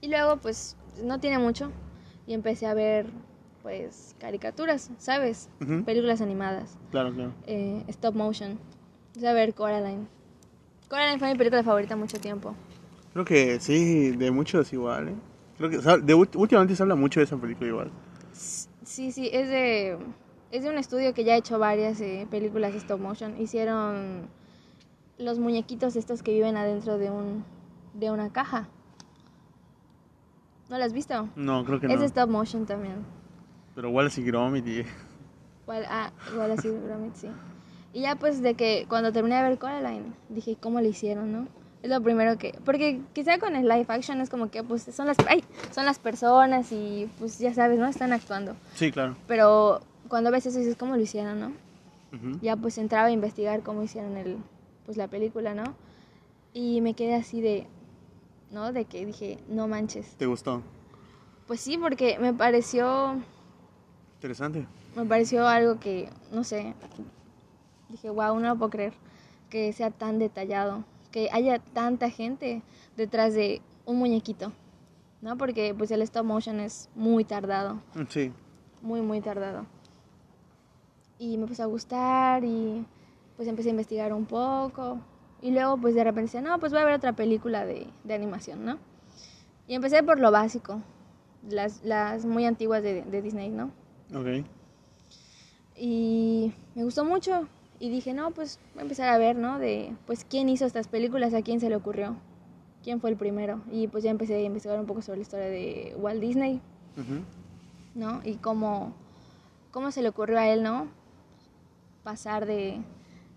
Y 0.00 0.08
luego, 0.08 0.38
pues, 0.38 0.74
no 1.02 1.20
tiene 1.20 1.38
mucho 1.38 1.70
y 2.26 2.32
empecé 2.32 2.64
a 2.64 2.72
ver, 2.72 3.04
pues, 3.68 4.16
caricaturas, 4.18 4.90
¿sabes? 4.96 5.50
Películas 5.84 6.22
animadas 6.22 6.78
claro, 6.90 7.12
claro. 7.12 7.32
eh, 7.46 7.84
stop 7.88 8.14
motion. 8.14 8.58
Empecé 9.08 9.28
a 9.28 9.34
ver 9.34 9.52
Coraline. 9.52 10.06
Coraline 10.88 11.18
fue 11.18 11.30
mi 11.30 11.36
película 11.36 11.62
favorita 11.62 11.94
mucho 11.94 12.18
tiempo. 12.18 12.54
Creo 13.12 13.26
que 13.26 13.60
sí, 13.60 14.12
de 14.12 14.30
muchos 14.30 14.72
igual, 14.72 15.08
¿eh? 15.10 15.14
Creo 15.58 15.68
que 15.68 15.76
o 15.76 15.82
sea, 15.82 15.98
de, 15.98 16.14
últimamente 16.14 16.74
se 16.74 16.82
habla 16.82 16.94
mucho 16.94 17.20
de 17.20 17.24
esa 17.24 17.36
película 17.36 17.68
igual. 17.68 17.90
Sí, 18.32 19.12
sí, 19.12 19.28
es 19.30 19.50
de, 19.50 19.98
es 20.50 20.62
de 20.62 20.70
un 20.70 20.78
estudio 20.78 21.12
que 21.12 21.24
ya 21.24 21.34
ha 21.34 21.36
hecho 21.36 21.58
varias 21.58 22.00
eh, 22.00 22.26
películas 22.30 22.74
stop 22.74 23.00
motion. 23.00 23.38
Hicieron 23.38 24.28
los 25.18 25.38
muñequitos 25.38 25.94
estos 25.96 26.22
que 26.22 26.32
viven 26.32 26.56
adentro 26.56 26.96
de 26.96 27.10
un 27.10 27.44
de 27.92 28.10
una 28.10 28.32
caja. 28.32 28.66
¿No 30.70 30.78
las 30.78 30.86
has 30.86 30.92
visto? 30.94 31.28
No, 31.36 31.66
creo 31.66 31.80
que 31.80 31.86
Es 31.86 31.94
no. 31.96 32.00
de 32.00 32.06
stop 32.06 32.30
motion 32.30 32.64
también. 32.64 33.17
Pero 33.78 33.90
Wallace 33.90 34.20
y 34.20 34.24
Gromit 34.24 34.66
y... 34.66 34.84
Igual, 35.62 35.86
ah, 35.88 36.10
igual 36.32 36.50
así, 36.50 36.68
Gromit, 36.68 37.14
sí. 37.14 37.28
Y 37.92 38.00
ya 38.00 38.16
pues 38.16 38.42
de 38.42 38.54
que 38.54 38.86
cuando 38.88 39.12
terminé 39.12 39.36
de 39.36 39.42
ver 39.50 39.56
Coraline, 39.56 40.14
dije, 40.28 40.56
¿cómo 40.60 40.80
le 40.80 40.88
hicieron, 40.88 41.30
no? 41.30 41.46
Es 41.84 41.88
lo 41.88 42.02
primero 42.02 42.36
que... 42.38 42.58
Porque 42.64 43.00
quizá 43.12 43.38
con 43.38 43.54
el 43.54 43.68
live 43.68 43.86
action 43.86 44.20
es 44.20 44.30
como 44.30 44.50
que 44.50 44.64
pues 44.64 44.82
son 44.82 45.06
las, 45.06 45.16
ay, 45.28 45.44
son 45.72 45.84
las 45.84 46.00
personas 46.00 46.72
y 46.72 47.08
pues 47.20 47.38
ya 47.38 47.54
sabes, 47.54 47.78
¿no? 47.78 47.86
Están 47.86 48.12
actuando. 48.12 48.56
Sí, 48.74 48.90
claro. 48.90 49.14
Pero 49.28 49.80
cuando 50.08 50.32
ves 50.32 50.46
eso 50.46 50.58
dices, 50.58 50.74
¿cómo 50.74 50.96
lo 50.96 51.02
hicieron, 51.02 51.38
no? 51.38 51.52
Ujú. 52.12 52.40
Ya 52.42 52.56
pues 52.56 52.78
entraba 52.78 53.06
a 53.06 53.12
investigar 53.12 53.62
cómo 53.62 53.84
hicieron 53.84 54.16
el, 54.16 54.38
pues 54.86 54.96
la 54.96 55.06
película, 55.06 55.54
¿no? 55.54 55.62
Y 56.52 56.80
me 56.80 56.94
quedé 56.94 57.14
así 57.14 57.40
de, 57.40 57.68
¿no? 58.50 58.72
De 58.72 58.86
que 58.86 59.06
dije, 59.06 59.38
no 59.48 59.68
manches. 59.68 60.16
¿Te 60.16 60.26
gustó? 60.26 60.62
Pues 61.46 61.60
sí, 61.60 61.78
porque 61.78 62.18
me 62.18 62.34
pareció, 62.34 63.14
Interesante. 64.18 64.66
me 64.96 65.04
pareció 65.04 65.46
algo 65.46 65.78
que, 65.78 66.08
no 66.32 66.42
sé, 66.42 66.74
dije, 67.88 68.10
wow, 68.10 68.34
no 68.40 68.48
lo 68.48 68.56
puedo 68.56 68.70
creer 68.70 68.92
que 69.48 69.72
sea 69.72 69.90
tan 69.90 70.18
detallado, 70.18 70.84
que 71.12 71.28
haya 71.32 71.58
tanta 71.60 72.10
gente 72.10 72.62
detrás 72.96 73.32
de 73.34 73.62
un 73.86 73.96
muñequito, 73.98 74.52
¿no? 75.22 75.38
Porque 75.38 75.72
pues 75.72 75.90
el 75.92 76.02
stop 76.02 76.24
motion 76.24 76.58
es 76.60 76.88
muy 76.96 77.24
tardado, 77.24 77.74
Mm, 77.94 78.02
Sí. 78.08 78.32
muy, 78.82 79.00
muy 79.02 79.20
tardado. 79.20 79.66
Y 81.18 81.36
me 81.36 81.44
empezó 81.44 81.62
a 81.62 81.66
gustar 81.66 82.44
y 82.44 82.84
pues 83.36 83.48
empecé 83.48 83.68
a 83.68 83.72
investigar 83.72 84.12
un 84.12 84.26
poco. 84.26 84.98
Y 85.40 85.52
luego 85.52 85.76
pues 85.78 85.94
de 85.94 86.02
repente 86.04 86.22
decía, 86.22 86.42
no, 86.42 86.58
pues 86.58 86.72
voy 86.72 86.80
a 86.82 86.84
ver 86.84 86.94
otra 86.94 87.12
película 87.12 87.64
de, 87.64 87.86
de 88.04 88.14
animación, 88.14 88.64
¿no? 88.64 88.78
Y 89.68 89.74
empecé 89.74 90.02
por 90.02 90.18
lo 90.18 90.30
básico, 90.32 90.80
las, 91.48 91.82
las 91.84 92.24
muy 92.24 92.44
antiguas 92.46 92.82
de, 92.82 93.02
de 93.02 93.22
Disney, 93.22 93.48
¿no? 93.48 93.70
Ok. 94.14 94.46
Y 95.76 96.52
me 96.74 96.84
gustó 96.84 97.04
mucho 97.04 97.48
y 97.78 97.90
dije, 97.90 98.12
no, 98.12 98.32
pues 98.32 98.58
voy 98.74 98.80
a 98.80 98.82
empezar 98.82 99.08
a 99.08 99.18
ver, 99.18 99.36
¿no? 99.36 99.58
De, 99.58 99.94
pues, 100.06 100.24
¿quién 100.24 100.48
hizo 100.48 100.66
estas 100.66 100.88
películas? 100.88 101.34
¿A 101.34 101.42
quién 101.42 101.60
se 101.60 101.68
le 101.68 101.76
ocurrió? 101.76 102.16
¿Quién 102.82 103.00
fue 103.00 103.10
el 103.10 103.16
primero? 103.16 103.62
Y 103.70 103.88
pues 103.88 104.02
ya 104.04 104.10
empecé 104.10 104.34
a 104.34 104.40
investigar 104.40 104.78
un 104.80 104.86
poco 104.86 105.02
sobre 105.02 105.18
la 105.18 105.22
historia 105.22 105.46
de 105.46 105.94
Walt 105.98 106.20
Disney. 106.20 106.60
¿no? 107.94 108.20
Y 108.24 108.36
cómo, 108.36 108.94
cómo 109.70 109.90
se 109.90 110.02
le 110.02 110.08
ocurrió 110.08 110.38
a 110.38 110.48
él, 110.48 110.62
¿no? 110.62 110.88
Pasar 112.02 112.46
de, 112.46 112.80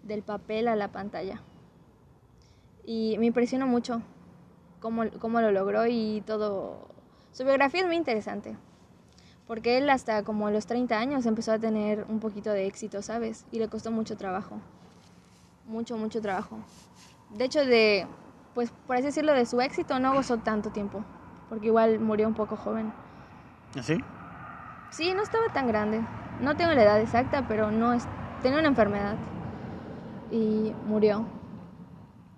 del 0.04 0.24
papel 0.24 0.68
a 0.68 0.76
la 0.76 0.92
pantalla. 0.92 1.42
Y 2.86 3.18
me 3.20 3.28
impresionó 3.28 3.68
mucho 3.68 4.02
cómo, 4.80 5.04
cómo 5.20 5.42
lo 5.42 5.52
logró 5.52 5.86
y 5.88 6.24
todo. 6.26 6.88
Su 7.32 7.44
biografía 7.44 7.82
es 7.82 7.88
muy 7.88 7.96
interesante. 7.96 8.56
Porque 9.52 9.78
él 9.78 9.90
hasta 9.90 10.24
como 10.24 10.48
a 10.48 10.52
los 10.52 10.66
30 10.66 10.98
años 10.98 11.26
empezó 11.26 11.52
a 11.52 11.60
tener 11.60 12.06
un 12.08 12.22
poquito 12.22 12.52
de 12.52 12.68
éxito, 12.68 13.02
¿sabes? 13.02 13.46
Y 13.52 13.60
le 13.60 13.68
costó 13.68 13.92
mucho 13.92 14.16
trabajo. 14.16 14.62
Mucho, 15.66 15.98
mucho 15.98 16.22
trabajo. 16.22 16.56
De 17.32 17.44
hecho, 17.44 17.66
de, 17.66 18.08
pues 18.54 18.72
por 18.88 18.96
así 18.96 19.08
decirlo, 19.08 19.34
de 19.34 19.46
su 19.46 19.60
éxito 19.60 20.00
no 20.00 20.14
gozó 20.14 20.38
tanto 20.38 20.70
tiempo. 20.70 21.04
Porque 21.50 21.66
igual 21.66 22.00
murió 22.00 22.30
un 22.30 22.34
poco 22.34 22.56
joven. 22.56 22.94
¿Así? 23.78 23.98
Sí, 24.90 25.14
no 25.14 25.22
estaba 25.22 25.48
tan 25.54 25.68
grande. 25.68 26.00
No 26.40 26.56
tengo 26.56 26.72
la 26.72 26.84
edad 26.84 27.02
exacta, 27.02 27.46
pero 27.46 27.72
no 27.72 27.92
es, 27.92 28.06
tenía 28.42 28.60
una 28.60 28.70
enfermedad 28.70 29.18
y 30.32 30.72
murió. 30.88 31.26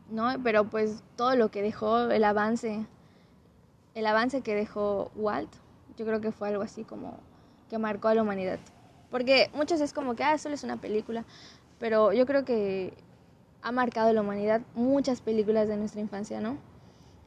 ¿No? 0.09 0.29
Pero 0.43 0.63
pues 0.63 1.03
todo 1.15 1.35
lo 1.35 1.51
que 1.51 1.61
dejó, 1.61 2.09
el 2.09 2.23
avance, 2.23 2.87
el 3.93 4.07
avance 4.07 4.41
que 4.41 4.55
dejó 4.55 5.11
Walt, 5.13 5.62
yo 5.97 6.05
creo 6.05 6.21
que 6.21 6.31
fue 6.31 6.49
algo 6.49 6.63
así 6.63 6.83
como 6.83 7.17
que 7.69 7.77
marcó 7.77 8.07
a 8.07 8.15
la 8.15 8.21
humanidad. 8.21 8.59
Porque 9.09 9.49
muchos 9.53 9.79
es 9.81 9.93
como 9.93 10.15
que, 10.15 10.23
ah, 10.23 10.37
solo 10.37 10.55
es 10.55 10.63
una 10.63 10.77
película, 10.77 11.23
pero 11.79 12.13
yo 12.13 12.25
creo 12.25 12.45
que 12.45 12.93
ha 13.61 13.71
marcado 13.71 14.09
a 14.09 14.13
la 14.13 14.21
humanidad 14.21 14.61
muchas 14.75 15.21
películas 15.21 15.67
de 15.67 15.77
nuestra 15.77 16.01
infancia, 16.01 16.41
¿no? 16.41 16.57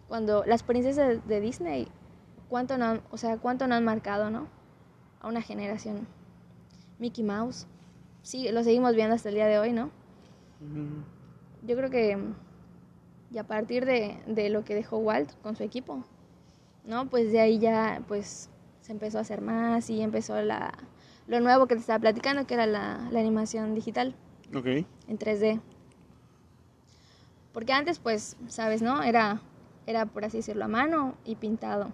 Cuando 0.09 0.45
las 0.45 0.63
princesas 0.63 1.27
de 1.27 1.41
Disney, 1.41 1.89
cuánto 2.49 2.77
no, 2.79 2.85
han- 2.87 3.03
o 3.11 3.17
sea, 3.17 3.39
cuánto 3.39 3.67
no 3.67 3.75
han 3.75 3.85
marcado, 3.85 4.31
¿no? 4.31 4.49
A 5.21 5.29
una 5.29 5.43
generación. 5.43 6.07
Mickey 6.99 7.25
Mouse, 7.25 7.67
sí, 8.23 8.51
lo 8.51 8.63
seguimos 8.65 8.95
viendo 8.95 9.15
hasta 9.15 9.29
el 9.29 9.35
día 9.37 9.47
de 9.47 9.59
hoy, 9.59 9.73
¿no? 9.73 9.91
Yo 11.63 11.77
creo 11.77 11.91
que 11.91 12.19
y 13.31 13.39
a 13.39 13.45
partir 13.45 13.85
de, 13.85 14.17
de 14.27 14.51
lo 14.51 14.65
que 14.65 14.75
dejó 14.75 14.99
Walt 14.99 15.31
con 15.43 15.57
su 15.57 15.63
equipo, 15.65 16.05
¿no? 16.85 17.07
Pues 17.07 17.33
de 17.33 17.41
ahí 17.41 17.59
ya 17.59 18.03
pues 18.07 18.49
se 18.87 18.93
empezó 18.93 19.19
a 19.19 19.23
hacer 19.23 19.41
más 19.41 19.91
y 19.91 20.01
empezó 20.01 20.41
la, 20.43 20.73
lo 21.27 21.41
nuevo 21.41 21.67
que 21.67 21.75
te 21.75 21.81
estaba 21.81 21.99
platicando, 21.99 22.47
que 22.47 22.55
era 22.55 22.67
la, 22.67 23.09
la 23.11 23.19
animación 23.19 23.75
digital 23.75 24.15
Ok. 24.55 24.67
en 24.67 25.19
3D. 25.19 25.61
Porque 27.53 27.73
antes 27.73 27.99
pues, 27.99 28.37
sabes, 28.47 28.83
¿no? 28.83 29.03
Era, 29.03 29.41
era 29.89 30.07
por 30.07 30.25
así 30.25 30.37
decirlo 30.37 30.67
a 30.67 30.69
mano 30.69 31.17
y 31.25 31.35
pintado, 31.35 31.93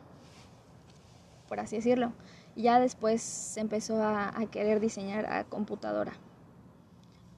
por 1.48 1.60
así 1.60 1.76
decirlo. 1.76 2.12
Y 2.54 2.64
ya 2.64 2.78
después 2.78 3.22
se 3.22 3.60
empezó 3.60 4.02
a, 4.02 4.28
a 4.38 4.46
querer 4.50 4.78
diseñar 4.78 5.24
a 5.32 5.44
computadora. 5.44 6.12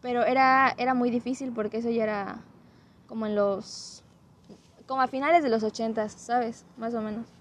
Pero 0.02 0.24
era, 0.24 0.74
era 0.78 0.94
muy 0.94 1.10
difícil 1.10 1.52
porque 1.52 1.76
eso 1.76 1.90
ya 1.90 2.02
era 2.02 2.40
como 3.06 3.26
en 3.26 3.36
los... 3.36 4.02
como 4.88 5.00
a 5.00 5.06
finales 5.06 5.44
de 5.44 5.48
los 5.48 5.62
ochentas, 5.62 6.10
¿sabes? 6.10 6.64
Más 6.76 6.92
o 6.94 7.00
menos. 7.00 7.33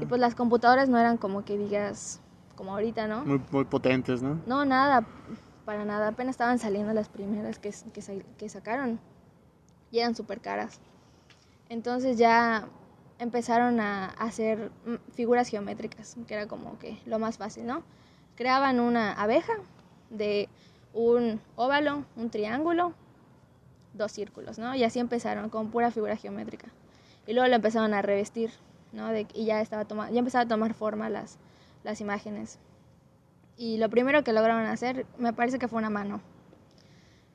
Y 0.00 0.06
pues 0.06 0.20
las 0.20 0.34
computadoras 0.34 0.88
no 0.88 0.98
eran 0.98 1.16
como 1.16 1.44
que 1.44 1.58
digas, 1.58 2.20
como 2.54 2.72
ahorita, 2.72 3.08
¿no? 3.08 3.24
Muy, 3.24 3.42
muy 3.50 3.64
potentes, 3.64 4.22
¿no? 4.22 4.40
No, 4.46 4.64
nada, 4.64 5.04
para 5.64 5.84
nada. 5.84 6.08
Apenas 6.08 6.34
estaban 6.34 6.58
saliendo 6.58 6.92
las 6.92 7.08
primeras 7.08 7.58
que, 7.58 7.74
que, 7.92 8.24
que 8.38 8.48
sacaron 8.48 9.00
y 9.90 9.98
eran 9.98 10.14
súper 10.14 10.40
caras. 10.40 10.80
Entonces 11.68 12.18
ya 12.18 12.68
empezaron 13.18 13.80
a 13.80 14.06
hacer 14.06 14.70
mm, 14.84 15.12
figuras 15.12 15.48
geométricas, 15.48 16.16
que 16.26 16.34
era 16.34 16.46
como 16.46 16.78
que 16.78 16.98
lo 17.06 17.18
más 17.18 17.38
fácil, 17.38 17.66
¿no? 17.66 17.82
Creaban 18.34 18.80
una 18.80 19.12
abeja 19.12 19.52
de 20.10 20.48
un 20.92 21.40
óvalo, 21.56 22.04
un 22.16 22.30
triángulo, 22.30 22.94
dos 23.94 24.12
círculos, 24.12 24.58
¿no? 24.58 24.74
Y 24.74 24.84
así 24.84 24.98
empezaron 24.98 25.50
con 25.50 25.70
pura 25.70 25.90
figura 25.90 26.16
geométrica. 26.16 26.68
Y 27.26 27.34
luego 27.34 27.48
lo 27.48 27.54
empezaron 27.54 27.94
a 27.94 28.02
revestir, 28.02 28.50
¿no? 28.92 29.08
De- 29.08 29.26
y 29.34 29.44
ya 29.46 29.60
estaba 29.60 29.84
toma- 29.84 30.10
ya 30.10 30.18
empezaba 30.18 30.44
a 30.44 30.48
tomar 30.48 30.74
forma 30.74 31.08
las, 31.10 31.38
las 31.84 32.00
imágenes. 32.00 32.58
Y 33.56 33.78
lo 33.78 33.88
primero 33.90 34.24
que 34.24 34.32
lograron 34.32 34.64
hacer, 34.66 35.06
me 35.18 35.32
parece 35.32 35.58
que 35.58 35.68
fue 35.68 35.78
una 35.78 35.90
mano. 35.90 36.20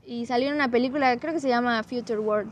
Y 0.05 0.25
salió 0.25 0.49
en 0.49 0.55
una 0.55 0.69
película, 0.71 1.17
creo 1.17 1.33
que 1.33 1.39
se 1.39 1.49
llama 1.49 1.83
Future 1.83 2.19
World. 2.19 2.51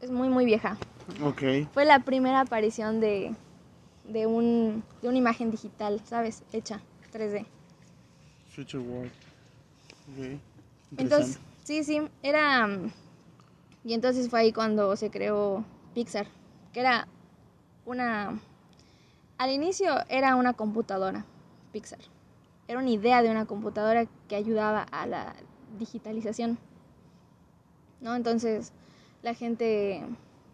Es 0.00 0.10
muy, 0.10 0.28
muy 0.28 0.44
vieja. 0.44 0.76
Ok. 1.22 1.42
Fue 1.72 1.84
la 1.84 2.00
primera 2.00 2.40
aparición 2.40 3.00
de, 3.00 3.34
de, 4.04 4.26
un, 4.26 4.82
de 5.02 5.08
una 5.08 5.18
imagen 5.18 5.50
digital, 5.50 6.00
¿sabes? 6.04 6.42
Hecha 6.52 6.80
3D. 7.12 7.46
Future 8.54 8.82
World. 8.82 9.12
Ok. 10.12 10.40
Entonces, 10.96 11.38
sí, 11.62 11.84
sí, 11.84 12.00
era... 12.22 12.66
mm, 12.66 12.90
Y 13.84 13.94
entonces 13.94 14.28
fue 14.28 14.40
ahí 14.40 14.52
cuando 14.52 14.96
se 14.96 15.10
creó 15.10 15.64
Pixar, 15.94 16.26
que 16.72 16.80
era 16.80 17.06
una... 17.86 18.40
Al 19.38 19.50
inicio 19.50 19.94
era 20.08 20.36
una 20.36 20.52
computadora, 20.52 21.24
Pixar. 21.72 21.98
Era 22.68 22.78
una 22.78 22.90
idea 22.90 23.22
de 23.22 23.30
una 23.30 23.46
computadora 23.46 24.06
que 24.28 24.36
ayudaba 24.36 24.82
a 24.82 25.06
la 25.06 25.34
digitalización. 25.78 26.58
¿No? 28.00 28.14
Entonces, 28.14 28.72
la 29.22 29.34
gente, 29.34 30.02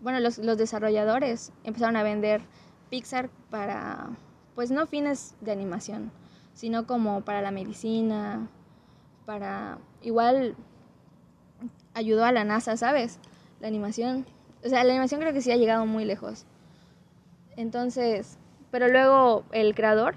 bueno, 0.01 0.21
los, 0.21 0.39
los 0.39 0.57
desarrolladores 0.57 1.53
empezaron 1.65 1.97
a 1.97 2.03
vender 2.03 2.43
Pixar 2.89 3.29
para, 3.51 4.11
pues 4.55 4.71
no 4.71 4.87
fines 4.87 5.35
de 5.41 5.53
animación, 5.53 6.11
sino 6.55 6.87
como 6.87 7.21
para 7.23 7.43
la 7.43 7.51
medicina, 7.51 8.49
para 9.27 9.79
igual 10.03 10.57
ayudó 11.95 12.25
a 12.25 12.33
la 12.33 12.45
NASA, 12.45 12.77
¿sabes? 12.77 13.19
La 13.61 13.69
animación. 13.69 14.27
O 14.65 14.69
sea, 14.69 14.85
la 14.85 14.91
animación 14.91 15.21
creo 15.21 15.33
que 15.33 15.43
sí 15.43 15.53
ha 15.53 15.57
llegado 15.57 15.87
muy 15.87 16.05
lejos. 16.05 16.47
Entonces, 17.57 18.39
pero 18.71 18.89
luego 18.89 19.45
el 19.53 19.75
creador, 19.75 20.15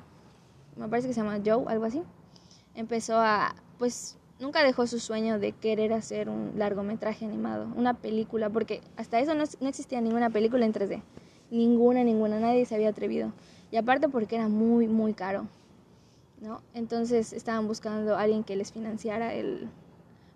me 0.76 0.88
parece 0.88 1.08
que 1.08 1.13
se 1.13 1.22
llama 1.22 1.39
Joe, 1.46 1.65
algo 1.67 1.86
así, 1.86 2.04
empezó 2.76 3.19
a, 3.19 3.56
pues 3.78 4.17
nunca 4.39 4.63
dejó 4.63 4.88
su 4.88 5.00
sueño 5.00 5.39
de 5.39 5.52
querer 5.52 5.93
hacer 5.93 6.30
un 6.30 6.54
largometraje 6.58 7.26
animado, 7.26 7.67
una 7.76 7.93
película, 7.93 8.50
porque 8.50 8.82
hasta 8.98 9.19
eso 9.19 9.34
no, 9.34 9.43
no 9.60 9.67
existía 9.67 10.02
ninguna 10.02 10.30
película 10.30 10.65
en 10.65 10.74
3D. 10.74 11.02
Ninguna, 11.52 12.04
ninguna, 12.04 12.39
nadie 12.39 12.65
se 12.65 12.76
había 12.76 12.89
atrevido. 12.89 13.32
Y 13.72 13.78
aparte 13.78 14.10
porque 14.10 14.36
era 14.36 14.48
muy, 14.48 14.88
muy 14.88 15.13
caro. 15.13 15.48
¿no? 16.41 16.62
Entonces 16.74 17.32
estaban 17.34 17.67
buscando 17.67 18.15
a 18.15 18.22
alguien 18.22 18.43
que 18.43 18.56
les 18.56 18.72
financiara 18.72 19.34
el, 19.34 19.69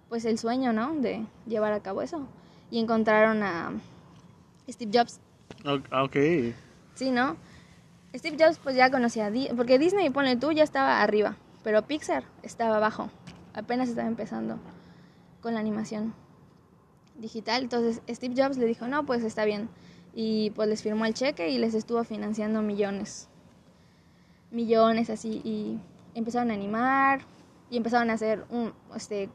pues 0.10 0.26
el 0.26 0.38
sueño, 0.38 0.72
¿no? 0.72 0.96
De 0.96 1.26
llevar 1.46 1.74
a 1.74 1.82
cabo 1.82 2.02
eso. 2.02 2.26
Y 2.72 2.80
encontraron 2.80 3.44
a 3.44 3.74
Steve 4.70 4.92
Jobs, 4.98 5.20
Ok. 5.64 6.16
¿Sí, 6.98 7.12
no? 7.12 7.38
Steve 8.16 8.38
Jobs 8.40 8.58
pues 8.58 8.76
ya 8.76 8.90
conocía, 8.90 9.32
porque 9.56 9.78
Disney, 9.78 10.10
ponle 10.10 10.36
tú, 10.36 10.52
ya 10.52 10.64
estaba 10.64 11.02
arriba, 11.02 11.38
pero 11.64 11.84
Pixar 11.84 12.24
estaba 12.42 12.78
abajo, 12.78 13.10
apenas 13.54 13.90
estaba 13.90 14.08
empezando 14.08 14.58
con 15.42 15.54
la 15.54 15.60
animación. 15.60 16.14
digital. 17.20 17.64
Entonces 17.64 18.02
Steve 18.08 18.36
Jobs 18.36 18.58
le 18.58 18.66
dijo, 18.66 18.88
no, 18.88 19.06
pues 19.06 19.24
está 19.24 19.46
bien. 19.46 19.70
Y 20.14 20.52
pues 20.52 20.68
les 20.70 20.82
firmó 20.82 21.06
el 21.06 21.14
cheque 21.14 21.50
y 21.50 21.58
les 21.58 21.74
estuvo 21.74 22.04
financiando 22.04 22.62
millones. 22.62 23.28
Millones 24.52 25.10
así. 25.10 25.42
Y 25.44 25.80
empezaron 26.16 26.52
a 26.52 26.54
animar 26.54 27.22
y 27.70 27.78
empezaron 27.78 28.10
a 28.10 28.14
hacer 28.14 28.46
este, 28.96 29.30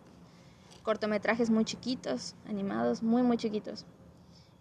cortometrajes 0.82 1.50
muy 1.50 1.64
chiquitos, 1.64 2.34
animados, 2.48 3.02
muy, 3.02 3.22
muy 3.22 3.36
chiquitos. 3.36 3.84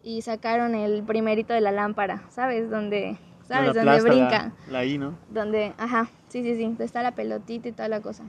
Y 0.04 0.22
sacaron 0.24 0.74
el 0.76 1.04
primerito 1.04 1.54
de 1.54 1.62
la 1.62 1.72
lámpara, 1.72 2.24
¿sabes? 2.30 2.70
Donde, 2.70 3.18
¿sabes? 3.48 3.76
Donde 3.76 4.02
brinca. 4.02 4.52
La, 4.68 4.72
la 4.72 4.86
I, 4.86 4.98
¿no? 4.98 5.16
Donde, 5.30 5.74
ajá, 5.78 6.10
sí, 6.30 6.42
sí, 6.44 6.56
sí, 6.56 6.64
donde 6.64 6.86
está 6.86 7.04
la 7.04 7.12
pelotita 7.12 7.68
y 7.70 7.72
toda 7.72 7.88
la 7.88 8.02
cosa. 8.02 8.24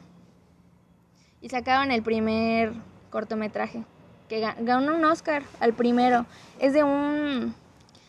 Y 1.40 1.48
sacaron 1.48 1.90
el 1.90 2.02
primer 2.02 2.72
cortometraje, 3.10 3.84
que 4.28 4.42
ga- 4.42 4.54
ganó 4.60 4.94
un 4.94 5.04
Oscar 5.04 5.42
al 5.60 5.72
primero. 5.72 6.26
Es 6.60 6.72
de 6.74 6.84
un, 6.84 7.54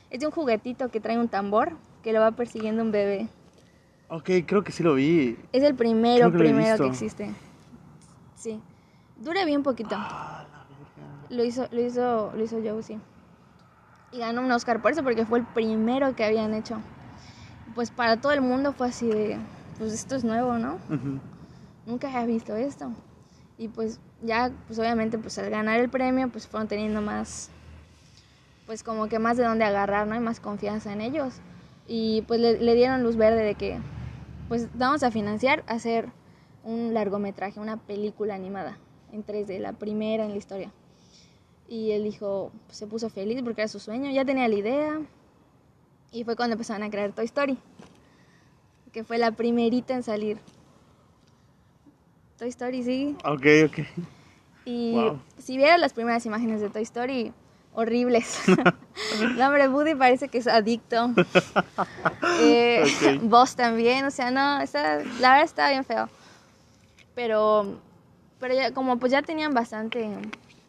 es 0.09 0.19
de 0.19 0.25
un 0.27 0.31
juguetito 0.31 0.89
que 0.89 0.99
trae 0.99 1.17
un 1.17 1.29
tambor, 1.29 1.71
que 2.03 2.11
lo 2.13 2.19
va 2.19 2.31
persiguiendo 2.31 2.83
un 2.83 2.91
bebé. 2.91 3.27
Ok, 4.09 4.29
creo 4.45 4.63
que 4.63 4.71
sí 4.73 4.83
lo 4.83 4.93
vi. 4.95 5.37
Es 5.53 5.63
el 5.63 5.73
primero, 5.73 6.31
que 6.31 6.37
primero 6.37 6.77
que 6.77 6.89
existe. 6.89 7.33
Sí. 8.35 8.59
Dura 9.15 9.45
bien 9.45 9.63
poquito. 9.63 9.95
Ah, 9.97 10.45
la. 10.51 11.35
Lo 11.35 11.43
hizo, 11.43 11.67
lo 11.71 11.81
hizo, 11.81 12.31
lo 12.35 12.43
hizo 12.43 12.59
Joe, 12.63 12.83
sí. 12.83 12.99
Y 14.13 14.19
ganó 14.19 14.41
un 14.41 14.51
Oscar 14.51 14.79
por 14.79 14.91
eso, 14.91 15.03
porque 15.03 15.25
fue 15.25 15.39
el 15.39 15.45
primero 15.45 16.15
que 16.15 16.23
habían 16.23 16.53
hecho. 16.53 16.77
Pues 17.73 17.89
para 17.89 18.17
todo 18.17 18.31
el 18.31 18.41
mundo 18.41 18.71
fue 18.71 18.87
así 18.87 19.07
de, 19.07 19.39
pues 19.79 19.91
esto 19.91 20.15
es 20.15 20.23
nuevo, 20.23 20.59
¿no? 20.59 20.75
Ujú. 20.89 21.19
Nunca 21.87 22.07
había 22.09 22.27
visto 22.27 22.55
esto. 22.55 22.91
Y 23.57 23.69
pues 23.69 23.99
ya, 24.21 24.51
pues 24.67 24.77
obviamente, 24.77 25.17
pues 25.17 25.37
al 25.39 25.49
ganar 25.49 25.79
el 25.79 25.89
premio, 25.89 26.29
pues 26.29 26.47
fueron 26.47 26.67
teniendo 26.67 27.01
más, 27.01 27.49
pues 28.67 28.83
como 28.83 29.07
que 29.07 29.17
más 29.17 29.35
de 29.37 29.45
dónde 29.45 29.65
agarrar, 29.65 30.05
¿no? 30.05 30.15
Y 30.15 30.19
más 30.19 30.39
confianza 30.39 30.93
en 30.93 31.01
ellos. 31.01 31.35
Y 31.87 32.21
pues 32.27 32.39
le, 32.39 32.59
le 32.59 32.75
dieron 32.75 33.01
luz 33.01 33.17
verde 33.17 33.43
de 33.43 33.55
que, 33.55 33.79
pues 34.47 34.67
vamos 34.75 35.01
a 35.01 35.09
financiar 35.09 35.63
hacer 35.67 36.09
un 36.63 36.93
largometraje, 36.93 37.59
una 37.59 37.77
película 37.77 38.35
animada 38.35 38.77
en 39.11 39.25
3D, 39.25 39.59
la 39.59 39.73
primera 39.73 40.23
en 40.23 40.31
la 40.31 40.37
historia. 40.37 40.71
Y 41.73 41.89
él 41.89 42.03
dijo, 42.03 42.51
se 42.69 42.85
puso 42.85 43.09
feliz 43.09 43.41
porque 43.43 43.61
era 43.61 43.67
su 43.67 43.79
sueño, 43.79 44.11
ya 44.11 44.23
tenía 44.23 44.47
la 44.47 44.53
idea. 44.53 45.01
Y 46.11 46.23
fue 46.23 46.35
cuando 46.35 46.53
empezaron 46.53 46.83
a 46.83 46.91
crear 46.91 47.11
Toy 47.13 47.25
Story, 47.25 47.57
que 48.91 49.03
fue 49.03 49.17
la 49.17 49.31
primerita 49.31 49.95
en 49.95 50.03
salir. 50.03 50.37
Toy 52.37 52.49
Story, 52.49 52.83
sí. 52.83 53.17
Ok, 53.25 53.45
ok. 53.65 53.87
Y 54.65 54.91
Wow. 54.93 55.19
si 55.39 55.57
vieras 55.57 55.79
las 55.79 55.93
primeras 55.93 56.23
imágenes 56.27 56.61
de 56.61 56.69
Toy 56.69 56.83
Story, 56.83 57.33
horribles. 57.73 58.41
El 59.19 59.41
hombre 59.41 59.67
Woody 59.67 59.95
parece 59.95 60.27
que 60.27 60.37
es 60.37 60.45
adicto. 60.47 61.09
Eh. 62.39 62.83
Buzz 63.23 63.55
también, 63.55 64.05
o 64.05 64.11
sea, 64.11 64.29
no, 64.31 64.61
está, 64.61 64.97
la 65.19 65.31
verdad 65.31 65.43
está 65.43 65.69
bien 65.69 65.85
feo. 65.85 66.07
Pero, 67.15 67.79
pero 68.39 68.53
ya, 68.53 68.73
como 68.73 68.97
pues 68.97 69.11
ya 69.11 69.21
tenían 69.21 69.53
bastante, 69.53 70.09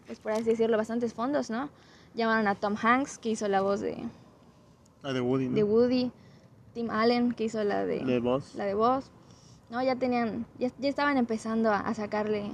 pues 0.06 0.20
por 0.20 0.32
así 0.32 0.44
decirlo, 0.44 0.76
bastantes 0.76 1.14
fondos, 1.14 1.50
¿no? 1.50 1.70
Llamaron 2.14 2.46
a 2.48 2.54
Tom 2.54 2.76
Hanks, 2.80 3.18
que 3.18 3.30
hizo 3.30 3.48
la 3.48 3.60
voz 3.60 3.80
de, 3.80 3.96
La 5.02 5.12
de 5.12 5.20
Woody, 5.20 5.48
¿no? 5.48 5.54
de 5.54 5.64
Woody, 5.64 6.12
Tim 6.72 6.90
Allen, 6.90 7.32
que 7.32 7.44
hizo 7.44 7.62
la 7.64 7.84
de, 7.84 8.04
De 8.04 8.20
Buzz. 8.20 8.54
la 8.54 8.64
de 8.64 8.74
voz. 8.74 9.10
No, 9.70 9.82
ya 9.82 9.96
tenían, 9.96 10.46
ya, 10.58 10.70
ya 10.78 10.88
estaban 10.88 11.16
empezando 11.16 11.70
a, 11.70 11.80
a 11.80 11.94
sacarle, 11.94 12.52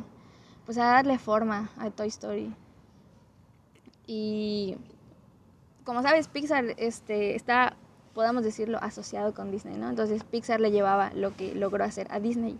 pues 0.65 0.79
a 0.79 0.85
darle 0.85 1.19
forma 1.19 1.71
a 1.77 1.91
Toy 1.91 2.09
Story. 2.09 2.55
Y 4.07 4.77
como 5.85 6.03
sabes, 6.03 6.29
Pixar 6.29 6.65
este, 6.77 7.35
está, 7.35 7.77
podamos 8.15 8.45
decirlo, 8.45 8.79
asociado 8.81 9.35
con 9.35 9.51
Disney, 9.51 9.77
¿no? 9.77 9.89
Entonces 9.91 10.25
Pixar 10.25 10.61
le 10.61 10.71
llevaba 10.71 11.13
lo 11.15 11.37
que 11.37 11.55
logró 11.55 11.85
hacer 11.85 12.07
a 12.11 12.21
Disney. 12.21 12.59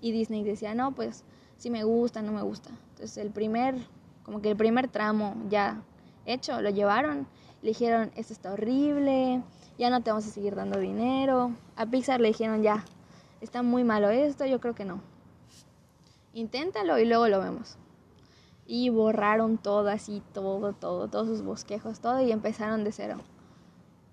Y 0.00 0.12
Disney 0.12 0.44
decía, 0.44 0.74
no, 0.74 0.92
pues 0.92 1.24
si 1.56 1.70
me 1.70 1.84
gusta, 1.84 2.22
no 2.22 2.32
me 2.32 2.42
gusta. 2.42 2.70
Entonces 2.90 3.16
el 3.18 3.30
primer, 3.30 3.74
como 4.26 4.42
que 4.42 4.50
el 4.50 4.56
primer 4.56 4.88
tramo 4.88 5.36
ya 5.48 5.82
hecho, 6.26 6.60
lo 6.60 6.70
llevaron. 6.70 7.28
Le 7.62 7.68
dijeron, 7.68 8.10
esto 8.16 8.32
está 8.32 8.52
horrible, 8.52 9.40
ya 9.78 9.88
no 9.88 10.02
te 10.02 10.10
vamos 10.10 10.26
a 10.26 10.30
seguir 10.30 10.56
dando 10.56 10.80
dinero. 10.80 11.52
A 11.76 11.86
Pixar 11.86 12.20
le 12.20 12.28
dijeron, 12.28 12.60
ya, 12.60 12.84
está 13.40 13.62
muy 13.62 13.84
malo 13.84 14.10
esto, 14.10 14.44
yo 14.44 14.60
creo 14.60 14.74
que 14.74 14.84
no. 14.84 15.00
Inténtalo 16.34 16.98
y 16.98 17.04
luego 17.04 17.28
lo 17.28 17.40
vemos. 17.40 17.78
Y 18.66 18.88
borraron 18.88 19.58
todo 19.58 19.88
así, 19.90 20.24
todo, 20.34 20.72
todo, 20.72 21.06
todos 21.06 21.28
sus 21.28 21.42
bosquejos, 21.42 22.00
todo 22.00 22.20
y 22.20 22.32
empezaron 22.32 22.82
de 22.82 22.90
cero. 22.90 23.20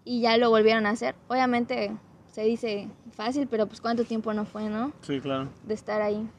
Y 0.05 0.21
ya 0.21 0.37
lo 0.37 0.51
volvieron 0.51 0.85
a 0.85 0.91
hacer. 0.91 1.15
Obviamente 1.27 1.97
se 2.27 2.43
dice 2.43 2.87
fácil, 3.13 3.47
pero 3.47 3.65
pues 3.65 3.81
cuánto 3.81 4.03
tiempo 4.03 4.31
no 4.35 4.45
fue, 4.45 4.69
¿no? 4.69 4.93
Sí, 5.01 5.19
claro. 5.19 5.49
de 5.65 5.73
estar 5.73 6.03
ahí. 6.03 6.29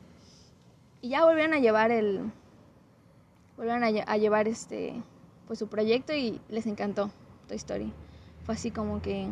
Y 1.01 1.09
ya 1.09 1.25
volvieron 1.25 1.55
a 1.55 1.59
llevar 1.59 1.91
el 1.91 2.31
volvieron 3.57 3.85
a, 3.85 3.89
a 3.89 4.17
llevar 4.17 4.49
este 4.49 4.95
pues 5.47 5.59
su 5.59 5.69
proyecto 5.69 6.15
y 6.15 6.41
les 6.49 6.67
encantó 6.67 7.11
Toy 7.49 7.57
Story. 7.57 7.93
Fue 8.45 8.55
así 8.55 8.71
como 8.71 9.01
que 9.03 9.27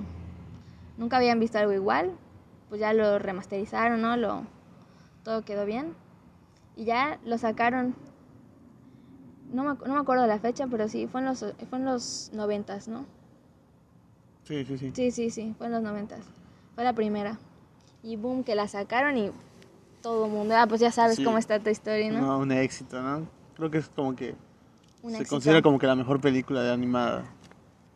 nunca 0.97 1.17
habían 1.17 1.41
visto 1.41 1.59
algo 1.59 1.73
igual, 1.73 2.13
pues 2.69 2.81
ya 2.81 2.93
lo 2.93 3.19
remasterizaron, 3.19 4.01
¿no? 4.03 4.17
Lo 4.17 4.43
todo 5.25 5.43
quedó 5.45 5.65
bien. 5.67 5.95
Y 6.77 6.85
ya 6.85 7.19
lo 7.25 7.39
sacaron 7.39 7.95
no 9.53 9.65
me, 9.65 9.75
no 9.87 9.95
me 9.95 10.01
acuerdo 10.01 10.23
de 10.23 10.29
la 10.29 10.39
fecha, 10.39 10.67
pero 10.67 10.89
sí, 10.89 11.07
fue 11.07 11.21
en 11.21 11.27
los 11.27 11.41
fue 11.41 11.79
en 11.79 11.85
los 11.85 12.31
noventas, 12.33 12.89
¿no? 12.89 13.05
Sí, 14.45 14.65
sí, 14.65 14.79
sí. 14.79 14.91
Sí, 14.95 15.11
sí, 15.11 15.31
sí, 15.31 15.55
fue 15.59 15.67
en 15.67 15.73
los 15.73 15.83
noventas. 15.83 16.21
Fue 16.75 16.85
la 16.85 16.93
primera. 16.95 17.39
Y 18.03 18.17
boom, 18.17 18.43
que 18.45 18.55
la 18.55 18.67
sacaron 18.67 19.17
y 19.17 19.31
todo 20.03 20.27
el 20.27 20.33
mundo, 20.33 20.55
ah, 20.57 20.67
pues 20.67 20.81
ya 20.81 20.91
sabes 20.91 21.17
Sí. 21.17 21.25
cómo 21.25 21.39
está 21.39 21.61
Toy 21.61 21.73
Story, 21.73 22.09
¿no? 22.11 22.21
No, 22.21 22.39
un 22.39 22.51
éxito, 22.51 23.01
¿no? 23.01 23.27
Creo 23.63 23.71
que 23.71 23.79
es 23.79 23.89
como 23.91 24.17
que 24.17 24.35
Un 25.05 25.13
se 25.13 25.19
éxito. 25.19 25.37
considera 25.37 25.63
como 25.63 25.79
que 25.79 25.87
la 25.87 25.95
mejor 25.95 26.21
película 26.21 26.65
de 26.65 26.73
animada. 26.73 27.23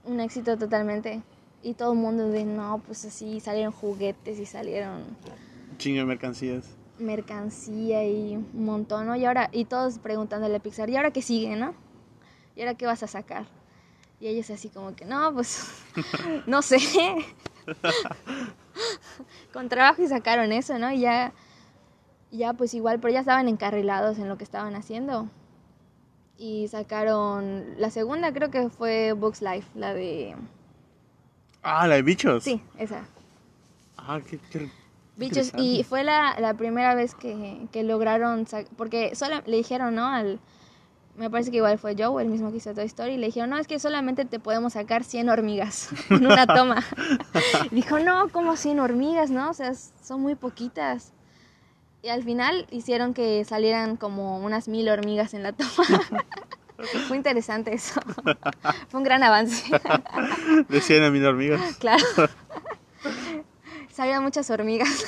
Un 0.05 0.21
éxito 0.21 0.57
totalmente. 0.57 1.25
Y 1.61 1.75
todo 1.75 1.93
el 1.95 1.99
mundo 1.99 2.29
de, 2.29 2.45
no, 2.45 2.81
pues 2.87 3.05
así 3.05 3.41
salieron 3.41 3.73
juguetes 3.73 4.39
y 4.39 4.47
salieron 4.47 5.03
chingo 5.77 5.99
de 5.99 6.05
mercancías. 6.05 6.77
mercancía 7.01 8.05
y 8.09 8.37
un 8.37 8.65
montón, 8.65 9.07
¿no? 9.09 9.17
Y 9.17 9.25
ahora, 9.25 9.51
y 9.51 9.65
todos 9.65 9.99
preguntándole 9.99 10.55
a 10.55 10.61
Pixar, 10.61 10.89
¿y 10.89 10.97
ahora 10.97 11.11
qué 11.11 11.21
sigue, 11.21 11.57
no? 11.57 11.75
¿Y 12.55 12.61
ahora 12.61 12.75
qué 12.75 12.87
vas 12.87 13.03
a 13.03 13.09
sacar? 13.09 13.47
Y 14.21 14.29
ellos 14.29 14.49
así 14.51 14.69
como 14.69 14.95
que, 14.95 15.05
no, 15.05 15.35
pues, 15.35 15.67
no 16.47 16.63
sé. 16.63 16.79
Con 19.53 19.69
trabajo 19.69 20.01
y 20.01 20.07
sacaron 20.07 20.53
eso, 20.53 20.79
¿no? 20.79 20.93
Y 20.93 21.01
ya, 21.01 21.33
ya 22.31 22.53
pues 22.53 22.73
igual, 22.73 23.01
pero 23.01 23.13
ya 23.15 23.19
estaban 23.21 23.49
encarrilados 23.49 24.19
en 24.19 24.29
lo 24.29 24.39
que 24.39 24.45
estaban 24.45 24.77
haciendo. 24.77 25.29
Y 26.39 26.69
sacaron, 26.69 27.75
la 27.79 27.91
segunda 27.91 28.33
creo 28.33 28.51
que 28.51 28.69
fue 28.69 29.13
Books 29.13 29.41
Life, 29.41 29.69
la 29.75 29.95
de... 29.95 30.37
Ah, 31.63 31.87
la 31.87 31.97
de 31.97 32.03
bichos. 32.03 32.45
Sí, 32.45 32.61
esa. 32.79 33.05
Ah, 33.97 34.21
qué, 34.29 34.39
qué 34.51 34.71
Bichos, 35.17 35.53
y 35.57 35.83
fue 35.83 36.05
la, 36.05 36.37
la 36.39 36.53
primera 36.55 36.95
vez 36.95 37.15
que, 37.15 37.69
que 37.73 37.83
lograron, 37.83 38.47
porque 38.77 39.15
solo 39.15 39.37
le 39.47 39.57
dijeron, 39.57 39.95
¿no? 39.95 40.07
Al, 40.07 40.39
me 41.17 41.31
parece 41.31 41.51
que 41.51 41.57
igual 41.57 41.79
fue 41.79 41.97
Joe, 41.99 42.23
el 42.23 42.29
mismo 42.29 42.51
que 42.51 42.59
hizo 42.59 42.75
Toy 42.75 42.85
Story, 42.85 43.17
le 43.17 43.27
dijeron, 43.27 43.51
no, 43.51 43.57
es 43.57 43.67
que 43.67 43.79
solamente 43.79 44.25
te 44.25 44.39
podemos 44.39 44.75
sacar 44.75 45.05
100 45.05 45.29
hormigas 45.31 45.89
en 46.11 46.27
una 46.27 46.47
toma. 46.47 46.85
Y 47.71 47.75
dijo, 47.75 47.99
no, 47.99 48.29
como 48.29 48.57
100 48.57 48.81
hormigas, 48.81 49.31
¿no? 49.31 49.51
O 49.51 49.55
sea, 49.55 49.75
son 49.75 50.21
muy 50.21 50.35
poquitas. 50.35 51.13
Y 52.03 52.09
al 52.09 52.23
final 52.23 52.67
hicieron 52.71 53.15
que 53.15 53.45
salieran 53.45 53.97
como 53.97 54.39
unas 54.39 54.69
mil 54.69 54.89
hormigas 54.89 55.35
en 55.35 55.43
la 55.43 55.53
toma. 55.53 55.71
Fue 57.09 57.17
interesante 57.17 57.73
eso. 57.75 58.01
Fue 58.89 58.99
un 58.99 59.05
gran 59.05 59.23
avance. 59.23 59.65
De 60.69 60.81
100 60.81 61.05
a 61.05 61.11
mil 61.11 61.25
hormigas. 61.25 61.77
Claro. 61.77 62.05
Salieron 63.93 64.23
muchas 64.23 64.49
hormigas. 64.51 65.07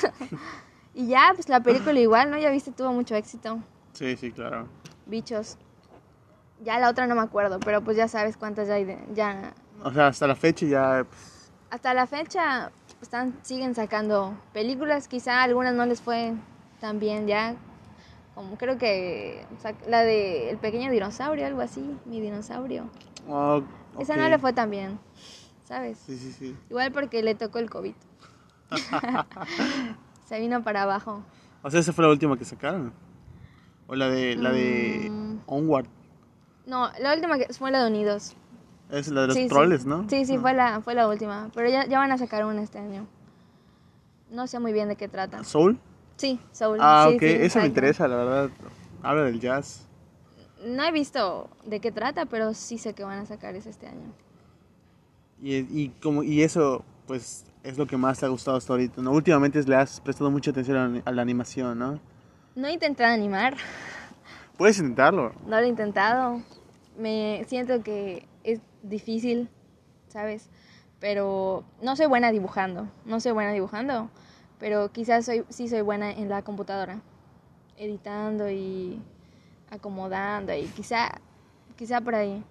y 0.95 1.07
ya, 1.07 1.31
pues 1.35 1.47
la 1.47 1.61
película 1.61 1.99
igual, 1.99 2.31
¿no? 2.31 2.37
Ya 2.37 2.49
viste, 2.49 2.71
tuvo 2.71 2.91
mucho 2.91 3.15
éxito. 3.15 3.59
Sí, 3.93 4.17
sí, 4.17 4.31
claro. 4.31 4.67
Bichos. 5.05 5.57
Ya 6.61 6.79
la 6.79 6.89
otra 6.89 7.07
no 7.07 7.15
me 7.15 7.21
acuerdo, 7.21 7.59
pero 7.59 7.81
pues 7.83 7.95
ya 7.95 8.07
sabes 8.07 8.35
cuántas 8.35 8.67
ya 8.67 8.73
hay. 8.73 8.85
de- 8.85 8.99
ya. 9.13 9.53
O 9.83 9.93
sea, 9.93 10.07
hasta 10.07 10.27
la 10.27 10.35
fecha 10.35 10.65
ya. 10.65 11.05
pues, 11.07 11.51
Hasta 11.69 11.93
la 11.93 12.07
fecha 12.07 12.71
están, 13.01 13.37
siguen 13.43 13.75
sacando 13.75 14.35
películas. 14.53 15.07
Quizá 15.07 15.43
algunas 15.43 15.73
no 15.75 15.85
les 15.85 16.01
fue 16.01 16.33
tan 16.79 16.99
bien 16.99 17.27
ya. 17.27 17.55
Como 18.35 18.57
creo 18.57 18.77
que 18.77 19.45
la 19.87 20.01
de 20.03 20.49
El 20.51 20.57
pequeño 20.57 20.91
dinosaurio, 20.91 21.45
algo 21.45 21.61
así. 21.61 21.81
Mi 22.05 22.21
dinosaurio. 22.21 22.85
oh, 23.27 23.61
Esa 23.99 24.15
no 24.15 24.29
le 24.29 24.39
fue 24.39 24.53
tan 24.53 24.69
bien, 24.71 24.97
¿sabes? 25.65 25.97
Sí, 26.05 26.17
sí, 26.17 26.31
sí. 26.31 26.55
Igual 26.69 26.91
porque 26.91 27.21
le 27.21 27.35
tocó 27.35 27.59
el 27.59 27.69
COVID. 27.69 27.93
Se 30.25 30.39
vino 30.39 30.63
para 30.63 30.83
abajo. 30.83 31.23
O 31.63 31.69
sea, 31.71 31.79
esa 31.79 31.91
fue 31.91 32.05
la 32.05 32.11
última 32.11 32.37
que 32.37 32.45
sacaron. 32.45 32.93
O 33.87 33.95
la 33.95 34.07
de, 34.09 34.35
la 34.35 34.51
de 34.51 35.09
Mm. 35.09 35.37
Onward. 35.47 35.87
No, 36.65 36.89
la 36.99 37.13
última 37.15 37.37
que 37.39 37.51
fue 37.53 37.71
la 37.71 37.81
de 37.83 37.89
Unidos. 37.89 38.35
Es 38.91 39.07
la 39.09 39.21
de 39.21 39.27
los 39.27 39.35
Sí, 39.35 39.43
sí. 39.43 39.49
troles, 39.49 39.85
¿no? 39.85 40.07
Sí, 40.09 40.25
sí, 40.25 40.35
No. 40.35 40.41
fue 40.41 40.53
la, 40.53 40.81
fue 40.81 40.93
la 40.93 41.07
última. 41.07 41.49
Pero 41.55 41.69
ya, 41.69 41.85
ya 41.87 41.97
van 41.97 42.11
a 42.11 42.17
sacar 42.17 42.45
una 42.45 42.61
este 42.61 42.77
año. 42.77 43.07
No 44.29 44.45
sé 44.47 44.59
muy 44.59 44.71
bien 44.71 44.87
de 44.87 44.95
qué 44.95 45.07
trata. 45.07 45.43
¿Soul? 45.43 45.79
Sí, 46.19 46.39
Soul. 46.51 46.77
Ah, 46.81 47.05
sí, 47.09 47.15
ok, 47.15 47.21
sí, 47.21 47.27
eso 47.27 47.59
me 47.59 47.67
interesa, 47.67 48.07
la 48.07 48.15
verdad. 48.17 48.49
Habla 49.01 49.23
del 49.23 49.39
jazz. 49.39 49.87
No 50.65 50.83
he 50.83 50.91
visto 50.91 51.49
de 51.65 51.79
qué 51.79 51.91
trata, 51.91 52.25
pero 52.25 52.53
sí 52.53 52.77
sé 52.77 52.93
que 52.93 53.03
van 53.05 53.19
a 53.19 53.25
sacar 53.25 53.55
ese 53.55 53.69
este 53.69 53.87
año. 53.87 54.11
Y, 55.41 55.55
y, 55.55 55.89
como, 56.03 56.21
y 56.23 56.43
eso, 56.43 56.83
pues, 57.07 57.45
es 57.63 57.77
lo 57.77 57.87
que 57.87 57.95
más 57.95 58.19
te 58.19 58.25
ha 58.25 58.29
gustado 58.29 58.57
hasta 58.57 58.73
ahorita, 58.73 59.01
¿no? 59.01 59.11
Últimamente 59.11 59.63
le 59.63 59.75
has 59.75 60.01
prestado 60.01 60.29
mucha 60.29 60.51
atención 60.51 60.77
a, 60.77 60.87
la- 60.89 61.01
a 61.05 61.11
la 61.13 61.21
animación, 61.21 61.79
¿no? 61.79 61.99
No 62.55 62.67
he 62.67 62.73
intentado 62.73 63.13
animar, 63.13 63.55
Puedes 64.57 64.77
intentarlo. 64.79 65.31
no 65.45 65.59
lo 65.61 65.65
he 65.65 65.67
intentado. 65.69 66.41
Me 66.97 67.45
siento 67.47 67.81
que 67.81 68.27
es 68.43 68.59
difícil, 68.83 69.47
¿sabes? 70.09 70.49
Pero 70.99 71.63
no 71.81 71.95
soy 71.95 72.07
buena 72.07 72.29
dibujando, 72.33 72.89
no 73.05 73.21
soy 73.21 73.31
buena 73.31 73.53
dibujando, 73.53 74.09
pero 74.59 74.91
quizás 74.91 75.25
soy, 75.25 75.45
sí 75.49 75.67
soy 75.67 75.81
buena 75.81 76.11
en 76.11 76.29
la 76.29 76.41
computadora, 76.41 76.99
editando 77.77 78.49
y 78.49 78.99
acomodando 79.71 80.53
y 80.53 80.63
quizá, 80.75 81.09
quizá 81.77 82.01
por 82.01 82.15
ahí. 82.15 82.43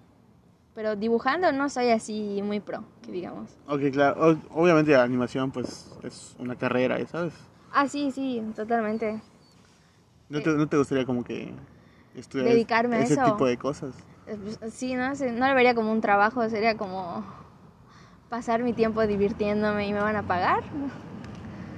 Pero 0.75 0.95
dibujando 0.95 1.51
no 1.51 1.67
soy 1.69 1.89
así 1.89 2.41
muy 2.43 2.59
pro, 2.59 2.83
que 3.05 3.11
digamos. 3.11 3.49
Ok, 3.67 3.91
claro. 3.91 4.31
O- 4.53 4.61
obviamente 4.61 4.91
la 4.91 5.03
animación, 5.03 5.51
pues, 5.51 5.87
es 6.03 6.35
una 6.39 6.55
carrera, 6.55 6.97
¿sabes? 7.07 7.33
Ah, 7.73 7.87
sí, 7.87 8.11
sí, 8.11 8.41
totalmente. 8.55 9.19
¿No 10.29 10.39
te, 10.41 10.49
no 10.51 10.67
te 10.67 10.77
gustaría 10.77 11.05
como 11.05 11.23
que 11.23 11.51
estudiar 12.15 12.49
Dedicarme 12.49 12.97
a 12.97 12.99
ese 13.01 13.15
eso. 13.15 13.25
tipo 13.25 13.45
de 13.45 13.57
cosas? 13.57 13.93
Eh, 14.27 14.37
pues, 14.59 14.73
Sí, 14.73 14.95
no 14.95 15.15
sé, 15.15 15.31
no 15.31 15.47
lo 15.47 15.55
vería 15.55 15.75
como 15.75 15.91
un 15.91 16.01
trabajo, 16.01 16.47
sería 16.49 16.77
como 16.77 17.25
pasar 18.29 18.63
mi 18.63 18.73
tiempo 18.73 19.05
divirtiéndome 19.05 19.87
y 19.87 19.93
me 19.93 19.99
van 19.99 20.15
a 20.15 20.23
pagar. 20.23 20.63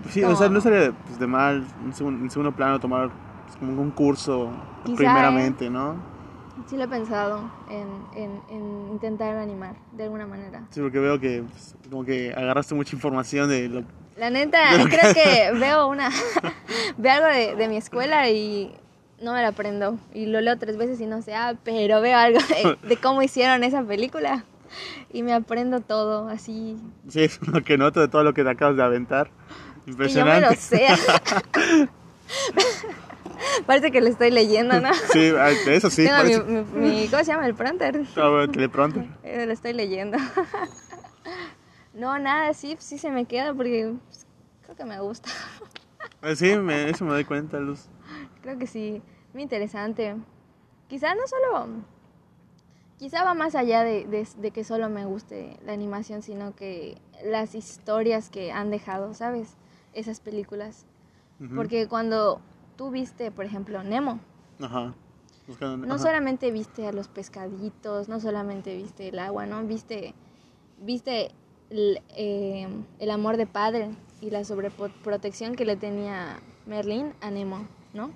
Sí, 0.10 0.24
o 0.24 0.36
sea, 0.36 0.50
No. 0.50 0.62
sería 0.62 0.92
pues, 0.92 1.20
de 1.20 1.28
mal 1.28 1.66
en 1.86 1.94
segundo, 1.94 2.24
en 2.24 2.30
segundo 2.30 2.52
plano 2.52 2.80
tomar 2.80 3.10
pues, 3.46 3.58
como 3.58 3.82
un 3.82 3.92
curso 3.92 4.52
Quizá, 4.86 4.98
primeramente, 4.98 5.70
¿no? 5.70 5.96
Sí 6.68 6.78
lo 6.78 6.84
he 6.84 6.88
pensado 6.88 7.50
en, 7.70 7.88
en, 8.16 8.40
en 8.50 8.90
intentar 8.92 9.36
animar 9.38 9.76
de 9.94 10.04
alguna 10.04 10.28
manera. 10.28 10.64
Sí, 10.70 10.80
porque 10.82 11.00
veo 11.00 11.20
que 11.20 11.44
pues, 11.50 11.76
como 11.90 12.06
que 12.06 12.34
agarraste 12.34 12.76
mucha 12.76 12.96
información 12.96 13.50
de 13.50 13.68
lo... 13.70 13.84
La 14.18 14.30
neta, 14.30 14.60
creo 14.90 15.14
que 15.14 15.52
veo 15.60 15.88
una 15.88 16.10
veo 16.98 17.14
algo 17.14 17.28
de, 17.28 17.56
de 17.56 17.68
mi 17.68 17.78
escuela 17.78 18.30
y 18.30 18.76
no 19.22 19.34
me 19.34 19.42
lo 19.42 19.48
aprendo. 19.48 19.98
Y 20.14 20.26
lo 20.26 20.42
leo 20.42 20.58
tres 20.58 20.78
veces 20.78 21.00
y 21.02 21.06
no 21.06 21.22
sé, 21.22 21.34
ah, 21.34 21.56
pero 21.64 22.02
veo 22.02 22.18
algo 22.18 22.40
de, 22.40 22.78
de 22.88 22.98
cómo 22.98 23.22
hicieron 23.22 23.64
esa 23.64 23.84
película 23.84 24.44
y 25.12 25.24
me 25.24 25.34
aprendo 25.34 25.80
todo 25.82 26.28
así. 26.30 26.78
Sí, 27.08 27.24
es 27.24 27.46
lo 27.48 27.62
que 27.64 27.78
noto 27.78 28.00
de 28.00 28.08
todo 28.08 28.24
lo 28.24 28.34
que 28.34 28.44
te 28.44 28.50
acabas 28.50 28.76
de 28.78 28.84
aventar. 28.84 29.30
Que 29.86 29.92
yo 29.92 29.98
me 29.98 30.04
Impresionante. 30.04 30.50
lo 30.50 30.56
sé. 30.56 30.88
Parece 33.66 33.92
que 33.92 34.02
lo 34.02 34.08
estoy 34.08 34.30
leyendo, 34.32 34.80
¿no? 34.80 34.94
Sí, 35.12 35.32
ah, 35.38 35.50
eso 35.68 35.90
sí. 35.90 36.04
Tengo 36.06 36.18
parece- 36.18 36.44
mi, 36.44 36.62
mi- 36.80 37.08
¿Cómo 37.08 37.24
se 37.24 37.32
llama? 37.32 37.48
El 37.48 37.56
pronter. 37.56 38.02
Ah, 38.16 38.30
bueno, 38.30 38.52
teleprompter. 38.52 39.06
Eh, 39.24 39.46
lo 39.46 39.52
estoy 39.52 39.74
leyendo. 39.74 40.18
no, 41.94 42.20
nada, 42.20 42.54
sí, 42.54 42.76
sí 42.80 42.98
se 42.98 43.10
me 43.10 43.26
queda 43.26 43.54
porque 43.54 43.94
pues, 44.08 44.26
creo 44.64 44.76
que 44.76 44.86
me 44.86 45.00
gusta. 45.00 45.30
Eh, 46.22 46.36
Sí, 46.36 46.56
me- 46.56 46.90
eso 46.90 47.04
me 47.04 47.12
doy 47.14 47.26
cuenta, 47.26 47.60
Luz. 47.60 47.88
Creo 48.44 48.58
que 48.60 48.68
sí, 48.68 49.02
muy 49.34 49.42
interesante. 49.44 50.16
Quizá 50.88 51.16
no 51.16 51.22
solo, 51.26 51.68
quizá 53.00 53.24
va 53.24 53.34
más 53.34 53.56
allá 53.56 53.84
de, 53.84 54.06
de- 54.06 54.28
de 54.38 54.52
que 54.52 54.64
solo 54.64 54.88
me 54.90 55.06
guste 55.06 55.58
la 55.66 55.74
animación, 55.74 56.22
sino 56.22 56.56
que 56.56 56.98
las 57.24 57.56
historias 57.56 58.30
que 58.30 58.52
han 58.52 58.70
dejado, 58.70 59.14
¿sabes? 59.16 59.56
Esas 59.94 60.20
películas. 60.20 60.86
Porque 61.56 61.88
cuando 61.88 62.40
tú 62.78 62.92
viste, 62.92 63.32
por 63.32 63.46
ejemplo, 63.46 63.84
Nemo, 63.84 64.20
Ajá. 64.60 64.94
Buscando- 65.48 65.86
no 65.88 65.96
ajá. 65.96 66.04
solamente 66.04 66.52
viste 66.52 66.88
a 66.88 66.92
los 66.94 67.08
pescaditos, 67.08 68.08
no 68.08 68.20
solamente 68.20 68.78
viste 68.78 69.08
el 69.10 69.18
agua, 69.20 69.46
¿no? 69.48 69.64
Viste, 69.64 70.14
viste 70.80 71.32
el, 71.72 72.00
eh, 72.16 72.68
el 73.00 73.12
amor 73.12 73.38
de 73.38 73.48
padre 73.48 73.90
y 74.22 74.30
la 74.30 74.44
sobreprotección 74.44 75.56
que 75.56 75.66
le 75.66 75.76
tenía 75.78 76.40
Merlín 76.68 77.14
a 77.22 77.32
Nemo, 77.32 77.68
¿no? 77.94 78.12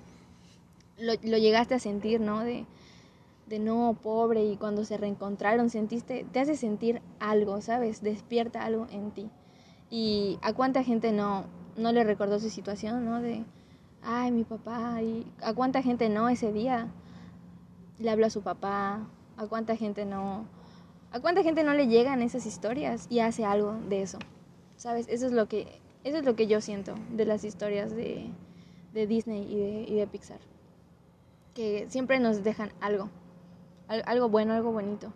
Lo, 0.98 1.12
lo 1.24 1.36
llegaste 1.36 1.74
a 1.74 1.78
sentir, 1.80 2.20
¿no? 2.20 2.40
De, 2.44 2.64
de 3.46 3.58
no, 3.58 3.98
pobre, 4.02 4.44
y 4.44 4.56
cuando 4.56 4.84
se 4.84 4.96
reencontraron, 4.96 5.68
sentiste, 5.68 6.24
te 6.32 6.40
hace 6.40 6.56
sentir 6.56 7.02
algo, 7.18 7.60
¿sabes? 7.60 8.02
Despierta 8.02 8.64
algo 8.64 8.86
en 8.90 9.10
ti. 9.10 9.30
Y 9.90 10.38
a 10.42 10.52
cuánta 10.52 10.82
gente 10.84 11.12
no, 11.12 11.44
no 11.76 11.92
le 11.92 12.04
recordó 12.04 12.38
su 12.40 12.50
situación, 12.50 13.04
¿no? 13.04 13.20
De, 13.20 13.44
ay, 14.02 14.30
mi 14.32 14.44
papá, 14.44 15.02
y 15.02 15.26
a 15.42 15.52
cuánta 15.54 15.82
gente 15.82 16.08
no 16.08 16.28
ese 16.28 16.52
día 16.52 16.88
le 17.98 18.10
habló 18.10 18.26
a 18.26 18.30
su 18.30 18.42
papá, 18.42 19.00
a 19.36 19.46
cuánta 19.46 19.76
gente 19.76 20.04
no, 20.04 20.44
a 21.12 21.20
cuánta 21.20 21.42
gente 21.42 21.62
no 21.64 21.74
le 21.74 21.86
llegan 21.88 22.22
esas 22.22 22.46
historias 22.46 23.06
y 23.10 23.20
hace 23.20 23.44
algo 23.44 23.74
de 23.88 24.02
eso, 24.02 24.18
¿sabes? 24.76 25.06
Eso 25.08 25.26
es 25.26 25.32
lo 25.32 25.46
que, 25.48 25.80
eso 26.04 26.18
es 26.18 26.24
lo 26.24 26.36
que 26.36 26.46
yo 26.46 26.60
siento 26.60 26.94
de 27.12 27.24
las 27.26 27.44
historias 27.44 27.94
de, 27.94 28.28
de 28.92 29.06
Disney 29.06 29.42
y 29.50 29.56
de, 29.58 29.84
y 29.88 29.94
de 29.96 30.06
Pixar, 30.06 30.38
que 31.54 31.86
siempre 31.88 32.20
nos 32.20 32.42
dejan 32.44 32.70
algo, 32.80 33.08
al- 33.88 34.02
algo 34.06 34.28
bueno, 34.28 34.52
algo 34.52 34.72
bonito, 34.72 35.12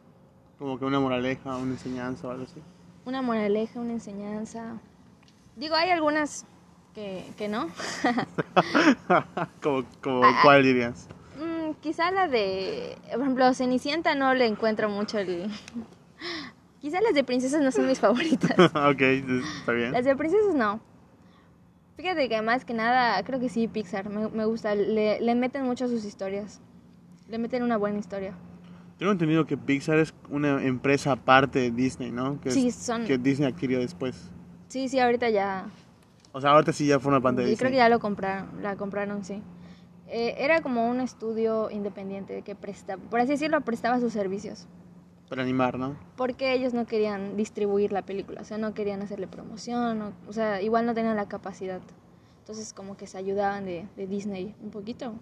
Como 0.58 0.78
que 0.78 0.84
una 0.84 1.00
moraleja, 1.00 1.56
una 1.56 1.72
enseñanza 1.72 2.28
o 2.28 2.30
algo 2.30 2.44
así. 2.44 2.60
una 3.06 3.22
moraleja, 3.22 3.80
una 3.80 3.92
enseñanza. 3.92 4.78
Digo, 5.60 5.74
hay 5.76 5.90
algunas 5.90 6.46
que, 6.94 7.22
que 7.36 7.46
no. 7.48 7.68
como, 9.62 9.84
como 10.02 10.24
Ah, 10.24 10.40
¿cuál 10.42 10.62
dirías? 10.62 11.06
Mm, 11.38 11.72
quizá 11.80 12.10
la 12.10 12.28
de, 12.28 12.96
por 13.12 13.20
ejemplo, 13.20 13.54
Cenicienta 13.54 14.14
no 14.14 14.32
le 14.34 14.46
encuentro 14.46 14.88
mucho 14.88 15.18
el... 15.18 15.50
Quizá 16.80 16.98
las 17.02 17.12
de 17.12 17.24
princesas 17.24 17.60
no 17.62 17.70
son 17.72 17.86
mis 17.86 18.00
favoritas. 18.00 18.52
ok, 18.74 19.00
está 19.02 19.72
bien. 19.72 19.92
Las 19.92 20.06
de 20.06 20.16
princesas 20.16 20.54
no. 20.54 20.80
Fíjate 21.98 22.30
que 22.30 22.40
más 22.40 22.64
que 22.64 22.72
nada, 22.72 23.22
creo 23.22 23.38
que 23.38 23.50
sí, 23.50 23.68
Pixar, 23.68 24.08
me, 24.08 24.28
me 24.30 24.46
gusta. 24.46 24.74
Le, 24.74 25.20
le 25.20 25.34
meten 25.34 25.64
mucho 25.64 25.84
a 25.84 25.88
sus 25.88 26.06
historias. 26.06 26.58
Le 27.28 27.36
meten 27.36 27.62
una 27.62 27.76
buena 27.76 27.98
historia. 27.98 28.32
Tengo 28.98 29.12
entendido 29.12 29.44
que 29.44 29.58
Pixar 29.58 29.98
es 29.98 30.14
una 30.30 30.64
empresa 30.64 31.12
aparte 31.12 31.58
de 31.58 31.70
Disney, 31.70 32.10
¿no? 32.10 32.40
Que, 32.40 32.48
es- 32.48 32.54
Sí, 32.54 32.70
son- 32.70 33.04
que 33.04 33.18
Disney 33.18 33.46
adquirió 33.52 33.78
después. 33.80 34.30
Sí, 34.70 34.88
sí, 34.88 35.00
ahorita 35.00 35.28
ya... 35.30 35.68
O 36.32 36.40
sea, 36.40 36.50
ahorita 36.52 36.72
sí 36.72 36.86
ya 36.86 37.00
forma 37.00 37.20
parte 37.20 37.40
de 37.40 37.48
Yo 37.48 37.50
Disney. 37.50 37.58
creo 37.58 37.70
que 37.72 37.76
ya 37.78 37.88
lo 37.88 37.98
compraron, 37.98 38.62
la 38.62 38.76
compraron, 38.76 39.24
sí. 39.24 39.42
Eh, 40.06 40.36
era 40.38 40.60
como 40.62 40.88
un 40.88 41.00
estudio 41.00 41.70
independiente 41.72 42.42
que 42.42 42.54
prestaba, 42.54 43.02
por 43.10 43.18
así 43.18 43.30
decirlo, 43.32 43.60
prestaba 43.62 43.98
sus 43.98 44.12
servicios. 44.12 44.68
Para 45.28 45.42
animar, 45.42 45.76
¿no? 45.76 45.96
Porque 46.16 46.52
ellos 46.52 46.72
no 46.72 46.86
querían 46.86 47.36
distribuir 47.36 47.90
la 47.92 48.02
película, 48.02 48.42
o 48.42 48.44
sea, 48.44 48.58
no 48.58 48.72
querían 48.72 49.02
hacerle 49.02 49.26
promoción, 49.26 50.02
o, 50.02 50.12
o 50.28 50.32
sea, 50.32 50.62
igual 50.62 50.86
no 50.86 50.94
tenían 50.94 51.16
la 51.16 51.26
capacidad. 51.28 51.80
Entonces 52.38 52.72
como 52.72 52.96
que 52.96 53.08
se 53.08 53.18
ayudaban 53.18 53.64
de, 53.64 53.86
de 53.96 54.06
Disney 54.06 54.54
un 54.62 54.70
poquito. 54.70 55.14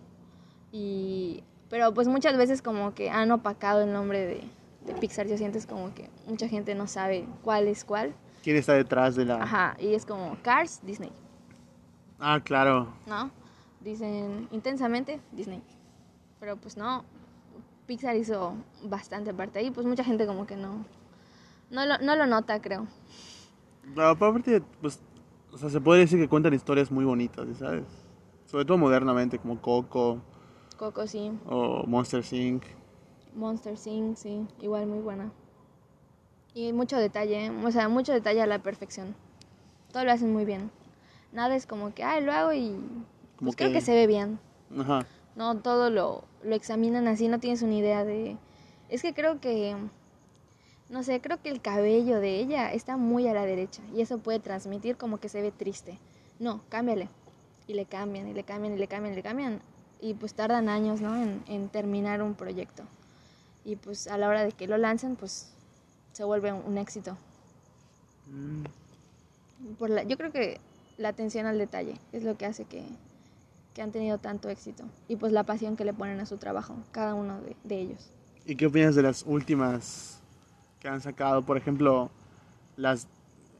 Y, 0.72 1.42
pero 1.70 1.92
pues 1.94 2.06
muchas 2.08 2.36
veces 2.36 2.60
como 2.60 2.94
que 2.94 3.08
han 3.10 3.30
opacado 3.32 3.82
el 3.82 3.92
nombre 3.92 4.26
de, 4.26 4.40
de 4.86 4.94
Pixar, 5.00 5.26
yo 5.26 5.36
siento 5.38 5.56
es 5.58 5.66
como 5.66 5.94
que 5.94 6.10
mucha 6.26 6.48
gente 6.48 6.74
no 6.74 6.86
sabe 6.86 7.26
cuál 7.42 7.66
es 7.68 7.84
cuál. 7.84 8.14
¿Quién 8.42 8.56
está 8.56 8.74
detrás 8.74 9.16
de 9.16 9.24
la...? 9.24 9.42
Ajá, 9.42 9.76
y 9.78 9.94
es 9.94 10.06
como 10.06 10.36
Cars, 10.42 10.80
Disney, 10.82 11.12
Ah, 12.18 12.40
claro. 12.42 12.88
¿no? 13.06 13.30
Dicen 13.80 14.48
intensamente 14.50 15.20
Disney. 15.32 15.62
Pero 16.40 16.56
pues 16.56 16.76
no, 16.76 17.04
Pixar 17.86 18.16
hizo 18.16 18.54
bastante 18.84 19.32
parte 19.32 19.58
ahí, 19.60 19.70
pues 19.70 19.86
mucha 19.86 20.02
gente 20.04 20.26
como 20.26 20.46
que 20.46 20.56
no, 20.56 20.84
no 21.70 21.86
lo, 21.86 21.98
no 21.98 22.16
lo 22.16 22.26
nota, 22.26 22.60
creo. 22.60 22.86
Pero 23.94 24.08
aparte, 24.08 24.62
pues, 24.80 25.00
o 25.52 25.58
sea, 25.58 25.70
se 25.70 25.80
puede 25.80 26.00
decir 26.00 26.18
que 26.18 26.28
cuentan 26.28 26.54
historias 26.54 26.90
muy 26.90 27.04
bonitas, 27.04 27.46
¿sabes? 27.58 27.84
Sobre 28.46 28.64
todo 28.64 28.78
modernamente, 28.78 29.38
como 29.38 29.60
Coco 29.60 30.20
Coco 30.76 31.06
sí, 31.06 31.32
o 31.46 31.84
Monster 31.86 32.24
Inc. 32.32 32.64
Monster 33.34 33.74
Inc. 33.86 34.16
sí, 34.16 34.46
igual 34.60 34.86
muy 34.86 35.00
buena. 35.00 35.30
Y 36.54 36.72
mucho 36.72 36.96
detalle, 36.96 37.50
o 37.50 37.70
sea, 37.70 37.88
mucho 37.88 38.12
detalle 38.12 38.42
a 38.42 38.46
la 38.46 38.58
perfección. 38.60 39.14
Todo 39.92 40.04
lo 40.04 40.12
hacen 40.12 40.32
muy 40.32 40.44
bien. 40.44 40.70
Nada 41.32 41.54
es 41.54 41.66
como 41.66 41.94
que, 41.94 42.02
ay, 42.04 42.22
lo 42.24 42.32
hago 42.32 42.52
y 42.52 42.76
pues 43.38 43.54
creo 43.56 43.68
que- 43.68 43.74
que 43.74 43.80
se 43.80 43.92
ve 43.94 44.06
bien. 44.06 44.38
Ajá. 44.78 45.06
No, 45.36 45.58
todo 45.58 45.90
lo, 45.90 46.24
lo 46.42 46.54
examinan 46.54 47.06
así, 47.06 47.28
no 47.28 47.38
tienes 47.38 47.62
una 47.62 47.74
idea 47.74 48.04
de... 48.04 48.36
Es 48.88 49.02
que 49.02 49.14
creo 49.14 49.40
que, 49.40 49.76
no 50.88 51.02
sé, 51.02 51.20
creo 51.20 51.40
que 51.42 51.50
el 51.50 51.60
cabello 51.60 52.18
de 52.20 52.36
ella 52.40 52.72
está 52.72 52.96
muy 52.96 53.28
a 53.28 53.34
la 53.34 53.44
derecha 53.44 53.82
y 53.94 54.00
eso 54.00 54.18
puede 54.18 54.40
transmitir 54.40 54.96
como 54.96 55.18
que 55.18 55.28
se 55.28 55.42
ve 55.42 55.52
triste. 55.52 55.98
No, 56.38 56.62
cámbiale. 56.70 57.08
Y 57.66 57.74
le 57.74 57.84
cambian, 57.84 58.26
y 58.28 58.32
le 58.32 58.44
cambian, 58.44 58.74
y 58.74 58.78
le 58.78 58.88
cambian, 58.88 59.12
y 59.12 59.16
le 59.16 59.22
cambian. 59.22 59.60
Y 60.00 60.14
pues 60.14 60.32
tardan 60.34 60.68
años, 60.70 61.00
¿no? 61.00 61.14
En, 61.16 61.42
en 61.46 61.68
terminar 61.68 62.22
un 62.22 62.34
proyecto. 62.34 62.84
y 63.64 63.76
pues 63.76 64.06
a 64.08 64.16
la 64.16 64.28
hora 64.28 64.44
de 64.44 64.52
que 64.52 64.66
lo 64.66 64.78
lanzan, 64.78 65.16
pues 65.16 65.52
se 66.12 66.24
vuelve 66.24 66.52
un, 66.52 66.62
un 66.66 66.78
éxito. 66.78 67.16
Mm. 68.30 68.64
Por 69.78 69.90
la, 69.90 70.02
yo 70.04 70.16
creo 70.16 70.30
que 70.32 70.60
la 70.98 71.08
atención 71.08 71.46
al 71.46 71.58
detalle 71.58 71.94
es 72.12 72.22
lo 72.24 72.36
que 72.36 72.46
hace 72.46 72.64
que, 72.64 72.84
que 73.74 73.82
han 73.82 73.90
tenido 73.92 74.18
tanto 74.18 74.48
éxito 74.48 74.84
y 75.08 75.16
pues 75.16 75.32
la 75.32 75.44
pasión 75.44 75.76
que 75.76 75.84
le 75.84 75.92
ponen 75.92 76.20
a 76.20 76.26
su 76.26 76.36
trabajo, 76.36 76.74
cada 76.92 77.14
uno 77.14 77.40
de, 77.40 77.56
de 77.64 77.80
ellos. 77.80 78.10
¿Y 78.46 78.56
qué 78.56 78.66
opinas 78.66 78.94
de 78.94 79.02
las 79.02 79.24
últimas 79.26 80.20
que 80.80 80.88
han 80.88 81.00
sacado? 81.00 81.42
Por 81.42 81.56
ejemplo, 81.56 82.10
las 82.76 83.06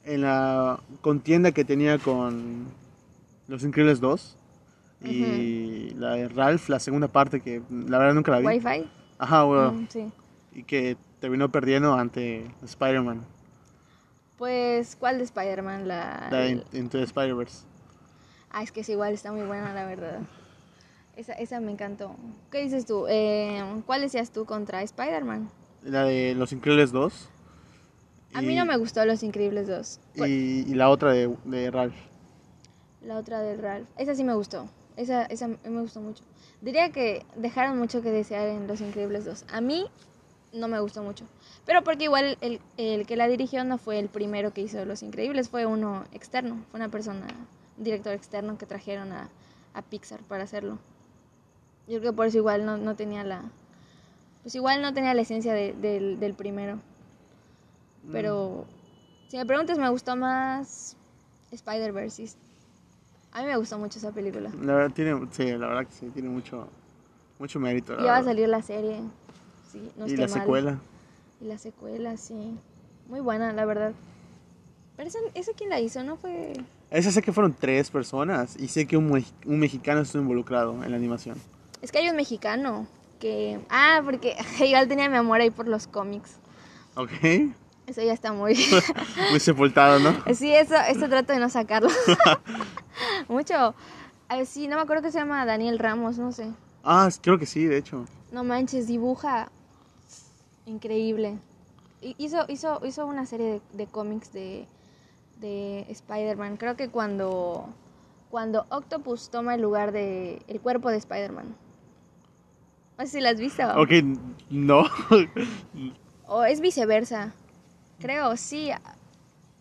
en 0.04 0.22
la 0.22 0.80
contienda 1.02 1.52
que 1.52 1.64
tenía 1.64 1.98
con 1.98 2.64
Los 3.48 3.62
Increíbles 3.64 4.00
2 4.00 4.36
y 5.04 5.90
la 5.90 6.12
de 6.12 6.28
Ralph, 6.28 6.68
la 6.70 6.78
segunda 6.80 7.08
parte 7.08 7.40
que 7.40 7.60
la 7.70 7.98
verdad 7.98 8.14
nunca 8.14 8.32
la 8.32 8.38
vi. 8.38 8.46
Wi-Fi. 8.46 8.88
Ajá, 9.18 9.42
bueno, 9.44 9.72
Mm, 9.72 9.86
sí. 9.90 10.10
y 10.54 10.62
que 10.62 10.96
terminó 11.20 11.50
perdiendo 11.50 11.94
ante 11.94 12.50
Spider-Man, 12.64 13.24
Pues, 14.36 14.96
¿cuál 14.96 15.18
de 15.18 15.24
Spider-Man? 15.24 15.88
La, 15.88 16.28
la 16.30 16.38
de 16.40 16.62
Into 16.72 16.98
the 16.98 17.04
Spider-Verse. 17.04 17.64
Ah, 18.50 18.62
es 18.62 18.70
que 18.72 18.80
es 18.80 18.88
igual, 18.88 19.12
está 19.12 19.32
muy 19.32 19.44
buena, 19.46 19.74
la 19.74 19.84
verdad. 19.84 20.20
Esa, 21.16 21.32
esa 21.34 21.58
me 21.60 21.72
encantó. 21.72 22.14
¿Qué 22.50 22.60
dices 22.62 22.86
tú? 22.86 23.06
Eh, 23.08 23.60
¿Cuál 23.84 24.02
decías 24.02 24.30
tú 24.30 24.44
contra 24.44 24.82
Spider-Man? 24.82 25.50
La 25.82 26.04
de 26.04 26.34
Los 26.36 26.52
Increíbles 26.52 26.92
2. 26.92 27.28
A 28.34 28.42
mí 28.42 28.52
y- 28.52 28.56
no 28.56 28.64
me 28.64 28.76
gustó 28.76 29.04
Los 29.04 29.22
Increíbles 29.24 29.66
2. 29.66 29.98
Y, 30.14 30.22
y 30.70 30.74
la 30.74 30.88
otra 30.90 31.12
de, 31.12 31.34
de 31.44 31.70
Ralph. 31.70 31.94
La 33.02 33.16
otra 33.16 33.40
del 33.40 33.58
Ralph. 33.60 33.88
Esa 33.96 34.14
sí 34.14 34.22
me 34.22 34.34
gustó. 34.34 34.68
Esa, 34.96 35.24
esa 35.26 35.48
me 35.48 35.80
gustó 35.80 36.00
mucho. 36.00 36.22
Diría 36.60 36.90
que 36.90 37.24
dejaron 37.36 37.78
mucho 37.78 38.02
que 38.02 38.10
desear 38.10 38.48
en 38.48 38.66
Los 38.68 38.80
Increíbles 38.80 39.24
2. 39.24 39.44
A 39.52 39.60
mí 39.60 39.86
no 40.52 40.68
me 40.68 40.80
gustó 40.80 41.02
mucho. 41.02 41.24
Pero 41.66 41.82
porque 41.82 42.04
igual 42.04 42.38
el, 42.40 42.60
el 42.76 43.06
que 43.06 43.16
la 43.16 43.28
dirigió 43.28 43.64
no 43.64 43.78
fue 43.78 43.98
el 43.98 44.08
primero 44.08 44.52
que 44.52 44.62
hizo 44.62 44.84
Los 44.84 45.02
Increíbles, 45.02 45.48
fue 45.48 45.66
uno 45.66 46.04
externo. 46.12 46.64
Fue 46.70 46.78
una 46.80 46.88
persona, 46.88 47.26
un 47.76 47.84
director 47.84 48.12
externo 48.14 48.56
que 48.58 48.66
trajeron 48.66 49.12
a, 49.12 49.28
a 49.74 49.82
Pixar 49.82 50.20
para 50.22 50.44
hacerlo. 50.44 50.78
Yo 51.86 51.98
creo 52.00 52.12
que 52.12 52.16
por 52.16 52.26
eso 52.26 52.38
igual 52.38 52.64
no, 52.66 52.76
no 52.76 52.94
tenía 52.96 53.24
la... 53.24 53.42
Pues 54.42 54.54
igual 54.54 54.82
no 54.82 54.94
tenía 54.94 55.14
la 55.14 55.22
esencia 55.22 55.52
de- 55.52 55.72
del, 55.74 56.20
del 56.20 56.34
primero. 56.34 56.78
Pero 58.12 58.64
si 59.28 59.36
me 59.36 59.44
preguntas, 59.44 59.78
me 59.78 59.88
gustó 59.90 60.16
más 60.16 60.96
Spider-Verse. 61.50 62.30
A 63.32 63.40
mí 63.42 63.46
me 63.46 63.56
gustó 63.56 63.78
mucho 63.78 63.98
esa 63.98 64.12
película. 64.12 64.50
La 64.62 64.74
verdad 64.74 64.94
tiene, 64.94 65.28
sí, 65.30 65.44
la 65.52 65.66
verdad 65.68 65.86
que 65.86 65.92
sí, 65.92 66.06
tiene 66.14 66.30
mucho, 66.30 66.66
mucho 67.38 67.60
mérito. 67.60 67.96
Ya 67.98 68.12
va 68.12 68.18
a 68.18 68.22
salir 68.24 68.48
la 68.48 68.62
serie. 68.62 69.00
Sí, 69.70 69.90
no 69.96 70.06
y 70.06 70.16
la 70.16 70.26
mal. 70.26 70.40
secuela. 70.40 70.78
Y 71.40 71.44
la 71.44 71.58
secuela, 71.58 72.16
sí. 72.16 72.56
Muy 73.08 73.20
buena, 73.20 73.52
la 73.52 73.64
verdad. 73.64 73.92
Pero 74.96 75.08
esa, 75.08 75.18
esa 75.34 75.52
quién 75.52 75.70
la 75.70 75.80
hizo, 75.80 76.02
¿no 76.02 76.16
fue? 76.16 76.54
Esa 76.90 77.12
sé 77.12 77.22
que 77.22 77.32
fueron 77.32 77.54
tres 77.54 77.90
personas 77.90 78.56
y 78.58 78.68
sé 78.68 78.86
que 78.86 78.96
un, 78.96 79.24
un 79.46 79.58
mexicano 79.58 80.00
estuvo 80.00 80.22
involucrado 80.22 80.82
en 80.82 80.90
la 80.90 80.96
animación. 80.96 81.36
Es 81.82 81.92
que 81.92 81.98
hay 81.98 82.08
un 82.08 82.16
mexicano 82.16 82.86
que... 83.20 83.60
Ah, 83.68 84.00
porque 84.04 84.36
igual 84.64 84.88
tenía 84.88 85.08
mi 85.08 85.16
amor 85.16 85.40
ahí 85.40 85.50
por 85.50 85.68
los 85.68 85.86
cómics. 85.86 86.36
¿Ok? 86.96 87.12
Eso 87.86 88.02
ya 88.02 88.12
está 88.12 88.32
muy... 88.32 88.54
Muy 89.30 89.40
sepultado, 89.40 89.98
¿no? 89.98 90.12
sí, 90.34 90.52
eso, 90.52 90.74
eso 90.88 91.08
trato 91.08 91.32
de 91.32 91.38
no 91.38 91.48
sacarlo. 91.48 91.88
Mucho. 93.28 93.74
Ver, 94.28 94.44
sí, 94.44 94.68
no 94.68 94.76
me 94.76 94.82
acuerdo 94.82 95.02
que 95.02 95.12
se 95.12 95.18
llama 95.18 95.46
Daniel 95.46 95.78
Ramos, 95.78 96.18
no 96.18 96.32
sé. 96.32 96.48
Ah, 96.84 97.08
creo 97.22 97.38
que 97.38 97.46
sí, 97.46 97.64
de 97.64 97.78
hecho. 97.78 98.04
No 98.30 98.44
manches, 98.44 98.86
dibuja 98.86 99.50
increíble. 100.68 101.38
Hi- 102.00 102.14
Hizo, 102.18 102.44
hizo, 102.48 102.80
hizo 102.84 103.06
una 103.06 103.26
serie 103.26 103.46
de, 103.54 103.60
de 103.72 103.86
cómics 103.86 104.32
de, 104.32 104.66
de 105.40 105.86
Spider-Man. 105.88 106.56
Creo 106.56 106.76
que 106.76 106.88
cuando, 106.88 107.68
cuando 108.30 108.66
Octopus 108.70 109.30
toma 109.30 109.54
el 109.54 109.62
lugar 109.62 109.92
de 109.92 110.42
el 110.48 110.60
cuerpo 110.60 110.90
de 110.90 110.98
Spider-Man. 110.98 111.54
No 112.98 113.04
sé 113.04 113.12
si 113.12 113.20
la 113.20 113.30
has 113.30 113.40
visto. 113.40 113.62
Ok, 113.80 113.90
no. 114.50 114.84
O 116.26 116.44
es 116.44 116.60
viceversa. 116.60 117.32
Creo, 118.00 118.36
sí. 118.36 118.70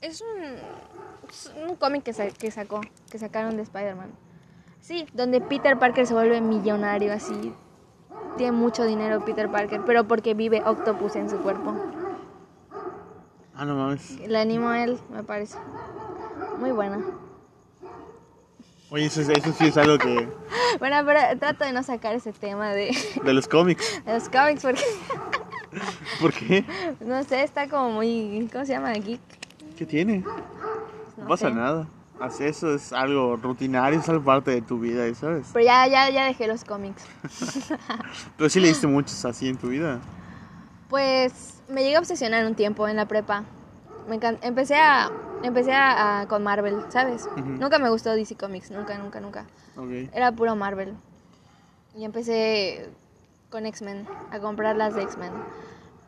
Es 0.02 0.22
un, 0.22 0.44
es 1.30 1.52
un 1.68 1.76
cómic 1.76 2.04
que, 2.04 2.14
sa- 2.14 2.30
que 2.30 2.52
sacó, 2.52 2.82
que 3.10 3.18
sacaron 3.18 3.56
de 3.58 3.64
Spider-Man. 3.64 4.10
Sí, 4.82 5.06
donde 5.14 5.42
Peter 5.42 5.78
Parker 5.80 6.06
se 6.06 6.14
vuelve 6.14 6.40
millonario 6.42 7.14
así. 7.14 7.54
Tiene 8.38 8.52
mucho 8.52 8.84
dinero 8.86 9.20
Peter 9.22 9.50
Parker, 9.50 9.82
pero 9.86 10.04
porque 10.04 10.34
vive 10.34 10.62
Octopus 10.66 11.16
en 11.16 11.30
su 11.30 11.40
cuerpo. 11.40 11.74
ah, 13.56 13.66
no 13.66 13.76
mames. 13.76 14.20
Le 14.28 14.38
animo 14.40 14.70
a 14.70 14.84
él, 14.84 15.00
me 15.10 15.24
parece. 15.24 15.58
Muy 16.60 16.72
buena. 16.72 17.00
Oye, 18.90 19.06
eso, 19.08 19.22
es- 19.22 19.30
eso 19.30 19.52
sí 19.54 19.66
es 19.68 19.78
algo 19.78 19.98
que... 19.98 20.28
Bueno, 20.80 20.98
pero 21.06 21.20
trato 21.40 21.66
de 21.66 21.72
no 21.74 21.82
sacar 21.82 22.14
ese 22.16 22.32
tema 22.34 22.72
de, 22.72 22.96
De 23.24 23.34
los 23.34 23.48
cómics. 23.48 24.02
de 24.06 24.14
los 24.14 24.30
cómics 24.30 24.62
porque, 24.62 24.82
¿Por 26.22 26.34
qué? 26.34 26.64
no 27.00 27.24
sé, 27.24 27.42
está 27.44 27.68
como 27.68 27.92
muy, 27.92 28.48
¿cómo 28.52 28.64
se 28.66 28.74
llama? 28.74 28.94
Geek. 28.94 29.20
¿Qué 29.78 29.86
tiene? 29.86 30.20
No, 30.20 31.24
No 31.24 31.28
pasa 31.28 31.50
sé. 31.50 31.56
nada. 31.56 31.88
Eso 32.40 32.74
es 32.74 32.94
algo 32.94 33.36
rutinario, 33.38 34.00
es 34.00 34.10
algo 34.10 34.24
parte 34.24 34.52
de 34.52 34.62
tu 34.62 34.80
vida, 34.80 35.04
¿sabes? 35.16 35.48
Pero 35.54 35.66
ya, 35.66 35.88
ya, 35.88 36.10
ya 36.10 36.26
dejé 36.26 36.48
los 36.48 36.64
cómics. 36.64 37.04
Pero 38.38 38.50
sí 38.50 38.60
leíste 38.60 38.88
muchos 38.88 39.24
así 39.26 39.48
en 39.48 39.58
tu 39.58 39.70
vida. 39.70 40.00
Pues 40.90 41.62
me 41.68 41.84
llegué 41.84 41.96
a 41.96 42.00
obsesionar 42.00 42.46
un 42.46 42.56
tiempo 42.56 42.88
en 42.88 42.96
la 42.96 43.06
prepa. 43.06 43.44
Me 44.08 44.20
empecé 44.42 44.76
a 44.76 45.12
empecé 45.44 45.72
a, 45.74 46.22
a- 46.22 46.28
con 46.28 46.44
Marvel, 46.44 46.84
¿sabes? 46.90 47.28
Nunca 47.36 47.78
me 47.78 47.90
gustó 47.90 48.14
DC 48.16 48.36
Comics, 48.36 48.72
nunca, 48.72 48.98
nunca, 48.98 49.20
nunca. 49.20 49.46
Era 50.14 50.32
puro 50.32 50.56
Marvel. 50.56 50.96
Y 51.96 52.06
empecé 52.06 52.90
con 53.50 53.66
X-Men, 53.66 54.08
a 54.32 54.40
comprar 54.40 54.76
las 54.76 54.96
de 54.96 55.04
X-Men. 55.04 55.32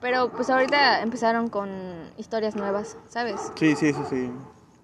Pero 0.02 0.30
pues 0.30 0.50
ahorita 0.50 1.02
empezaron 1.02 1.50
con 1.50 1.70
historias 2.18 2.56
nuevas, 2.56 2.96
¿sabes? 3.10 3.52
Sí, 3.56 3.76
sí, 3.76 3.88
eso 3.88 4.06
sí. 4.10 4.32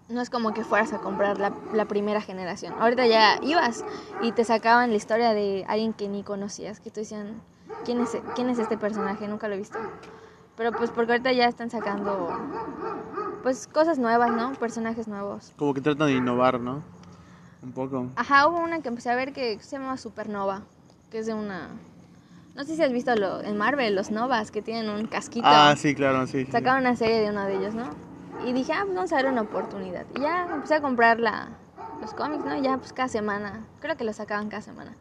No 0.07 0.21
es 0.21 0.29
como 0.29 0.53
que 0.53 0.63
fueras 0.63 0.93
a 0.93 0.99
comprar 0.99 1.39
la, 1.39 1.51
la 1.73 1.85
primera 1.85 2.21
generación. 2.21 2.73
Ahorita 2.79 3.07
ya 3.07 3.39
ibas 3.41 3.83
y 4.21 4.31
te 4.33 4.43
sacaban 4.43 4.91
la 4.91 4.95
historia 4.97 5.33
de 5.33 5.65
alguien 5.67 5.93
que 5.93 6.07
ni 6.07 6.21
conocías, 6.21 6.79
que 6.79 6.91
tú 6.91 6.99
decían, 6.99 7.41
¿quién 7.85 8.01
es, 8.01 8.17
quién 8.35 8.49
es 8.49 8.59
este 8.59 8.77
personaje? 8.77 9.27
Nunca 9.27 9.47
lo 9.47 9.55
he 9.55 9.57
visto. 9.57 9.79
Pero 10.57 10.71
pues 10.71 10.91
porque 10.91 11.13
ahorita 11.13 11.31
ya 11.31 11.47
están 11.47 11.69
sacando 11.71 12.29
pues 13.41 13.67
cosas 13.67 13.97
nuevas, 13.97 14.31
¿no? 14.31 14.53
Personajes 14.53 15.07
nuevos. 15.07 15.53
Como 15.57 15.73
que 15.73 15.81
tratan 15.81 16.07
de 16.07 16.13
innovar, 16.13 16.59
¿no? 16.59 16.83
Un 17.63 17.71
poco. 17.71 18.07
Ajá, 18.15 18.47
hubo 18.47 18.59
una 18.59 18.81
que 18.81 18.89
empecé 18.89 19.09
a 19.09 19.15
ver 19.15 19.33
que 19.33 19.59
se 19.59 19.77
llama 19.77 19.97
Supernova, 19.97 20.61
que 21.11 21.19
es 21.19 21.25
de 21.25 21.33
una... 21.33 21.69
No 22.55 22.63
sé 22.63 22.75
si 22.75 22.83
has 22.83 22.91
visto 22.91 23.13
lo, 23.15 23.41
en 23.41 23.57
Marvel, 23.57 23.95
los 23.95 24.11
Novas, 24.11 24.51
que 24.51 24.61
tienen 24.61 24.89
un 24.89 25.07
casquito. 25.07 25.47
Ah, 25.47 25.75
sí, 25.75 25.93
claro, 25.93 26.25
sí. 26.27 26.45
sí. 26.45 26.51
Sacaron 26.51 26.81
una 26.81 26.95
serie 26.95 27.21
de 27.21 27.31
uno 27.31 27.45
de 27.45 27.55
ellos, 27.55 27.73
¿no? 27.73 27.89
Y 28.43 28.53
dije, 28.53 28.73
ah, 28.73 28.81
pues 28.83 28.95
vamos 28.95 29.13
a 29.13 29.15
ver 29.17 29.25
una 29.27 29.41
oportunidad. 29.41 30.05
Y 30.15 30.21
ya 30.21 30.45
empecé 30.51 30.75
a 30.75 30.81
comprar 30.81 31.19
la, 31.19 31.49
los 32.01 32.13
cómics, 32.13 32.43
¿no? 32.45 32.55
Y 32.57 32.61
ya 32.61 32.77
pues 32.77 32.93
cada 32.93 33.07
semana, 33.07 33.65
creo 33.79 33.95
que 33.97 34.03
los 34.03 34.15
sacaban 34.17 34.49
cada 34.49 34.61
semana. 34.61 34.93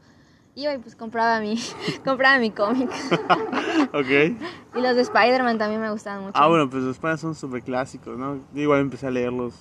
Iba 0.54 0.72
y 0.72 0.78
pues 0.78 0.94
compraba 0.94 1.40
mi, 1.40 1.56
compraba 2.04 2.38
mi 2.38 2.50
cómic. 2.50 2.90
ok. 3.92 4.38
y 4.76 4.80
los 4.80 4.94
de 4.94 5.02
Spider-Man 5.02 5.58
también 5.58 5.80
me 5.80 5.90
gustaban 5.90 6.22
mucho. 6.22 6.32
Ah, 6.40 6.46
bueno, 6.46 6.70
pues 6.70 6.82
los 6.84 6.98
panas 6.98 7.20
son 7.20 7.34
súper 7.34 7.62
clásicos, 7.62 8.16
¿no? 8.16 8.36
Yo 8.52 8.62
igual 8.62 8.80
empecé 8.80 9.08
a 9.08 9.10
leerlos. 9.10 9.54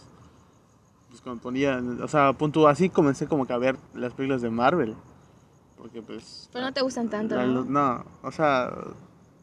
Pues 1.10 1.22
cuando 1.22 1.42
ponía. 1.42 1.82
O 2.02 2.08
sea, 2.08 2.34
punto 2.34 2.68
así 2.68 2.90
comencé 2.90 3.28
como 3.28 3.46
que 3.48 3.54
a 3.54 3.58
ver 3.58 3.78
las 3.96 4.14
películas 4.14 4.42
de 4.42 4.50
Marvel. 4.52 4.96
Porque 5.78 6.02
pues. 6.02 6.50
Pero 6.54 6.66
no 6.66 6.74
te 6.74 6.82
gustan 6.82 7.10
tanto, 7.10 7.36
la- 7.36 7.46
¿no? 7.46 7.64
no, 7.66 8.06
o 8.22 8.32
sea. 8.32 8.72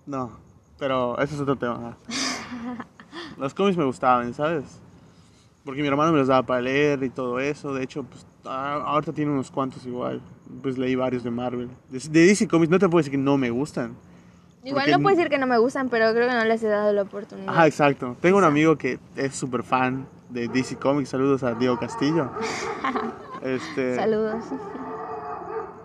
No. 0.07 0.31
Pero 0.79 1.19
eso 1.19 1.35
es 1.35 1.41
otro 1.41 1.57
tema. 1.57 1.97
los 3.39 3.55
cómics 3.55 3.77
me 3.77 3.85
gustaban, 3.85 4.33
¿sabes? 4.35 4.65
Porque 5.65 5.83
mi 5.83 5.89
hermano 5.89 6.13
me 6.13 6.19
los 6.19 6.29
daba 6.29 6.43
para 6.43 6.61
leer 6.63 7.03
y 7.03 7.11
todo 7.11 7.39
eso. 7.39 7.75
De 7.75 7.83
hecho, 7.83 8.03
pues 8.05 8.27
ah, 8.45 8.83
ahorita 8.87 9.13
tiene 9.13 9.31
unos 9.31 9.51
cuantos 9.51 9.85
igual. 9.87 10.21
Pues 10.63 10.79
leí 10.79 10.95
varios 10.95 11.23
de 11.23 11.31
Marvel. 11.31 11.69
De, 11.91 11.99
de 11.99 12.27
DC 12.27 12.49
Comics 12.49 12.71
no 12.71 12.79
te 12.79 12.89
puedo 12.89 12.99
decir 13.01 13.13
que 13.13 13.19
no 13.19 13.37
me 13.37 13.51
gustan. 13.51 13.95
Igual 14.65 14.91
no 14.91 14.99
puedo 15.01 15.17
decir 15.17 15.31
que 15.31 15.39
no 15.39 15.47
me 15.47 15.57
gustan, 15.59 15.89
pero 15.89 16.13
creo 16.13 16.29
que 16.29 16.35
no 16.35 16.45
les 16.45 16.63
he 16.63 16.69
dado 16.69 16.93
la 16.93 17.03
oportunidad. 17.03 17.49
Ajá, 17.49 17.67
exacto. 17.67 18.17
Tengo 18.21 18.37
un 18.39 18.45
amigo 18.45 18.77
que 18.77 18.99
es 19.17 19.35
súper 19.35 19.63
fan 19.63 20.07
de 20.29 20.49
DC 20.49 20.77
Comics. 20.77 21.09
Saludos 21.11 21.43
a 21.43 21.55
Diego 21.55 21.79
Castillo. 21.79 22.31
Este, 23.43 23.97
Saludos. 23.97 24.45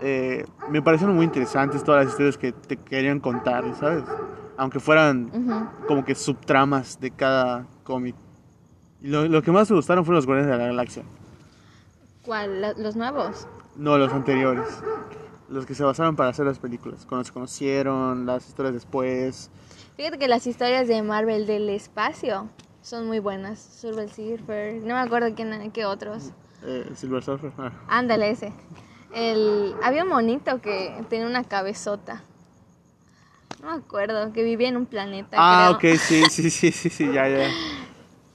eh, 0.02 0.46
me 0.70 0.82
parecieron 0.82 1.16
muy 1.16 1.24
interesantes 1.24 1.86
todas 1.86 2.04
las 2.04 2.12
historias 2.12 2.38
que 2.38 2.52
te 2.52 2.76
querían 2.76 3.22
contar, 3.22 3.64
¿sabes? 3.80 4.04
Aunque 4.58 4.80
fueran 4.80 5.70
como 5.88 6.06
que 6.06 6.16
subtramas 6.16 7.00
de 7.00 7.12
cada 7.12 7.66
cómic. 7.84 8.16
Y 9.02 9.08
lo, 9.10 9.28
lo 9.28 9.42
que 9.42 9.52
más 9.52 9.70
me 9.70 9.76
gustaron 9.76 10.06
fueron 10.06 10.16
los 10.18 10.26
Guardianes 10.26 10.52
de 10.52 10.58
la 10.58 10.68
Galaxia. 10.68 11.04
¿Cuál? 12.24 12.74
¿Los 12.78 12.96
nuevos? 12.96 13.48
No 13.76 13.98
los 13.98 14.12
anteriores. 14.14 14.68
los 15.50 15.66
que 15.66 15.76
se 15.76 15.84
basaron 15.84 16.16
para 16.16 16.30
hacer 16.30 16.46
las 16.46 16.58
películas. 16.60 17.06
Cuando 17.06 17.24
se 17.26 17.32
conocieron, 17.32 18.26
las 18.26 18.48
historias 18.48 18.74
después. 18.74 19.52
Fíjate 19.96 20.18
que 20.18 20.28
las 20.28 20.48
historias 20.48 20.88
de 20.88 21.02
Marvel 21.04 21.46
del 21.46 21.70
espacio 21.70 22.50
son 22.82 23.06
muy 23.08 23.20
buenas. 23.20 23.60
Silver 23.60 24.10
Surfer, 24.10 24.82
no 24.82 24.96
me 24.96 25.00
acuerdo 25.02 25.34
quién, 25.36 25.72
qué 25.72 25.86
otros. 25.86 26.32
Eh, 26.64 26.90
Silver 26.96 27.22
Surfer. 27.24 27.52
ah. 27.58 27.72
Ándale 27.88 28.32
ese. 28.32 28.54
El, 29.14 29.76
había 29.84 30.04
un 30.04 30.10
monito 30.10 30.60
que 30.62 31.06
tenía 31.10 31.28
una 31.28 31.44
cabezota. 31.44 32.24
No 33.66 33.72
me 33.72 33.78
acuerdo, 33.78 34.32
que 34.32 34.44
vivía 34.44 34.70
en 34.70 34.78
un 34.78 34.86
planeta. 34.86 35.38
Ah, 35.40 35.76
creo. 35.76 35.94
ok, 35.96 36.00
sí, 36.00 36.30
sí, 36.30 36.52
sí, 36.52 36.72
sí, 36.72 36.90
sí, 36.90 37.12
ya, 37.12 37.28
ya. 37.28 37.52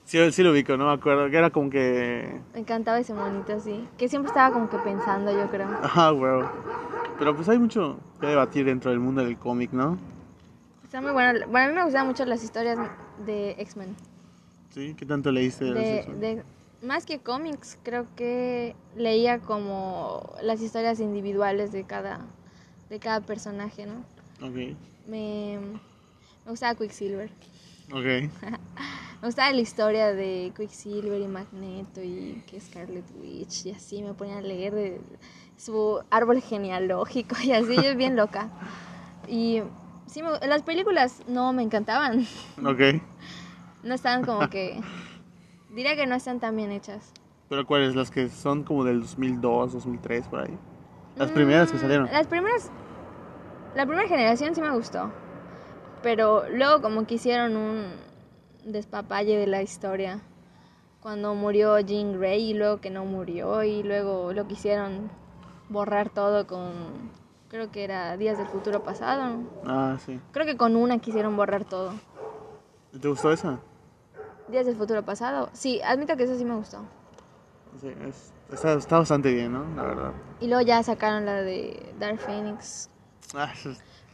Sí, 0.04 0.18
sí 0.32 0.42
lo 0.42 0.50
ubico, 0.50 0.76
no 0.76 0.86
me 0.88 0.92
acuerdo. 0.92 1.30
Que 1.30 1.36
era 1.36 1.50
como 1.50 1.70
que. 1.70 2.40
Me 2.52 2.58
encantaba 2.58 2.98
ese 2.98 3.14
monito, 3.14 3.60
sí. 3.60 3.86
Que 3.96 4.08
siempre 4.08 4.26
estaba 4.26 4.52
como 4.52 4.68
que 4.68 4.76
pensando, 4.78 5.30
yo 5.30 5.48
creo. 5.48 5.68
Ah, 5.82 6.12
huevo. 6.12 6.50
Pero 7.16 7.36
pues 7.36 7.48
hay 7.48 7.60
mucho 7.60 7.96
que 8.20 8.26
debatir 8.26 8.64
dentro 8.64 8.90
del 8.90 8.98
mundo 8.98 9.22
del 9.24 9.36
cómic, 9.38 9.70
¿no? 9.70 9.98
Está 10.82 11.00
muy 11.00 11.12
bueno. 11.12 11.46
Bueno, 11.46 11.66
a 11.66 11.68
mí 11.68 11.74
me 11.76 11.84
gustaban 11.84 12.08
mucho 12.08 12.24
las 12.24 12.42
historias 12.42 12.76
de 13.24 13.52
X-Men. 13.52 13.94
Sí, 14.74 14.96
¿qué 14.98 15.06
tanto 15.06 15.30
leíste 15.30 15.64
de, 15.64 15.70
los 15.70 15.78
De, 15.78 15.98
X-Men? 16.00 16.20
de- 16.20 16.42
más 16.82 17.06
que 17.06 17.20
cómics, 17.20 17.78
creo 17.84 18.06
que 18.16 18.74
leía 18.96 19.38
como 19.38 20.28
las 20.42 20.60
historias 20.60 20.98
individuales 20.98 21.70
de 21.70 21.84
cada, 21.84 22.18
de 22.88 22.98
cada 22.98 23.20
personaje, 23.20 23.86
¿no? 23.86 23.92
Ok, 24.44 24.74
Me, 25.10 25.58
me 26.44 26.50
gustaba 26.50 26.74
Quicksilver. 26.76 27.30
ok. 27.92 28.30
Me 29.22 29.26
gustaba 29.28 29.52
la 29.52 29.60
historia 29.60 30.14
de 30.14 30.50
Quicksilver 30.56 31.20
y 31.20 31.26
Magneto 31.28 32.00
y 32.02 32.42
que 32.46 32.58
Scarlet 32.58 33.04
Witch 33.20 33.66
y 33.66 33.72
así 33.72 34.02
me 34.02 34.14
ponía 34.14 34.38
a 34.38 34.40
leer 34.40 34.72
de 34.74 35.00
su 35.58 36.00
árbol 36.08 36.40
genealógico 36.40 37.36
y 37.44 37.52
así, 37.52 37.76
yo 37.82 37.94
bien 37.96 38.16
loca. 38.16 38.48
Y 39.28 39.60
sí, 40.06 40.22
me- 40.22 40.46
las 40.46 40.62
películas 40.62 41.22
no 41.28 41.52
me 41.52 41.62
encantaban, 41.62 42.26
Ok. 42.64 42.80
no 43.82 43.94
estaban 43.94 44.24
como 44.24 44.48
que, 44.48 44.80
diría 45.74 45.96
que 45.96 46.06
no 46.06 46.14
están 46.14 46.40
tan 46.40 46.56
bien 46.56 46.72
hechas. 46.72 47.12
¿Pero 47.50 47.66
cuáles? 47.66 47.94
¿Las 47.94 48.10
que 48.10 48.30
son 48.30 48.64
como 48.64 48.84
del 48.84 49.00
2002, 49.00 49.74
2003, 49.74 50.28
por 50.28 50.40
ahí? 50.40 50.56
Las 51.16 51.30
primeras 51.30 51.70
que 51.70 51.76
Mm, 51.76 51.80
salieron. 51.80 52.06
Las 52.10 52.26
primeras, 52.26 52.70
la 53.74 53.86
primera 53.86 54.08
generación 54.08 54.54
sí 54.54 54.60
me 54.60 54.70
gustó, 54.70 55.10
pero 56.02 56.44
luego 56.48 56.82
como 56.82 57.06
que 57.06 57.14
hicieron 57.14 57.56
un 57.56 57.92
despapalle 58.64 59.38
de 59.38 59.46
la 59.46 59.62
historia. 59.62 60.20
Cuando 61.00 61.34
murió 61.34 61.78
Jean 61.80 62.18
Grey 62.18 62.50
y 62.50 62.54
luego 62.54 62.80
que 62.80 62.90
no 62.90 63.06
murió 63.06 63.62
y 63.64 63.82
luego 63.82 64.34
lo 64.34 64.46
quisieron 64.46 65.10
borrar 65.70 66.10
todo 66.10 66.46
con, 66.46 66.72
creo 67.48 67.70
que 67.70 67.84
era 67.84 68.16
Días 68.18 68.36
del 68.36 68.48
Futuro 68.48 68.82
Pasado. 68.82 69.36
Ah, 69.64 69.96
sí. 70.04 70.20
Creo 70.32 70.44
que 70.44 70.58
con 70.58 70.76
una 70.76 70.98
quisieron 70.98 71.36
borrar 71.36 71.64
todo. 71.64 71.92
¿Te 73.00 73.08
gustó 73.08 73.32
esa? 73.32 73.60
Días 74.48 74.66
del 74.66 74.76
Futuro 74.76 75.02
Pasado. 75.02 75.48
Sí, 75.54 75.80
admito 75.82 76.16
que 76.18 76.24
eso 76.24 76.36
sí 76.36 76.44
me 76.44 76.56
gustó. 76.56 76.80
Sí, 77.80 77.88
es- 78.06 78.34
está, 78.52 78.74
está 78.74 78.98
bastante 78.98 79.32
bien, 79.32 79.52
¿no? 79.54 79.64
La 79.76 79.84
verdad. 79.84 80.12
Y 80.40 80.48
luego 80.48 80.60
ya 80.60 80.82
sacaron 80.82 81.24
la 81.24 81.40
de 81.40 81.94
Dark 81.98 82.18
Phoenix. 82.18 82.89
Ah, 83.34 83.52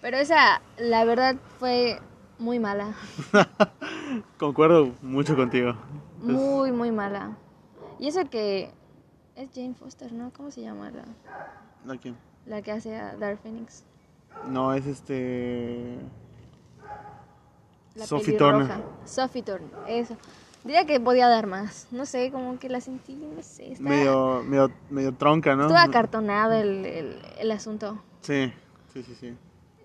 Pero 0.03 0.17
esa, 0.19 0.61
la 0.79 1.05
verdad, 1.05 1.37
fue 1.59 2.01
muy 2.39 2.59
mala. 2.59 2.95
Concuerdo 4.39 4.93
mucho 5.03 5.37
contigo. 5.37 5.75
Muy, 6.21 6.73
muy 6.73 6.91
mala. 6.91 7.37
Y 7.99 8.09
eso 8.09 8.29
que 8.29 8.71
es 9.35 9.49
Jane 9.55 9.75
Foster, 9.75 10.13
¿no? 10.13 10.31
¿Cómo 10.37 10.51
se 10.51 10.63
llama 10.63 10.91
la, 10.91 11.05
¿No 11.85 11.99
quién? 11.99 12.17
la 12.45 12.63
que 12.63 12.73
hace 12.73 12.97
a 12.97 13.17
Dark 13.17 13.39
Phoenix? 13.43 13.85
No, 14.49 14.75
es 14.75 14.87
este... 14.87 15.99
La 17.95 18.07
Sophie. 18.07 18.37
Turner. 18.37 18.83
Sophie 19.07 19.43
Turner, 19.43 19.71
eso. 19.89 20.17
Diría 20.65 20.85
que 20.85 21.01
podía 21.01 21.29
dar 21.29 21.47
más. 21.47 21.87
No 21.91 22.05
sé, 22.05 22.31
como 22.31 22.59
que 22.59 22.69
la 22.69 22.81
sentí, 22.81 23.15
no 23.15 23.43
sé. 23.43 23.75
Medio, 23.79 24.43
medio, 24.43 24.71
medio 24.91 25.15
tronca, 25.15 25.55
¿no? 25.55 25.63
estuvo 25.63 25.79
acartonado 25.79 26.53
el, 26.53 26.85
el, 26.85 27.23
el 27.39 27.51
asunto. 27.53 28.03
Sí, 28.21 28.53
sí, 29.03 29.15
sí, 29.15 29.15
sí. 29.15 29.37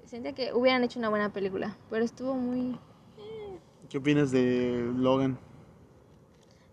Sentía 0.06 0.34
que 0.34 0.54
hubieran 0.54 0.84
hecho 0.84 1.00
una 1.00 1.10
buena 1.10 1.32
película, 1.32 1.78
pero 1.90 2.04
estuvo 2.04 2.34
muy... 2.34 2.78
¿Qué 3.90 3.98
opinas 3.98 4.32
de 4.32 4.90
Logan? 4.96 5.38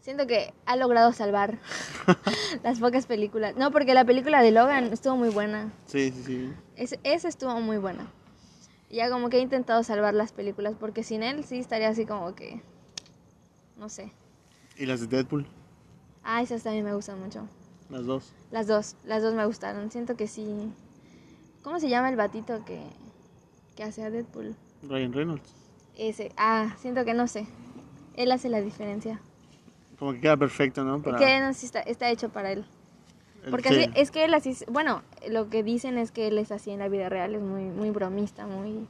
Siento 0.01 0.27
que 0.27 0.53
ha 0.65 0.77
logrado 0.77 1.13
salvar 1.13 1.59
las 2.63 2.79
pocas 2.79 3.07
películas. 3.07 3.57
No, 3.57 3.71
porque 3.71 3.95
la 3.95 4.05
película 4.05 4.43
de 4.43 4.53
Logan 4.53 4.93
estuvo 4.93 5.17
muy 5.17 5.29
buena. 5.29 5.73
Sí, 5.87 6.13
sí, 6.13 6.23
sí. 6.25 6.53
Es, 6.77 6.99
esa 7.03 7.29
estuvo 7.29 7.61
muy 7.61 7.79
buena. 7.79 8.11
Ya 8.91 9.11
como 9.11 9.29
que 9.29 9.37
he 9.37 9.41
intentado 9.41 9.83
salvar 9.83 10.15
las 10.15 10.33
películas, 10.33 10.75
porque 10.79 11.03
sin 11.03 11.23
él 11.23 11.45
sí 11.45 11.59
estaría 11.59 11.89
así 11.89 12.07
como 12.07 12.35
que... 12.35 12.63
No 13.77 13.89
sé. 13.89 14.13
¿Y 14.77 14.87
las 14.87 15.01
de 15.01 15.09
Deadpool? 15.09 15.47
Ah, 16.23 16.43
esas 16.43 16.63
también 16.63 16.85
me 16.85 16.95
gustan 16.95 17.21
mucho. 17.21 17.47
Las 17.91 18.07
dos. 18.07 18.33
Las 18.51 18.67
dos, 18.67 18.97
las 19.05 19.23
dos 19.23 19.35
me 19.35 19.45
gustaron. 19.45 19.91
Siento 19.91 20.17
que 20.17 20.27
sí... 20.27 20.73
¿Cómo 21.63 21.81
se 21.81 21.89
llama 21.89 22.09
el 22.09 22.17
batito 22.17 22.65
que, 22.65 22.81
que 23.77 23.83
hace 23.85 24.03
a 24.03 24.11
Deadpool? 24.11 24.55
Ryan 24.83 25.13
Reynolds. 25.13 25.55
Ese. 25.97 26.33
Ah, 26.37 26.77
siento 26.79 27.05
que 27.05 27.15
no 27.15 27.27
sé. 27.27 27.47
Él 28.15 28.31
hace 28.33 28.49
la 28.49 28.61
diferencia. 28.61 29.21
Como 29.99 30.13
que 30.13 30.21
queda 30.21 30.37
perfecto, 30.37 30.85
¿no? 30.85 31.03
Para 31.03 31.19
Que 31.19 31.41
no, 31.41 31.53
sí 31.55 31.67
está, 31.67 31.81
está 31.81 32.09
hecho 32.11 32.29
para 32.29 32.53
él. 32.53 32.65
el- 33.45 33.51
Porque 33.51 33.71
sí. 33.71 33.81
así, 33.83 33.91
es 33.95 34.11
que 34.11 34.25
él 34.25 34.35
así, 34.35 34.57
bueno, 34.71 35.03
lo 35.29 35.49
que 35.51 35.63
dicen 35.63 35.99
es 35.99 36.13
que 36.13 36.29
él 36.29 36.39
es 36.39 36.53
así 36.53 36.71
en 36.71 36.79
la 36.79 36.89
vida 36.89 37.09
real, 37.09 37.35
es 37.35 37.43
muy, 37.43 37.65
muy 37.65 37.91
bromista, 37.91 38.47
muy, 38.47 38.87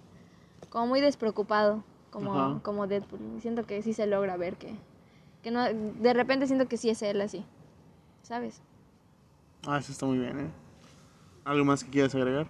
como 0.71 0.87
muy 0.87 1.01
despreocupado, 1.01 1.83
como, 2.11 2.33
Ajá. 2.33 2.61
como 2.62 2.87
Deadpool. 2.87 3.21
Siento 3.41 3.64
que 3.66 3.83
sí 3.83 3.95
se 3.95 4.07
logra 4.07 4.37
ver 4.37 4.57
que, 4.57 4.75
que 5.43 5.51
no, 5.51 5.64
de 5.73 6.12
repente 6.12 6.47
siento 6.47 6.69
que 6.69 6.77
sí 6.77 6.91
es 6.91 7.01
él 7.03 7.21
así, 7.23 7.45
¿sabes? 8.23 8.61
Ah, 9.66 9.79
eso 9.79 9.93
está 9.93 10.05
muy 10.07 10.19
bien, 10.19 10.39
¿eh? 10.41 10.51
¿Algo 11.45 11.64
más 11.64 11.83
que 11.85 11.91
quieras 11.91 12.14
agregar? 12.14 12.47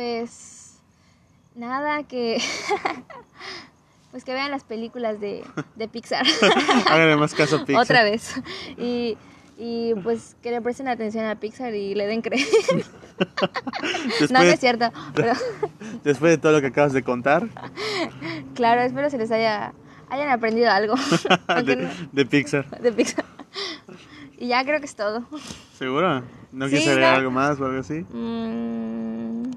Pues, 0.00 0.76
nada, 1.54 2.02
que, 2.02 2.36
pues 4.10 4.24
que 4.24 4.34
vean 4.34 4.50
las 4.50 4.62
películas 4.62 5.20
de, 5.20 5.42
de 5.74 5.88
Pixar. 5.88 6.26
Háganle 6.86 7.16
más 7.16 7.32
caso 7.32 7.56
a 7.56 7.64
Pixar. 7.64 7.82
Otra 7.82 8.04
vez. 8.04 8.34
Y, 8.76 9.16
y 9.56 9.94
pues 10.02 10.36
que 10.42 10.50
le 10.50 10.60
presten 10.60 10.86
atención 10.88 11.24
a 11.24 11.36
Pixar 11.36 11.74
y 11.74 11.94
le 11.94 12.06
den 12.06 12.20
crédito. 12.20 12.50
No, 14.28 14.40
no 14.40 14.42
es 14.42 14.60
cierto. 14.60 14.90
Pero, 15.14 15.32
después 16.04 16.30
de 16.32 16.36
todo 16.36 16.52
lo 16.52 16.60
que 16.60 16.66
acabas 16.66 16.92
de 16.92 17.02
contar 17.02 17.48
claro, 18.54 18.82
espero 18.82 19.08
se 19.08 19.16
les 19.16 19.30
haya 19.30 19.72
hayan 20.10 20.28
aprendido 20.28 20.70
algo. 20.70 20.94
De, 21.64 21.76
no- 21.76 21.88
de 22.12 22.26
Pixar. 22.26 22.68
de 22.82 22.92
Pixar. 22.92 23.24
Y 24.36 24.48
ya 24.48 24.62
creo 24.64 24.78
que 24.80 24.84
es 24.84 24.94
todo. 24.94 25.24
¿Seguro? 25.78 26.22
¿No 26.52 26.66
Sí, 26.66 26.72
quieres 26.72 26.88
agregar 26.88 27.12
no. 27.12 27.18
algo 27.20 27.30
más 27.30 27.58
o 27.58 27.64
algo 27.64 27.80
así? 27.80 28.04
Mm, 28.10 29.50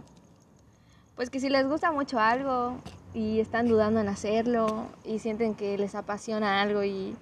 pues 1.19 1.29
que 1.29 1.41
si 1.41 1.49
les 1.49 1.67
gusta 1.67 1.91
mucho 1.91 2.17
algo 2.17 2.77
y 3.13 3.41
están 3.41 3.67
dudando 3.67 3.99
en 3.99 4.07
hacerlo 4.07 4.85
y 5.03 5.19
sienten 5.19 5.53
que 5.53 5.77
les 5.77 5.93
apasiona 5.93 6.61
algo 6.61 6.81
y, 6.85 7.13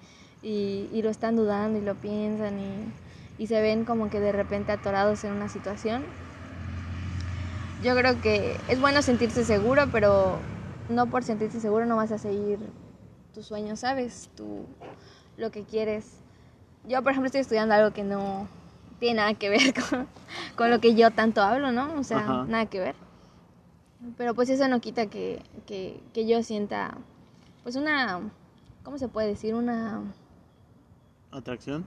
y- 0.44 0.88
y 0.94 1.02
lo 1.02 1.10
están 1.10 1.36
dudando 1.36 1.80
y 1.80 1.82
lo 1.82 1.96
piensan 1.96 2.60
y, 2.60 3.44
y 3.44 3.48
se 3.48 3.60
ven 3.60 3.86
como 3.86 4.12
que 4.12 4.20
de 4.20 4.32
repente 4.32 4.72
atorados 4.72 5.24
en 5.24 5.34
una 5.34 5.50
situación, 5.50 6.06
yo 7.82 7.96
creo 7.96 8.22
que 8.22 8.60
es 8.68 8.80
bueno 8.80 9.02
sentirse 9.02 9.44
seguro, 9.44 9.86
pero 9.92 10.42
no 10.90 11.08
por 11.08 11.24
sentirse 11.24 11.60
seguro 11.60 11.88
no 11.88 11.96
vas 11.96 12.12
a 12.12 12.20
seguir 12.20 12.60
tus 13.34 13.48
sueños, 13.48 13.80
¿sabes? 13.80 14.30
Tu, 14.36 14.64
lo 15.38 15.50
que 15.50 15.64
quieres. 15.64 16.18
Yo, 16.84 17.02
por 17.02 17.14
ejemplo, 17.14 17.26
estoy 17.26 17.42
estudiando 17.42 17.74
algo 17.74 17.96
que 17.96 18.04
no 18.04 18.48
tiene 19.00 19.22
nada 19.22 19.34
que 19.34 19.50
ver 19.50 19.74
con, 19.90 20.08
con 20.56 20.70
lo 20.70 20.80
que 20.82 20.94
yo 20.94 21.10
tanto 21.10 21.42
hablo, 21.42 21.72
¿no? 21.72 21.96
O 22.00 22.04
sea, 22.04 22.20
Ajá. 22.20 22.46
nada 22.48 22.68
que 22.68 22.80
ver. 22.80 23.07
Pero 24.18 24.34
pues 24.34 24.50
eso 24.50 24.68
no 24.68 24.80
quita 24.80 25.08
que, 25.08 25.42
que, 25.66 26.00
que 26.14 26.28
yo 26.28 26.44
sienta, 26.44 26.98
pues 27.64 27.76
una, 27.76 28.22
¿cómo 28.84 28.98
se 28.98 29.08
puede 29.08 29.28
decir? 29.28 29.56
Una, 29.56 30.02
Atracción, 31.32 31.86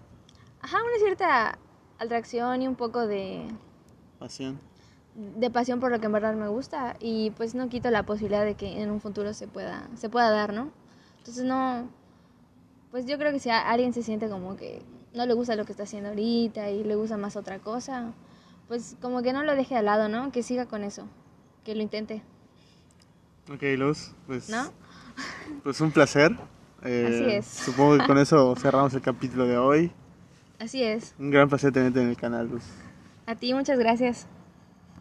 ajá, 0.60 0.76
una 0.76 0.98
cierta 1.04 1.58
atracción 1.98 2.62
y 2.62 2.68
un 2.68 2.76
poco 2.76 3.06
de, 3.06 3.46
pasión. 4.18 4.58
de 5.14 5.50
pasión 5.50 5.80
por 5.80 5.90
lo 5.90 5.98
que 6.00 6.06
en 6.06 6.12
verdad 6.12 6.34
me 6.34 6.48
gusta 6.48 6.96
y 7.00 7.30
pues 7.32 7.54
no 7.54 7.68
quito 7.68 7.90
la 7.90 8.04
posibilidad 8.04 8.44
de 8.44 8.54
que 8.54 8.82
en 8.82 8.90
un 8.90 9.00
futuro 9.00 9.32
se 9.34 9.46
pueda 9.48 9.88
se 9.96 10.08
pueda 10.08 10.30
dar, 10.30 10.52
¿no? 10.52 10.70
Entonces 11.18 11.44
no 11.44 11.88
pues 12.90 13.06
yo 13.06 13.18
creo 13.18 13.32
que 13.32 13.38
si 13.38 13.50
a- 13.50 13.70
alguien 13.70 13.92
se 13.92 14.02
siente 14.02 14.28
como 14.28 14.56
que 14.56 14.82
no 15.14 15.24
le 15.26 15.34
gusta 15.34 15.56
lo 15.56 15.64
que 15.64 15.72
está 15.72 15.84
haciendo 15.84 16.10
ahorita 16.10 16.70
y 16.70 16.84
le 16.84 16.96
gusta 16.96 17.16
más 17.16 17.36
otra 17.36 17.58
cosa, 17.60 18.12
pues 18.68 18.96
como 19.00 19.22
que 19.22 19.32
no 19.32 19.42
lo 19.42 19.54
deje 19.54 19.74
de 19.76 19.82
lado, 19.82 20.08
¿no? 20.08 20.32
Que 20.32 20.42
siga 20.42 20.66
con 20.66 20.82
eso, 20.84 21.04
que 21.70 21.76
lo 21.76 21.82
intente, 21.82 22.20
Ok, 23.52 23.62
Luz, 23.78 24.12
pues, 24.26 24.48
¿no? 24.48 24.72
pues 25.62 25.80
un 25.80 25.92
placer. 25.92 26.36
Eh, 26.82 27.06
Así 27.08 27.30
es. 27.36 27.46
Supongo 27.46 27.96
que 27.98 28.06
con 28.06 28.18
eso 28.18 28.56
cerramos 28.56 28.92
el 28.94 29.00
capítulo 29.02 29.46
de 29.46 29.56
hoy. 29.56 29.92
Así 30.58 30.82
es. 30.82 31.14
Un 31.18 31.30
gran 31.30 31.48
placer 31.48 31.72
tenerte 31.72 32.02
en 32.02 32.08
el 32.08 32.16
canal, 32.16 32.48
Luz. 32.48 32.64
A 33.26 33.36
ti 33.36 33.54
muchas 33.54 33.78
gracias. 33.78 34.26